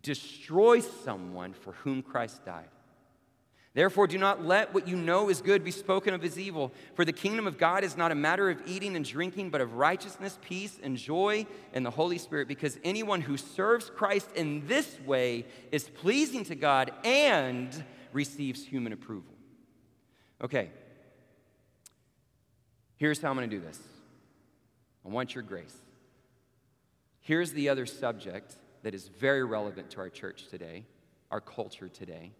destroy 0.08 0.80
someone 0.80 1.52
for 1.52 1.72
whom 1.84 2.02
Christ 2.02 2.42
died. 2.46 2.70
Therefore, 3.74 4.06
do 4.06 4.16
not 4.16 4.42
let 4.42 4.72
what 4.72 4.88
you 4.88 4.96
know 4.96 5.28
is 5.28 5.42
good 5.42 5.62
be 5.62 5.70
spoken 5.70 6.14
of 6.14 6.24
as 6.24 6.38
evil. 6.38 6.72
For 6.94 7.04
the 7.04 7.12
kingdom 7.12 7.46
of 7.46 7.58
God 7.58 7.84
is 7.84 7.94
not 7.94 8.10
a 8.10 8.14
matter 8.14 8.48
of 8.48 8.62
eating 8.66 8.96
and 8.96 9.04
drinking, 9.04 9.50
but 9.50 9.60
of 9.60 9.74
righteousness, 9.74 10.38
peace, 10.40 10.80
and 10.82 10.96
joy 10.96 11.46
in 11.74 11.82
the 11.82 11.90
Holy 11.90 12.16
Spirit. 12.16 12.48
Because 12.48 12.78
anyone 12.82 13.20
who 13.20 13.36
serves 13.36 13.90
Christ 13.90 14.30
in 14.34 14.66
this 14.66 14.98
way 15.04 15.44
is 15.70 15.90
pleasing 15.90 16.42
to 16.44 16.54
God 16.54 16.90
and 17.04 17.84
receives 18.14 18.64
human 18.64 18.94
approval. 18.94 19.34
Okay, 20.42 20.70
here's 22.96 23.20
how 23.20 23.28
I'm 23.28 23.36
to 23.36 23.46
do 23.46 23.60
this 23.60 23.78
I 25.04 25.10
want 25.10 25.34
your 25.34 25.44
grace. 25.44 25.76
Here's 27.20 27.52
the 27.52 27.68
other 27.68 27.84
subject 27.84 28.56
that 28.88 28.94
is 28.94 29.08
very 29.08 29.44
relevant 29.44 29.90
to 29.90 30.00
our 30.00 30.08
church 30.08 30.46
today, 30.48 30.82
our 31.30 31.42
culture 31.42 31.90
today 31.90 32.32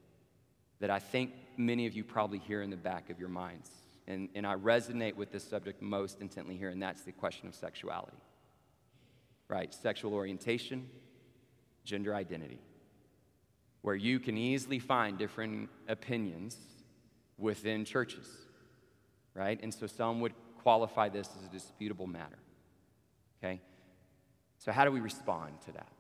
that 0.81 0.89
I 0.89 0.99
think 0.99 1.33
many 1.59 1.85
of 1.85 1.93
you 1.93 2.03
probably 2.03 2.39
hear 2.39 2.63
in 2.63 2.71
the 2.71 2.77
back 2.79 3.11
of 3.11 3.21
your 3.21 3.29
minds. 3.29 3.69
And, 4.07 4.31
and 4.35 4.47
I 4.47 4.55
resonate 4.55 5.15
with 5.15 5.31
this 5.31 5.45
subject 5.45 5.83
most 5.83 6.23
intently 6.23 6.57
here, 6.57 6.71
and 6.71 6.81
that's 6.81 7.03
the 7.03 7.13
question 7.13 7.49
of 7.49 7.55
sexuality. 7.55 8.17
Right? 9.47 9.75
Sexual 9.75 10.15
orientation, 10.15 10.89
gender 11.85 12.15
identity, 12.15 12.61
where 13.83 13.95
you 13.95 14.19
can 14.19 14.39
easily 14.39 14.79
find 14.79 15.19
different 15.19 15.69
opinions 15.87 16.57
within 17.37 17.85
churches. 17.85 18.27
Right? 19.35 19.61
And 19.63 19.75
so 19.75 19.87
some 19.87 20.23
would 20.23 20.33
qualify 20.63 21.11
this 21.11 21.29
as 21.39 21.45
a 21.45 21.51
disputable 21.51 22.07
matter. 22.07 22.39
Okay? 23.39 23.61
So, 24.57 24.73
how 24.73 24.87
do 24.87 24.91
we 24.91 25.01
respond 25.01 25.61
to 25.67 25.73
that? 25.73 25.93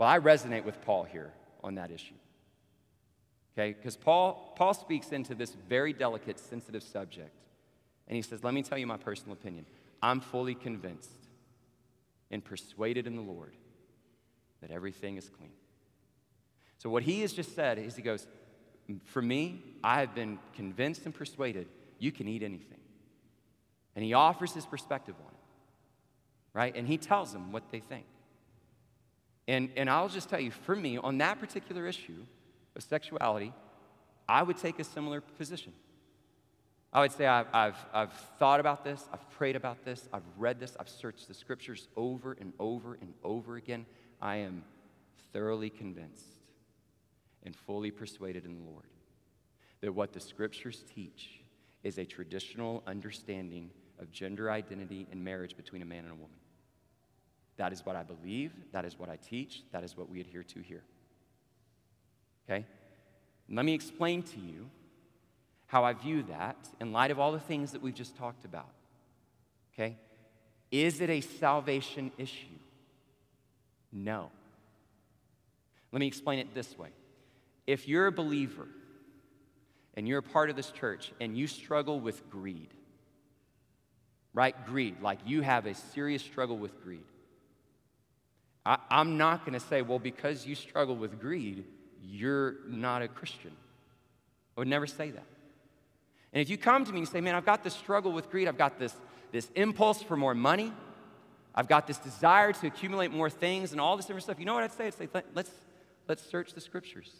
Well, 0.00 0.08
I 0.08 0.18
resonate 0.18 0.64
with 0.64 0.80
Paul 0.80 1.04
here 1.04 1.30
on 1.62 1.74
that 1.74 1.92
issue 1.92 2.14
okay? 3.60 3.74
Because 3.76 3.96
Paul, 3.96 4.52
Paul 4.56 4.74
speaks 4.74 5.12
into 5.12 5.34
this 5.34 5.56
very 5.68 5.92
delicate, 5.92 6.38
sensitive 6.38 6.82
subject. 6.82 7.34
And 8.08 8.16
he 8.16 8.22
says, 8.22 8.42
Let 8.42 8.54
me 8.54 8.62
tell 8.62 8.78
you 8.78 8.86
my 8.86 8.96
personal 8.96 9.32
opinion. 9.32 9.66
I'm 10.02 10.20
fully 10.20 10.54
convinced 10.54 11.10
and 12.30 12.44
persuaded 12.44 13.06
in 13.06 13.16
the 13.16 13.22
Lord 13.22 13.54
that 14.60 14.70
everything 14.70 15.16
is 15.16 15.28
clean. 15.28 15.52
So, 16.78 16.90
what 16.90 17.02
he 17.02 17.20
has 17.20 17.32
just 17.32 17.54
said 17.54 17.78
is, 17.78 17.96
he 17.96 18.02
goes, 18.02 18.26
For 19.04 19.22
me, 19.22 19.62
I 19.84 20.00
have 20.00 20.14
been 20.14 20.38
convinced 20.54 21.04
and 21.04 21.14
persuaded 21.14 21.68
you 21.98 22.12
can 22.12 22.28
eat 22.28 22.42
anything. 22.42 22.78
And 23.94 24.04
he 24.04 24.14
offers 24.14 24.52
his 24.52 24.64
perspective 24.64 25.14
on 25.18 25.32
it, 25.32 25.38
right? 26.54 26.74
And 26.74 26.86
he 26.86 26.96
tells 26.96 27.32
them 27.32 27.52
what 27.52 27.70
they 27.70 27.80
think. 27.80 28.06
And, 29.48 29.70
and 29.76 29.90
I'll 29.90 30.08
just 30.08 30.28
tell 30.28 30.40
you, 30.40 30.50
for 30.50 30.76
me, 30.76 30.96
on 30.98 31.18
that 31.18 31.40
particular 31.40 31.86
issue, 31.86 32.24
of 32.76 32.82
sexuality, 32.82 33.52
I 34.28 34.42
would 34.42 34.56
take 34.56 34.78
a 34.78 34.84
similar 34.84 35.20
position. 35.20 35.72
I 36.92 37.00
would 37.00 37.12
say 37.12 37.26
I've, 37.26 37.46
I've, 37.52 37.86
I've 37.92 38.12
thought 38.38 38.60
about 38.60 38.84
this, 38.84 39.08
I've 39.12 39.28
prayed 39.30 39.56
about 39.56 39.84
this, 39.84 40.08
I've 40.12 40.24
read 40.36 40.58
this, 40.58 40.76
I've 40.78 40.88
searched 40.88 41.28
the 41.28 41.34
scriptures 41.34 41.88
over 41.96 42.36
and 42.40 42.52
over 42.58 42.98
and 43.00 43.12
over 43.22 43.56
again. 43.56 43.86
I 44.20 44.36
am 44.36 44.64
thoroughly 45.32 45.70
convinced 45.70 46.24
and 47.44 47.54
fully 47.54 47.90
persuaded 47.90 48.44
in 48.44 48.54
the 48.54 48.70
Lord 48.70 48.86
that 49.80 49.92
what 49.92 50.12
the 50.12 50.20
scriptures 50.20 50.84
teach 50.94 51.40
is 51.84 51.98
a 51.98 52.04
traditional 52.04 52.82
understanding 52.86 53.70
of 53.98 54.10
gender 54.10 54.50
identity 54.50 55.06
and 55.10 55.22
marriage 55.24 55.56
between 55.56 55.82
a 55.82 55.86
man 55.86 56.04
and 56.04 56.12
a 56.12 56.16
woman. 56.16 56.39
That 57.60 57.74
is 57.74 57.84
what 57.84 57.94
I 57.94 58.02
believe, 58.02 58.52
that 58.72 58.86
is 58.86 58.98
what 58.98 59.10
I 59.10 59.16
teach, 59.16 59.64
that 59.70 59.84
is 59.84 59.94
what 59.94 60.08
we 60.08 60.18
adhere 60.22 60.42
to 60.44 60.60
here. 60.60 60.82
Okay? 62.48 62.64
Let 63.50 63.66
me 63.66 63.74
explain 63.74 64.22
to 64.22 64.40
you 64.40 64.70
how 65.66 65.84
I 65.84 65.92
view 65.92 66.22
that 66.30 66.56
in 66.80 66.90
light 66.90 67.10
of 67.10 67.18
all 67.18 67.32
the 67.32 67.38
things 67.38 67.72
that 67.72 67.82
we've 67.82 67.94
just 67.94 68.16
talked 68.16 68.46
about. 68.46 68.70
Okay? 69.74 69.98
Is 70.70 71.02
it 71.02 71.10
a 71.10 71.20
salvation 71.20 72.12
issue? 72.16 72.46
No. 73.92 74.30
Let 75.92 76.00
me 76.00 76.06
explain 76.06 76.38
it 76.38 76.54
this 76.54 76.78
way. 76.78 76.88
If 77.66 77.86
you're 77.86 78.06
a 78.06 78.12
believer 78.12 78.68
and 79.92 80.08
you're 80.08 80.20
a 80.20 80.22
part 80.22 80.48
of 80.48 80.56
this 80.56 80.70
church 80.70 81.12
and 81.20 81.36
you 81.36 81.46
struggle 81.46 82.00
with 82.00 82.30
greed, 82.30 82.72
right? 84.32 84.56
Greed, 84.64 85.02
like 85.02 85.18
you 85.26 85.42
have 85.42 85.66
a 85.66 85.74
serious 85.74 86.22
struggle 86.22 86.56
with 86.56 86.82
greed. 86.82 87.04
I, 88.64 88.78
am 88.90 89.16
not 89.16 89.44
going 89.44 89.58
to 89.58 89.64
say, 89.64 89.82
well, 89.82 89.98
because 89.98 90.46
you 90.46 90.54
struggle 90.54 90.96
with 90.96 91.18
greed, 91.18 91.64
you're 92.02 92.56
not 92.68 93.02
a 93.02 93.08
Christian. 93.08 93.52
I 94.56 94.60
would 94.60 94.68
never 94.68 94.86
say 94.86 95.10
that. 95.10 95.26
And 96.32 96.40
if 96.40 96.50
you 96.50 96.58
come 96.58 96.84
to 96.84 96.92
me 96.92 96.98
and 96.98 97.08
say, 97.08 97.20
man, 97.20 97.34
I've 97.34 97.46
got 97.46 97.64
this 97.64 97.74
struggle 97.74 98.12
with 98.12 98.30
greed, 98.30 98.46
I've 98.48 98.58
got 98.58 98.78
this, 98.78 98.94
this 99.32 99.50
impulse 99.54 100.02
for 100.02 100.16
more 100.16 100.34
money, 100.34 100.72
I've 101.54 101.68
got 101.68 101.86
this 101.86 101.98
desire 101.98 102.52
to 102.52 102.66
accumulate 102.66 103.10
more 103.10 103.30
things 103.30 103.72
and 103.72 103.80
all 103.80 103.96
this 103.96 104.06
different 104.06 104.24
stuff, 104.24 104.38
you 104.38 104.44
know 104.44 104.54
what 104.54 104.62
I'd 104.62 104.72
say? 104.72 104.86
I'd 104.86 104.94
say, 104.94 105.08
let's, 105.34 105.50
let's 106.06 106.24
search 106.30 106.52
the 106.52 106.60
scriptures. 106.60 107.10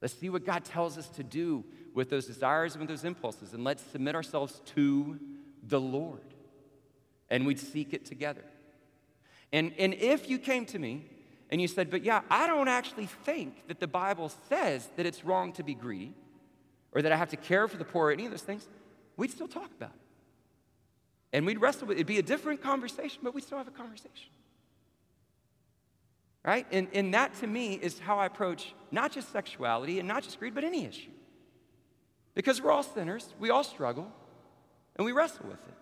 Let's 0.00 0.14
see 0.14 0.30
what 0.30 0.44
God 0.44 0.64
tells 0.64 0.96
us 0.96 1.08
to 1.10 1.22
do 1.22 1.64
with 1.94 2.10
those 2.10 2.26
desires 2.26 2.74
and 2.74 2.80
with 2.80 2.88
those 2.88 3.04
impulses, 3.04 3.52
and 3.52 3.64
let's 3.64 3.82
submit 3.82 4.14
ourselves 4.14 4.60
to 4.74 5.18
the 5.62 5.80
Lord. 5.80 6.34
And 7.30 7.46
we'd 7.46 7.60
seek 7.60 7.92
it 7.92 8.06
together. 8.06 8.44
And, 9.52 9.72
and 9.78 9.94
if 9.94 10.28
you 10.28 10.38
came 10.38 10.66
to 10.66 10.78
me 10.78 11.06
and 11.50 11.60
you 11.60 11.68
said, 11.68 11.90
But 11.90 12.04
yeah, 12.04 12.22
I 12.30 12.46
don't 12.46 12.68
actually 12.68 13.06
think 13.06 13.68
that 13.68 13.80
the 13.80 13.86
Bible 13.86 14.30
says 14.48 14.88
that 14.96 15.06
it's 15.06 15.24
wrong 15.24 15.52
to 15.54 15.62
be 15.62 15.74
greedy 15.74 16.14
or 16.92 17.02
that 17.02 17.12
I 17.12 17.16
have 17.16 17.30
to 17.30 17.36
care 17.36 17.68
for 17.68 17.76
the 17.76 17.84
poor 17.84 18.08
or 18.08 18.12
any 18.12 18.24
of 18.24 18.30
those 18.30 18.42
things, 18.42 18.66
we'd 19.16 19.30
still 19.30 19.48
talk 19.48 19.70
about 19.76 19.90
it. 19.90 20.00
And 21.32 21.44
we'd 21.44 21.60
wrestle 21.60 21.88
with 21.88 21.96
it. 21.96 22.00
It'd 22.00 22.06
be 22.06 22.18
a 22.18 22.22
different 22.22 22.62
conversation, 22.62 23.20
but 23.22 23.34
we'd 23.34 23.44
still 23.44 23.58
have 23.58 23.68
a 23.68 23.72
conversation. 23.72 24.30
Right? 26.44 26.66
And, 26.70 26.88
and 26.94 27.12
that 27.12 27.34
to 27.40 27.46
me 27.46 27.74
is 27.74 27.98
how 27.98 28.18
I 28.18 28.26
approach 28.26 28.74
not 28.90 29.12
just 29.12 29.30
sexuality 29.32 29.98
and 29.98 30.08
not 30.08 30.22
just 30.22 30.38
greed, 30.38 30.54
but 30.54 30.64
any 30.64 30.86
issue. 30.86 31.10
Because 32.34 32.62
we're 32.62 32.70
all 32.70 32.82
sinners, 32.82 33.34
we 33.38 33.50
all 33.50 33.64
struggle, 33.64 34.10
and 34.96 35.04
we 35.04 35.12
wrestle 35.12 35.46
with 35.46 35.60
it. 35.68 35.74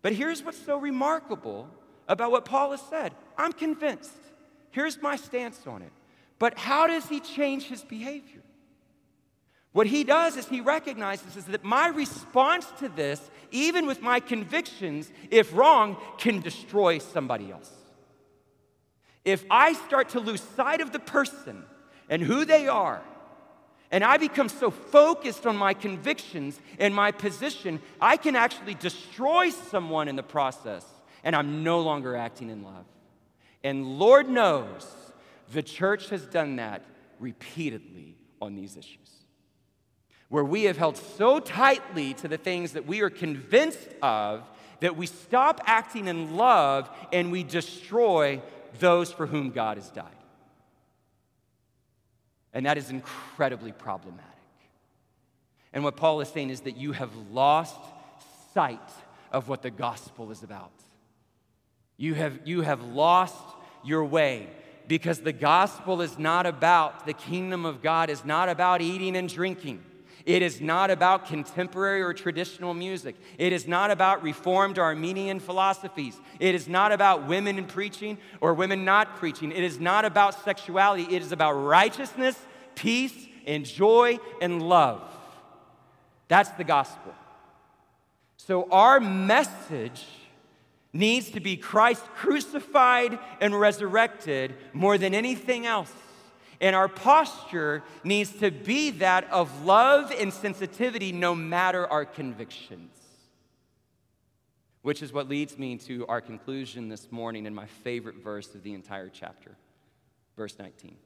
But 0.00 0.12
here's 0.12 0.42
what's 0.42 0.58
so 0.58 0.78
remarkable 0.78 1.68
about 2.08 2.30
what 2.30 2.44
Paul 2.44 2.70
has 2.72 2.82
said 2.82 3.12
I'm 3.36 3.52
convinced. 3.52 4.10
Here's 4.70 5.00
my 5.00 5.16
stance 5.16 5.66
on 5.66 5.82
it. 5.82 5.92
But 6.38 6.58
how 6.58 6.86
does 6.86 7.08
he 7.08 7.20
change 7.20 7.64
his 7.64 7.82
behavior? 7.82 8.42
What 9.72 9.86
he 9.86 10.04
does 10.04 10.36
is 10.36 10.48
he 10.48 10.60
recognizes 10.60 11.36
is 11.36 11.44
that 11.46 11.64
my 11.64 11.88
response 11.88 12.66
to 12.78 12.88
this, 12.88 13.30
even 13.50 13.86
with 13.86 14.00
my 14.00 14.20
convictions, 14.20 15.10
if 15.30 15.54
wrong, 15.54 15.98
can 16.18 16.40
destroy 16.40 16.98
somebody 16.98 17.52
else. 17.52 17.70
If 19.24 19.44
I 19.50 19.74
start 19.74 20.10
to 20.10 20.20
lose 20.20 20.40
sight 20.40 20.80
of 20.80 20.92
the 20.92 20.98
person 20.98 21.62
and 22.08 22.22
who 22.22 22.44
they 22.44 22.68
are, 22.68 23.02
and 23.90 24.02
I 24.02 24.16
become 24.16 24.48
so 24.48 24.70
focused 24.70 25.46
on 25.46 25.56
my 25.56 25.74
convictions 25.74 26.58
and 26.78 26.94
my 26.94 27.12
position, 27.12 27.80
I 28.00 28.16
can 28.16 28.34
actually 28.34 28.74
destroy 28.74 29.50
someone 29.50 30.08
in 30.08 30.16
the 30.16 30.22
process, 30.22 30.86
and 31.26 31.34
I'm 31.34 31.64
no 31.64 31.80
longer 31.80 32.14
acting 32.16 32.50
in 32.50 32.62
love. 32.62 32.86
And 33.64 33.98
Lord 33.98 34.28
knows 34.28 34.86
the 35.52 35.62
church 35.62 36.08
has 36.10 36.24
done 36.24 36.56
that 36.56 36.82
repeatedly 37.18 38.16
on 38.40 38.54
these 38.54 38.76
issues. 38.76 39.10
Where 40.28 40.44
we 40.44 40.64
have 40.64 40.76
held 40.78 40.96
so 40.96 41.40
tightly 41.40 42.14
to 42.14 42.28
the 42.28 42.38
things 42.38 42.74
that 42.74 42.86
we 42.86 43.00
are 43.00 43.10
convinced 43.10 43.88
of 44.02 44.48
that 44.78 44.96
we 44.96 45.06
stop 45.06 45.60
acting 45.64 46.06
in 46.06 46.36
love 46.36 46.88
and 47.12 47.32
we 47.32 47.42
destroy 47.42 48.40
those 48.78 49.10
for 49.10 49.26
whom 49.26 49.50
God 49.50 49.78
has 49.78 49.90
died. 49.90 50.06
And 52.52 52.66
that 52.66 52.78
is 52.78 52.90
incredibly 52.90 53.72
problematic. 53.72 54.30
And 55.72 55.82
what 55.82 55.96
Paul 55.96 56.20
is 56.20 56.28
saying 56.28 56.50
is 56.50 56.60
that 56.60 56.76
you 56.76 56.92
have 56.92 57.10
lost 57.32 57.80
sight 58.54 58.90
of 59.32 59.48
what 59.48 59.62
the 59.62 59.70
gospel 59.72 60.30
is 60.30 60.44
about. 60.44 60.70
You 61.96 62.14
have, 62.14 62.40
you 62.44 62.60
have 62.62 62.82
lost 62.82 63.42
your 63.84 64.04
way 64.04 64.48
because 64.86 65.20
the 65.20 65.32
gospel 65.32 66.00
is 66.02 66.18
not 66.18 66.46
about, 66.46 67.06
the 67.06 67.12
kingdom 67.12 67.64
of 67.64 67.82
God 67.82 68.10
is 68.10 68.24
not 68.24 68.48
about 68.48 68.82
eating 68.82 69.16
and 69.16 69.28
drinking. 69.28 69.82
It 70.24 70.42
is 70.42 70.60
not 70.60 70.90
about 70.90 71.26
contemporary 71.26 72.02
or 72.02 72.12
traditional 72.12 72.74
music. 72.74 73.14
It 73.38 73.52
is 73.52 73.68
not 73.68 73.92
about 73.92 74.24
reformed 74.24 74.76
Arminian 74.76 75.38
philosophies. 75.38 76.20
It 76.40 76.54
is 76.54 76.68
not 76.68 76.90
about 76.90 77.28
women 77.28 77.64
preaching 77.66 78.18
or 78.40 78.52
women 78.52 78.84
not 78.84 79.16
preaching. 79.16 79.52
It 79.52 79.62
is 79.62 79.78
not 79.78 80.04
about 80.04 80.44
sexuality. 80.44 81.04
It 81.14 81.22
is 81.22 81.30
about 81.30 81.52
righteousness, 81.52 82.36
peace, 82.74 83.14
and 83.46 83.64
joy 83.64 84.18
and 84.42 84.60
love. 84.60 85.00
That's 86.26 86.50
the 86.50 86.64
gospel. 86.64 87.14
So, 88.36 88.68
our 88.70 88.98
message 88.98 90.04
needs 90.96 91.30
to 91.30 91.40
be 91.40 91.56
Christ 91.56 92.02
crucified 92.14 93.18
and 93.40 93.58
resurrected 93.58 94.54
more 94.72 94.98
than 94.98 95.14
anything 95.14 95.66
else. 95.66 95.92
And 96.60 96.74
our 96.74 96.88
posture 96.88 97.82
needs 98.02 98.30
to 98.38 98.50
be 98.50 98.90
that 98.90 99.30
of 99.30 99.64
love 99.64 100.10
and 100.18 100.32
sensitivity 100.32 101.12
no 101.12 101.34
matter 101.34 101.86
our 101.86 102.04
convictions. 102.04 102.90
Which 104.82 105.02
is 105.02 105.12
what 105.12 105.28
leads 105.28 105.58
me 105.58 105.76
to 105.78 106.06
our 106.06 106.20
conclusion 106.20 106.88
this 106.88 107.10
morning 107.10 107.46
and 107.46 107.54
my 107.54 107.66
favorite 107.66 108.22
verse 108.22 108.54
of 108.54 108.62
the 108.62 108.72
entire 108.72 109.10
chapter, 109.10 109.56
verse 110.36 110.56
19. 110.58 110.96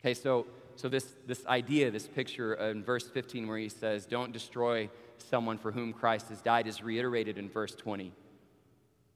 Okay, 0.00 0.14
so, 0.14 0.46
so 0.74 0.88
this, 0.88 1.06
this 1.26 1.44
idea, 1.46 1.90
this 1.90 2.06
picture 2.06 2.54
in 2.54 2.82
verse 2.82 3.06
15 3.08 3.46
where 3.46 3.58
he 3.58 3.68
says, 3.68 4.06
Don't 4.06 4.32
destroy 4.32 4.88
someone 5.18 5.58
for 5.58 5.70
whom 5.70 5.92
Christ 5.92 6.28
has 6.30 6.40
died, 6.40 6.66
is 6.66 6.82
reiterated 6.82 7.38
in 7.38 7.48
verse 7.48 7.74
20. 7.74 8.12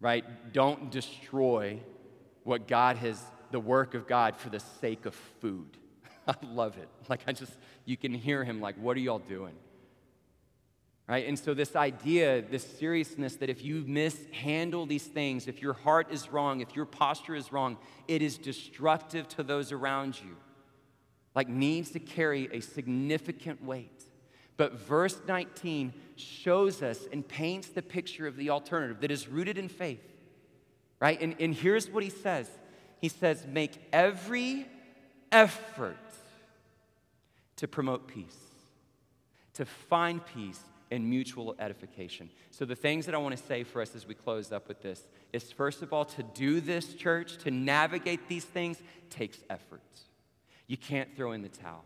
Right? 0.01 0.53
Don't 0.53 0.91
destroy 0.91 1.81
what 2.45 2.67
God 2.67 2.97
has 2.97 3.23
the 3.51 3.61
work 3.61 3.95
of 3.95 4.07
God 4.07 4.37
for 4.37 4.49
the 4.49 4.61
sake 4.61 5.07
of 5.07 5.15
food. 5.41 5.77
I 6.29 6.35
love 6.43 6.79
it. 6.79 6.89
Like, 7.09 7.23
I 7.27 7.33
just, 7.33 7.53
you 7.85 7.97
can 7.97 8.15
hear 8.15 8.45
him, 8.45 8.61
like, 8.61 8.77
what 8.77 8.97
are 8.97 9.01
y'all 9.01 9.19
doing? 9.19 9.55
Right? 11.09 11.27
And 11.27 11.37
so, 11.37 11.55
this 11.55 11.75
idea, 11.75 12.41
this 12.41 12.65
seriousness 12.79 13.35
that 13.37 13.51
if 13.51 13.65
you 13.65 13.83
mishandle 13.87 14.87
these 14.87 15.03
things, 15.05 15.49
if 15.49 15.61
your 15.61 15.73
heart 15.73 16.13
is 16.13 16.31
wrong, 16.31 16.61
if 16.61 16.77
your 16.77 16.87
posture 16.87 17.35
is 17.35 17.53
wrong, 17.53 17.79
it 18.07 18.23
is 18.23 18.39
destructive 18.39 19.27
to 19.29 19.43
those 19.43 19.73
around 19.73 20.21
you. 20.21 20.37
Like, 21.35 21.49
needs 21.49 21.91
to 21.91 21.99
carry 21.99 22.49
a 22.53 22.61
significant 22.61 23.65
weight. 23.65 24.05
But 24.61 24.75
verse 24.75 25.19
19 25.27 25.95
shows 26.17 26.83
us 26.83 27.09
and 27.11 27.27
paints 27.27 27.69
the 27.69 27.81
picture 27.81 28.27
of 28.27 28.37
the 28.37 28.51
alternative 28.51 29.01
that 29.01 29.11
is 29.11 29.27
rooted 29.27 29.57
in 29.57 29.71
faith. 29.71 30.03
Right? 31.01 31.19
And, 31.19 31.35
and 31.41 31.55
here's 31.55 31.89
what 31.89 32.03
he 32.05 32.11
says 32.11 32.47
he 33.01 33.09
says, 33.09 33.47
make 33.47 33.81
every 33.91 34.67
effort 35.33 35.97
to 37.57 37.67
promote 37.67 38.07
peace, 38.07 38.37
to 39.55 39.65
find 39.65 40.21
peace 40.27 40.61
and 40.91 41.09
mutual 41.09 41.57
edification. 41.59 42.29
So, 42.51 42.67
the 42.67 42.77
things 42.77 43.07
that 43.07 43.15
I 43.15 43.19
want 43.19 43.35
to 43.35 43.43
say 43.43 43.65
for 43.65 43.81
us 43.81 43.95
as 43.95 44.07
we 44.07 44.15
close 44.15 44.53
up 44.53 44.69
with 44.69 44.83
this 44.83 45.07
is 45.33 45.51
first 45.51 45.81
of 45.81 45.95
all, 45.95 46.05
to 46.05 46.23
do 46.23 46.61
this, 46.61 46.93
church, 46.93 47.39
to 47.45 47.51
navigate 47.51 48.29
these 48.29 48.45
things 48.45 48.83
takes 49.09 49.39
effort. 49.49 49.81
You 50.67 50.77
can't 50.77 51.17
throw 51.17 51.33
in 51.33 51.41
the 51.41 51.49
towel. 51.49 51.83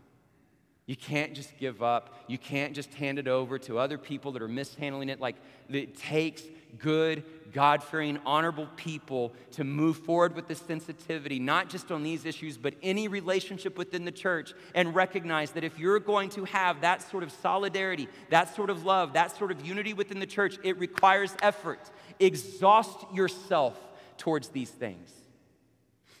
You 0.85 0.95
can't 0.95 1.33
just 1.33 1.57
give 1.57 1.81
up. 1.81 2.13
You 2.27 2.37
can't 2.37 2.75
just 2.75 2.93
hand 2.93 3.17
it 3.17 3.27
over 3.27 3.57
to 3.59 3.79
other 3.79 3.97
people 3.97 4.31
that 4.33 4.41
are 4.41 4.47
mishandling 4.47 5.09
it. 5.09 5.19
Like, 5.19 5.35
it 5.67 5.97
takes 5.97 6.43
good, 6.77 7.23
God 7.51 7.81
fearing, 7.83 8.19
honorable 8.23 8.67
people 8.75 9.33
to 9.51 9.63
move 9.63 9.97
forward 9.97 10.35
with 10.35 10.47
this 10.47 10.59
sensitivity, 10.59 11.39
not 11.39 11.69
just 11.69 11.91
on 11.91 12.03
these 12.03 12.25
issues, 12.25 12.57
but 12.57 12.75
any 12.83 13.07
relationship 13.07 13.79
within 13.79 14.05
the 14.05 14.11
church, 14.11 14.53
and 14.75 14.93
recognize 14.93 15.51
that 15.51 15.63
if 15.63 15.79
you're 15.79 15.99
going 15.99 16.29
to 16.31 16.45
have 16.45 16.81
that 16.81 17.01
sort 17.01 17.23
of 17.23 17.31
solidarity, 17.31 18.07
that 18.29 18.55
sort 18.55 18.69
of 18.69 18.85
love, 18.85 19.13
that 19.13 19.35
sort 19.35 19.51
of 19.51 19.65
unity 19.65 19.93
within 19.93 20.19
the 20.19 20.27
church, 20.27 20.59
it 20.63 20.77
requires 20.77 21.33
effort. 21.41 21.79
Exhaust 22.19 23.05
yourself 23.11 23.79
towards 24.17 24.49
these 24.49 24.69
things, 24.69 25.09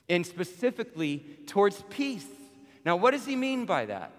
and 0.09 0.25
specifically 0.25 1.23
towards 1.45 1.83
peace. 1.89 2.25
Now, 2.83 2.95
what 2.95 3.11
does 3.11 3.25
he 3.25 3.35
mean 3.35 3.65
by 3.65 3.85
that? 3.85 4.11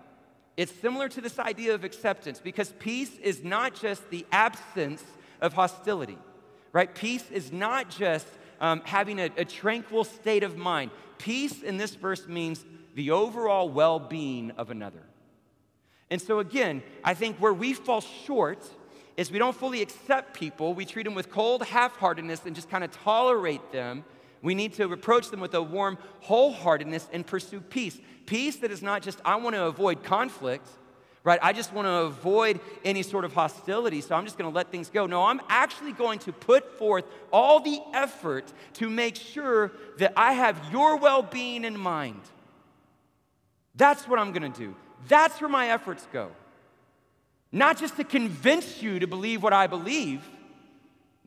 It's 0.57 0.73
similar 0.73 1.09
to 1.11 1.21
this 1.21 1.39
idea 1.39 1.75
of 1.75 1.85
acceptance 1.85 2.41
because 2.41 2.73
peace 2.79 3.19
is 3.19 3.45
not 3.45 3.75
just 3.75 4.09
the 4.11 4.25
absence 4.33 5.05
of 5.41 5.53
hostility, 5.53 6.19
right? 6.73 6.93
Peace 6.95 7.31
is 7.31 7.53
not 7.53 7.91
just 7.91 8.27
um, 8.61 8.81
having 8.85 9.19
a, 9.19 9.31
a 9.37 9.45
tranquil 9.45 10.05
state 10.05 10.43
of 10.43 10.57
mind. 10.57 10.91
Peace 11.19 11.63
in 11.63 11.77
this 11.77 11.95
verse 11.95 12.27
means 12.27 12.65
the 12.95 13.11
overall 13.11 13.69
well 13.69 13.99
being 13.99 14.51
of 14.53 14.71
another. 14.71 15.03
And 16.11 16.23
so, 16.23 16.39
again, 16.39 16.83
I 17.05 17.15
think 17.15 17.37
where 17.39 17.53
we 17.53 17.75
fall 17.75 18.01
short 18.01 18.65
is 19.17 19.31
we 19.31 19.39
don't 19.39 19.57
fully 19.57 19.83
accept 19.83 20.35
people. 20.35 20.75
We 20.75 20.85
treat 20.85 21.05
them 21.05 21.15
with 21.15 21.31
cold 21.31 21.63
half 21.63 21.97
heartedness 21.97 22.45
and 22.47 22.55
just 22.55 22.71
kind 22.71 22.85
of 22.85 22.93
tolerate 22.93 23.73
them. 23.73 24.05
We 24.43 24.55
need 24.55 24.75
to 24.75 24.93
approach 24.93 25.31
them 25.31 25.41
with 25.41 25.55
a 25.55 25.63
warm 25.63 25.99
wholeheartedness 26.25 27.09
and 27.13 27.27
pursue 27.27 27.61
peace. 27.61 27.99
Peace 28.27 28.57
that 28.57 28.71
is 28.71 28.83
not 28.83 29.03
just, 29.03 29.21
I 29.25 29.37
want 29.37 29.57
to 29.57 29.65
avoid 29.65 30.03
conflict, 30.03 30.69
right? 31.25 31.41
I 31.43 31.53
just 31.53 31.73
want 31.73 31.87
to 31.87 31.93
avoid 31.93 32.61
any 32.85 33.03
sort 33.03 33.25
of 33.25 33.33
hostility, 33.33 34.01
so 34.01 34.15
I'm 34.15 34.25
just 34.25 34.39
going 34.39 34.51
to 34.51 34.55
let 34.55 34.71
things 34.71 34.91
go. 34.91 35.07
No, 35.07 35.25
I'm 35.25 35.41
actually 35.49 35.93
going 35.93 36.21
to 36.21 36.33
put 36.33 36.79
forth 36.79 37.05
all 37.33 37.61
the 37.61 37.81
effort 37.95 38.53
to 38.75 38.89
make 38.89 39.17
sure 39.17 39.73
that 39.99 40.13
I 40.17 40.35
have 40.35 40.61
your 40.71 40.97
well 40.97 41.23
being 41.23 41.65
in 41.65 41.77
mind. 41.77 42.21
That's 43.75 44.09
what 44.09 44.19
I'm 44.19 44.33
going 44.33 44.51
to 44.53 44.59
do. 44.59 44.75
That's 45.09 45.41
where 45.41 45.51
my 45.51 45.69
efforts 45.69 46.07
go. 46.13 46.31
Not 47.53 47.79
just 47.79 47.97
to 47.97 48.05
convince 48.05 48.83
you 48.83 48.99
to 48.99 49.07
believe 49.07 49.43
what 49.43 49.53
I 49.53 49.67
believe, 49.67 50.23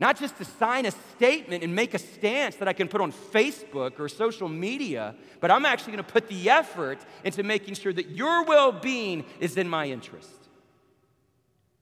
Not 0.00 0.18
just 0.18 0.38
to 0.38 0.46
sign 0.46 0.86
a 0.86 0.90
statement 0.90 1.62
and 1.62 1.74
make 1.74 1.92
a 1.92 1.98
stance 1.98 2.56
that 2.56 2.66
I 2.66 2.72
can 2.72 2.88
put 2.88 3.02
on 3.02 3.12
Facebook 3.12 4.00
or 4.00 4.08
social 4.08 4.48
media, 4.48 5.14
but 5.40 5.50
I'm 5.50 5.66
actually 5.66 5.92
going 5.92 6.04
to 6.04 6.10
put 6.10 6.28
the 6.28 6.48
effort 6.48 6.98
into 7.22 7.42
making 7.42 7.74
sure 7.74 7.92
that 7.92 8.08
your 8.08 8.44
well 8.44 8.72
being 8.72 9.26
is 9.40 9.58
in 9.58 9.68
my 9.68 9.86
interest. 9.86 10.48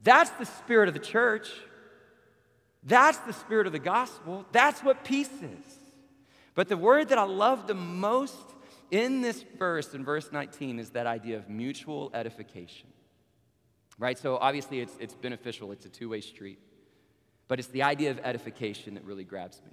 That's 0.02 0.30
the 0.30 0.46
spirit 0.46 0.88
of 0.88 0.94
the 0.94 1.00
church. 1.00 1.48
That's 2.82 3.18
the 3.18 3.32
spirit 3.32 3.68
of 3.68 3.72
the 3.72 3.78
gospel. 3.78 4.44
That's 4.50 4.82
what 4.82 5.04
peace 5.04 5.30
is. 5.30 5.78
But 6.56 6.68
the 6.68 6.76
word 6.76 7.10
that 7.10 7.18
I 7.18 7.24
love 7.24 7.68
the 7.68 7.74
most 7.74 8.54
in 8.90 9.20
this 9.20 9.44
verse, 9.58 9.94
in 9.94 10.04
verse 10.04 10.32
19, 10.32 10.80
is 10.80 10.90
that 10.90 11.06
idea 11.06 11.36
of 11.36 11.48
mutual 11.48 12.10
edification. 12.14 12.88
Right? 13.96 14.18
So 14.18 14.38
obviously 14.38 14.80
it's, 14.80 14.96
it's 14.98 15.14
beneficial, 15.14 15.70
it's 15.70 15.86
a 15.86 15.88
two 15.88 16.08
way 16.08 16.20
street. 16.20 16.58
But 17.48 17.58
it's 17.58 17.68
the 17.68 17.82
idea 17.82 18.10
of 18.10 18.20
edification 18.22 18.94
that 18.94 19.04
really 19.04 19.24
grabs 19.24 19.60
me. 19.64 19.72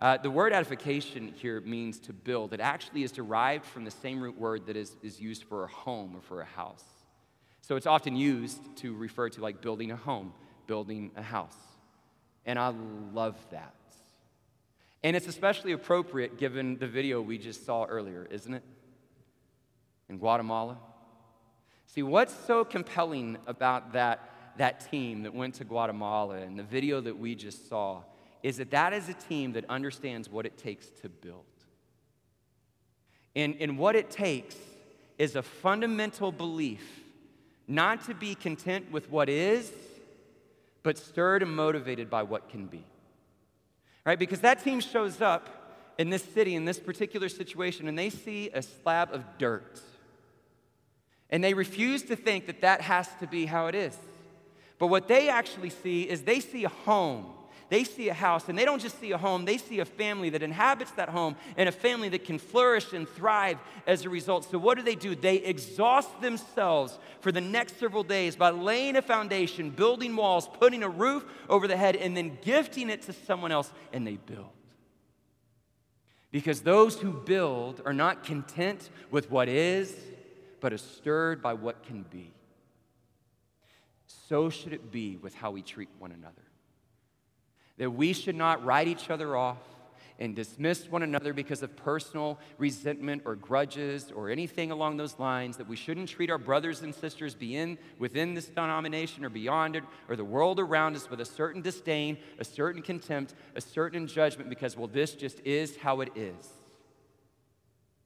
Uh, 0.00 0.16
the 0.16 0.30
word 0.30 0.52
edification 0.52 1.32
here 1.36 1.60
means 1.60 1.98
to 2.00 2.12
build. 2.12 2.52
It 2.52 2.60
actually 2.60 3.04
is 3.04 3.12
derived 3.12 3.64
from 3.64 3.84
the 3.84 3.90
same 3.90 4.20
root 4.20 4.38
word 4.38 4.66
that 4.66 4.76
is, 4.76 4.96
is 5.02 5.20
used 5.20 5.44
for 5.44 5.64
a 5.64 5.68
home 5.68 6.16
or 6.16 6.20
for 6.22 6.40
a 6.40 6.44
house. 6.44 6.84
So 7.60 7.76
it's 7.76 7.86
often 7.86 8.16
used 8.16 8.58
to 8.78 8.94
refer 8.94 9.30
to 9.30 9.40
like 9.40 9.62
building 9.62 9.92
a 9.92 9.96
home, 9.96 10.32
building 10.66 11.12
a 11.16 11.22
house. 11.22 11.56
And 12.44 12.58
I 12.58 12.74
love 13.12 13.36
that. 13.52 13.74
And 15.02 15.14
it's 15.14 15.28
especially 15.28 15.72
appropriate 15.72 16.38
given 16.38 16.78
the 16.78 16.86
video 16.86 17.20
we 17.20 17.38
just 17.38 17.64
saw 17.64 17.84
earlier, 17.84 18.26
isn't 18.30 18.52
it? 18.52 18.62
In 20.08 20.18
Guatemala. 20.18 20.78
See, 21.86 22.02
what's 22.02 22.34
so 22.46 22.64
compelling 22.64 23.38
about 23.46 23.92
that, 23.92 24.33
that 24.58 24.90
team 24.90 25.22
that 25.22 25.34
went 25.34 25.54
to 25.54 25.64
Guatemala 25.64 26.36
and 26.36 26.58
the 26.58 26.62
video 26.62 27.00
that 27.00 27.18
we 27.18 27.34
just 27.34 27.68
saw 27.68 28.02
is 28.42 28.58
that 28.58 28.70
that 28.70 28.92
is 28.92 29.08
a 29.08 29.14
team 29.14 29.52
that 29.52 29.64
understands 29.68 30.28
what 30.28 30.46
it 30.46 30.58
takes 30.58 30.86
to 31.02 31.08
build. 31.08 31.44
And, 33.34 33.56
and 33.58 33.78
what 33.78 33.96
it 33.96 34.10
takes 34.10 34.56
is 35.18 35.34
a 35.34 35.42
fundamental 35.42 36.30
belief 36.30 37.02
not 37.66 38.04
to 38.04 38.14
be 38.14 38.34
content 38.34 38.92
with 38.92 39.10
what 39.10 39.28
is, 39.28 39.72
but 40.82 40.98
stirred 40.98 41.42
and 41.42 41.54
motivated 41.54 42.10
by 42.10 42.22
what 42.22 42.48
can 42.50 42.66
be. 42.66 42.84
Right? 44.04 44.18
Because 44.18 44.40
that 44.40 44.62
team 44.62 44.80
shows 44.80 45.22
up 45.22 45.48
in 45.96 46.10
this 46.10 46.22
city, 46.22 46.54
in 46.54 46.64
this 46.64 46.78
particular 46.78 47.28
situation, 47.28 47.88
and 47.88 47.98
they 47.98 48.10
see 48.10 48.50
a 48.52 48.60
slab 48.60 49.12
of 49.12 49.24
dirt. 49.38 49.80
And 51.30 51.42
they 51.42 51.54
refuse 51.54 52.02
to 52.04 52.16
think 52.16 52.46
that 52.46 52.60
that 52.60 52.82
has 52.82 53.08
to 53.20 53.26
be 53.26 53.46
how 53.46 53.68
it 53.68 53.74
is. 53.74 53.96
But 54.84 54.88
what 54.88 55.08
they 55.08 55.30
actually 55.30 55.70
see 55.70 56.02
is 56.02 56.24
they 56.24 56.40
see 56.40 56.64
a 56.64 56.68
home 56.68 57.24
they 57.70 57.84
see 57.84 58.10
a 58.10 58.14
house, 58.14 58.50
and 58.50 58.58
they 58.58 58.66
don't 58.66 58.82
just 58.82 59.00
see 59.00 59.12
a 59.12 59.18
home, 59.18 59.46
they 59.46 59.56
see 59.56 59.80
a 59.80 59.86
family 59.86 60.28
that 60.28 60.42
inhabits 60.42 60.90
that 60.92 61.08
home 61.08 61.34
and 61.56 61.66
a 61.66 61.72
family 61.72 62.10
that 62.10 62.26
can 62.26 62.38
flourish 62.38 62.92
and 62.92 63.08
thrive 63.08 63.58
as 63.86 64.04
a 64.04 64.10
result. 64.10 64.44
So, 64.50 64.58
what 64.58 64.76
do 64.76 64.84
they 64.84 64.94
do? 64.94 65.14
They 65.14 65.36
exhaust 65.36 66.20
themselves 66.20 66.98
for 67.20 67.32
the 67.32 67.40
next 67.40 67.80
several 67.80 68.02
days 68.02 68.36
by 68.36 68.50
laying 68.50 68.96
a 68.96 69.02
foundation, 69.02 69.70
building 69.70 70.14
walls, 70.14 70.46
putting 70.60 70.82
a 70.82 70.88
roof 70.90 71.24
over 71.48 71.66
the 71.66 71.76
head, 71.76 71.96
and 71.96 72.14
then 72.14 72.36
gifting 72.42 72.90
it 72.90 73.00
to 73.02 73.14
someone 73.14 73.50
else, 73.50 73.72
and 73.94 74.06
they 74.06 74.16
build. 74.16 74.52
Because 76.30 76.60
those 76.60 77.00
who 77.00 77.14
build 77.14 77.80
are 77.86 77.94
not 77.94 78.24
content 78.24 78.90
with 79.10 79.30
what 79.30 79.48
is, 79.48 79.96
but 80.60 80.74
are 80.74 80.78
stirred 80.78 81.40
by 81.40 81.54
what 81.54 81.82
can 81.82 82.02
be. 82.02 82.33
So 84.28 84.50
should 84.50 84.72
it 84.72 84.90
be 84.90 85.16
with 85.16 85.34
how 85.34 85.50
we 85.50 85.62
treat 85.62 85.88
one 85.98 86.12
another 86.12 86.42
that 87.76 87.90
we 87.90 88.12
should 88.12 88.36
not 88.36 88.64
write 88.64 88.86
each 88.86 89.10
other 89.10 89.36
off 89.36 89.58
and 90.20 90.36
dismiss 90.36 90.88
one 90.88 91.02
another 91.02 91.32
because 91.32 91.60
of 91.62 91.74
personal 91.74 92.38
resentment 92.56 93.22
or 93.24 93.34
grudges 93.34 94.12
or 94.14 94.30
anything 94.30 94.70
along 94.70 94.96
those 94.96 95.18
lines, 95.18 95.56
that 95.56 95.68
we 95.68 95.74
shouldn't 95.74 96.08
treat 96.08 96.30
our 96.30 96.38
brothers 96.38 96.82
and 96.82 96.94
sisters 96.94 97.34
in, 97.40 97.76
within 97.98 98.32
this 98.32 98.46
denomination 98.46 99.24
or 99.24 99.28
beyond 99.28 99.74
it 99.74 99.82
or 100.08 100.14
the 100.14 100.24
world 100.24 100.60
around 100.60 100.94
us 100.94 101.10
with 101.10 101.20
a 101.20 101.24
certain 101.24 101.62
disdain, 101.62 102.16
a 102.38 102.44
certain 102.44 102.80
contempt, 102.80 103.34
a 103.56 103.60
certain 103.60 104.06
judgment 104.06 104.48
because, 104.48 104.76
well, 104.76 104.86
this 104.86 105.14
just 105.14 105.40
is 105.40 105.76
how 105.76 106.00
it 106.00 106.10
is. 106.14 106.63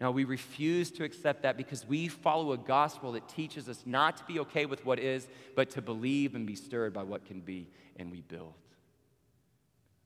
Now, 0.01 0.13
we 0.13 0.25
refuse 0.25 0.93
to 0.93 1.05
accept 1.05 1.43
that 1.43 1.57
because 1.57 1.85
we 1.87 2.07
follow 2.07 2.53
a 2.53 2.57
gospel 2.57 3.13
that 3.13 3.29
teaches 3.29 3.69
us 3.69 3.83
not 3.85 4.17
to 4.19 4.25
be 4.25 4.39
okay 4.41 4.65
with 4.65 4.85
what 4.85 5.01
is, 5.01 5.27
but 5.57 5.71
to 5.71 5.83
believe 5.83 6.37
and 6.37 6.47
be 6.47 6.55
stirred 6.55 6.93
by 6.93 7.03
what 7.03 7.25
can 7.25 7.41
be, 7.41 7.69
and 7.97 8.11
we 8.11 8.21
build. 8.21 8.55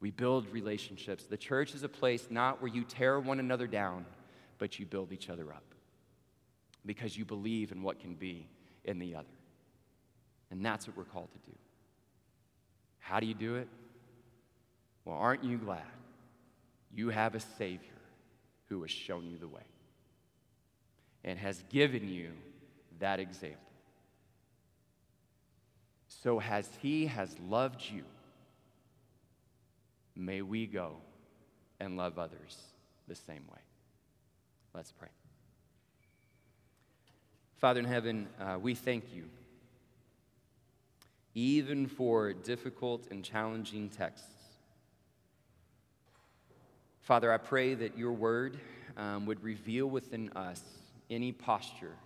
We 0.01 0.11
build 0.11 0.49
relationships. 0.51 1.25
The 1.25 1.37
church 1.37 1.75
is 1.75 1.83
a 1.83 1.89
place 1.89 2.29
not 2.31 2.63
where 2.63 2.73
you 2.73 2.85
tear 2.85 3.21
one 3.21 3.39
another 3.39 3.67
down, 3.67 4.07
but 4.59 4.79
you 4.79 4.87
build 4.87 5.13
each 5.13 5.29
other 5.29 5.53
up 5.53 5.75
because 6.87 7.17
you 7.17 7.25
believe 7.25 7.71
in 7.71 7.83
what 7.83 8.01
can 8.01 8.15
be 8.15 8.49
in 8.85 8.99
the 8.99 9.15
other. 9.15 9.27
And 10.51 10.65
that's 10.65 10.87
what 10.87 10.97
we're 10.97 11.05
called 11.05 11.31
to 11.33 11.51
do. 11.51 11.57
How 12.99 13.21
do 13.21 13.27
you 13.27 13.35
do 13.35 13.57
it? 13.57 13.69
Well, 15.05 15.17
aren't 15.17 15.45
you 15.45 15.59
glad 15.59 15.83
you 16.95 17.11
have 17.11 17.35
a 17.35 17.41
Savior 17.41 17.89
who 18.69 18.83
has 18.83 18.91
shown 18.91 19.29
you 19.31 19.39
the 19.39 19.49
way 19.49 19.63
and 21.25 21.39
has 21.39 21.63
given 21.71 22.09
you 22.09 22.31
that 22.99 23.21
example? 23.21 23.59
So, 26.09 26.41
as 26.41 26.69
He 26.81 27.07
has 27.07 27.35
loved 27.49 27.83
you, 27.91 28.05
may 30.15 30.43
we 30.43 30.67
go 30.67 30.97
and 31.81 31.97
love 31.97 32.19
others 32.19 32.57
the 33.09 33.15
same 33.15 33.43
way. 33.51 33.61
Let's 34.75 34.93
pray. 34.93 35.09
Father 37.57 37.81
in 37.81 37.87
heaven, 37.87 38.29
uh, 38.41 38.59
we 38.61 38.75
thank 38.75 39.15
you, 39.15 39.25
even 41.35 41.87
for 41.87 42.33
difficult 42.33 43.07
and 43.11 43.25
challenging 43.25 43.89
texts. 43.89 44.29
Father, 47.03 47.33
I 47.33 47.37
pray 47.37 47.75
that 47.75 47.99
your 47.99 48.13
word 48.13 48.59
um, 48.97 49.27
would 49.27 49.43
reveal 49.43 49.87
within 49.87 50.29
us 50.31 50.63
any 51.13 51.33
posture 51.33 51.97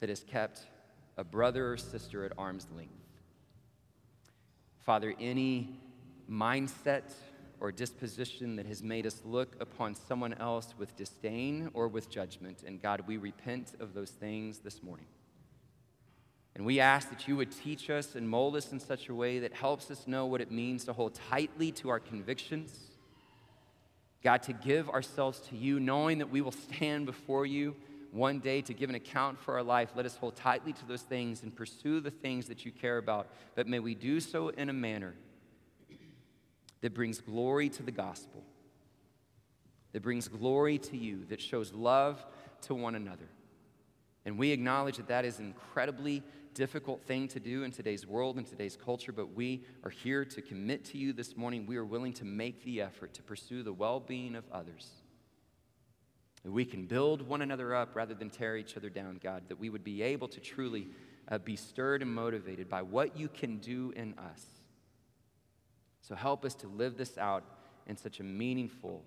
that 0.00 0.08
has 0.08 0.22
kept 0.22 0.60
a 1.16 1.24
brother 1.24 1.72
or 1.72 1.76
sister 1.76 2.24
at 2.24 2.32
arm's 2.38 2.66
length. 2.74 2.92
Father, 4.78 5.14
any 5.20 5.78
mindset 6.30 7.12
or 7.60 7.70
disposition 7.70 8.56
that 8.56 8.66
has 8.66 8.82
made 8.82 9.06
us 9.06 9.20
look 9.24 9.54
upon 9.60 9.94
someone 9.94 10.32
else 10.34 10.74
with 10.78 10.96
disdain 10.96 11.70
or 11.74 11.88
with 11.88 12.08
judgment. 12.08 12.62
And 12.66 12.80
God, 12.80 13.02
we 13.06 13.18
repent 13.18 13.72
of 13.80 13.92
those 13.92 14.10
things 14.10 14.60
this 14.60 14.82
morning. 14.82 15.06
And 16.54 16.64
we 16.64 16.80
ask 16.80 17.10
that 17.10 17.28
you 17.28 17.36
would 17.36 17.52
teach 17.52 17.90
us 17.90 18.14
and 18.14 18.28
mold 18.28 18.56
us 18.56 18.72
in 18.72 18.80
such 18.80 19.08
a 19.08 19.14
way 19.14 19.38
that 19.40 19.52
helps 19.52 19.90
us 19.90 20.06
know 20.06 20.26
what 20.26 20.40
it 20.40 20.50
means 20.50 20.84
to 20.84 20.92
hold 20.92 21.14
tightly 21.14 21.70
to 21.72 21.90
our 21.90 22.00
convictions. 22.00 22.76
God, 24.22 24.42
to 24.44 24.52
give 24.52 24.88
ourselves 24.88 25.40
to 25.48 25.56
you, 25.56 25.78
knowing 25.80 26.18
that 26.18 26.30
we 26.30 26.40
will 26.40 26.52
stand 26.52 27.06
before 27.06 27.46
you 27.46 27.76
one 28.12 28.40
day 28.40 28.60
to 28.62 28.74
give 28.74 28.90
an 28.90 28.96
account 28.96 29.38
for 29.38 29.54
our 29.54 29.62
life. 29.62 29.90
Let 29.94 30.06
us 30.06 30.16
hold 30.16 30.36
tightly 30.36 30.72
to 30.72 30.86
those 30.86 31.02
things 31.02 31.42
and 31.42 31.54
pursue 31.54 32.00
the 32.00 32.10
things 32.10 32.46
that 32.48 32.64
you 32.64 32.72
care 32.72 32.98
about. 32.98 33.28
But 33.54 33.66
may 33.66 33.78
we 33.78 33.94
do 33.94 34.20
so 34.20 34.48
in 34.48 34.68
a 34.68 34.72
manner 34.72 35.14
that 36.80 36.94
brings 36.94 37.20
glory 37.20 37.68
to 37.70 37.82
the 37.82 37.92
gospel, 37.92 38.42
that 39.92 40.02
brings 40.02 40.28
glory 40.28 40.78
to 40.78 40.96
you, 40.96 41.24
that 41.26 41.40
shows 41.40 41.72
love 41.72 42.24
to 42.62 42.74
one 42.74 42.94
another. 42.94 43.28
And 44.24 44.38
we 44.38 44.50
acknowledge 44.50 44.96
that 44.96 45.08
that 45.08 45.24
is 45.24 45.38
an 45.38 45.46
incredibly 45.46 46.22
difficult 46.54 47.02
thing 47.06 47.28
to 47.28 47.40
do 47.40 47.62
in 47.62 47.70
today's 47.70 48.06
world 48.06 48.36
and 48.36 48.46
today's 48.46 48.76
culture, 48.76 49.12
but 49.12 49.34
we 49.34 49.64
are 49.84 49.90
here 49.90 50.24
to 50.24 50.42
commit 50.42 50.84
to 50.86 50.98
you 50.98 51.12
this 51.12 51.36
morning. 51.36 51.64
We 51.66 51.76
are 51.76 51.84
willing 51.84 52.12
to 52.14 52.24
make 52.24 52.64
the 52.64 52.82
effort 52.82 53.14
to 53.14 53.22
pursue 53.22 53.62
the 53.62 53.72
well 53.72 54.00
being 54.00 54.34
of 54.34 54.44
others. 54.52 54.99
That 56.44 56.52
we 56.52 56.64
can 56.64 56.86
build 56.86 57.22
one 57.22 57.42
another 57.42 57.74
up 57.74 57.94
rather 57.94 58.14
than 58.14 58.30
tear 58.30 58.56
each 58.56 58.76
other 58.76 58.88
down, 58.88 59.20
God. 59.22 59.44
That 59.48 59.60
we 59.60 59.70
would 59.70 59.84
be 59.84 60.02
able 60.02 60.28
to 60.28 60.40
truly 60.40 60.88
uh, 61.28 61.38
be 61.38 61.56
stirred 61.56 62.02
and 62.02 62.12
motivated 62.12 62.68
by 62.68 62.82
what 62.82 63.16
you 63.16 63.28
can 63.28 63.58
do 63.58 63.92
in 63.94 64.14
us. 64.18 64.44
So 66.00 66.14
help 66.14 66.44
us 66.44 66.54
to 66.56 66.68
live 66.68 66.96
this 66.96 67.18
out 67.18 67.44
in 67.86 67.96
such 67.96 68.20
a 68.20 68.24
meaningful 68.24 69.04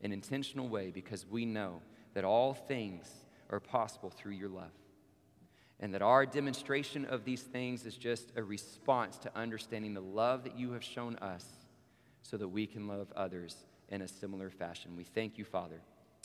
and 0.00 0.12
intentional 0.12 0.68
way 0.68 0.90
because 0.90 1.26
we 1.26 1.44
know 1.44 1.80
that 2.14 2.24
all 2.24 2.54
things 2.54 3.08
are 3.50 3.60
possible 3.60 4.10
through 4.10 4.32
your 4.32 4.48
love. 4.48 4.72
And 5.78 5.94
that 5.94 6.02
our 6.02 6.26
demonstration 6.26 7.04
of 7.06 7.24
these 7.24 7.42
things 7.42 7.86
is 7.86 7.96
just 7.96 8.32
a 8.36 8.42
response 8.42 9.16
to 9.18 9.36
understanding 9.36 9.94
the 9.94 10.00
love 10.00 10.44
that 10.44 10.58
you 10.58 10.72
have 10.72 10.84
shown 10.84 11.16
us 11.16 11.46
so 12.22 12.36
that 12.36 12.48
we 12.48 12.66
can 12.66 12.86
love 12.86 13.12
others 13.16 13.56
in 13.88 14.02
a 14.02 14.08
similar 14.08 14.50
fashion. 14.50 14.94
We 14.96 15.04
thank 15.04 15.38
you, 15.38 15.44
Father, 15.44 15.80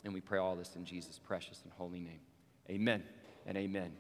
and 0.06 0.14
we 0.14 0.22
pray 0.22 0.40
all 0.40 0.56
this 0.56 0.76
in 0.76 0.86
Jesus' 0.86 1.20
precious 1.20 1.62
and 1.64 1.74
holy 1.74 2.00
name. 2.00 2.22
Amen 2.70 3.04
and 3.46 3.58
amen. 3.58 3.92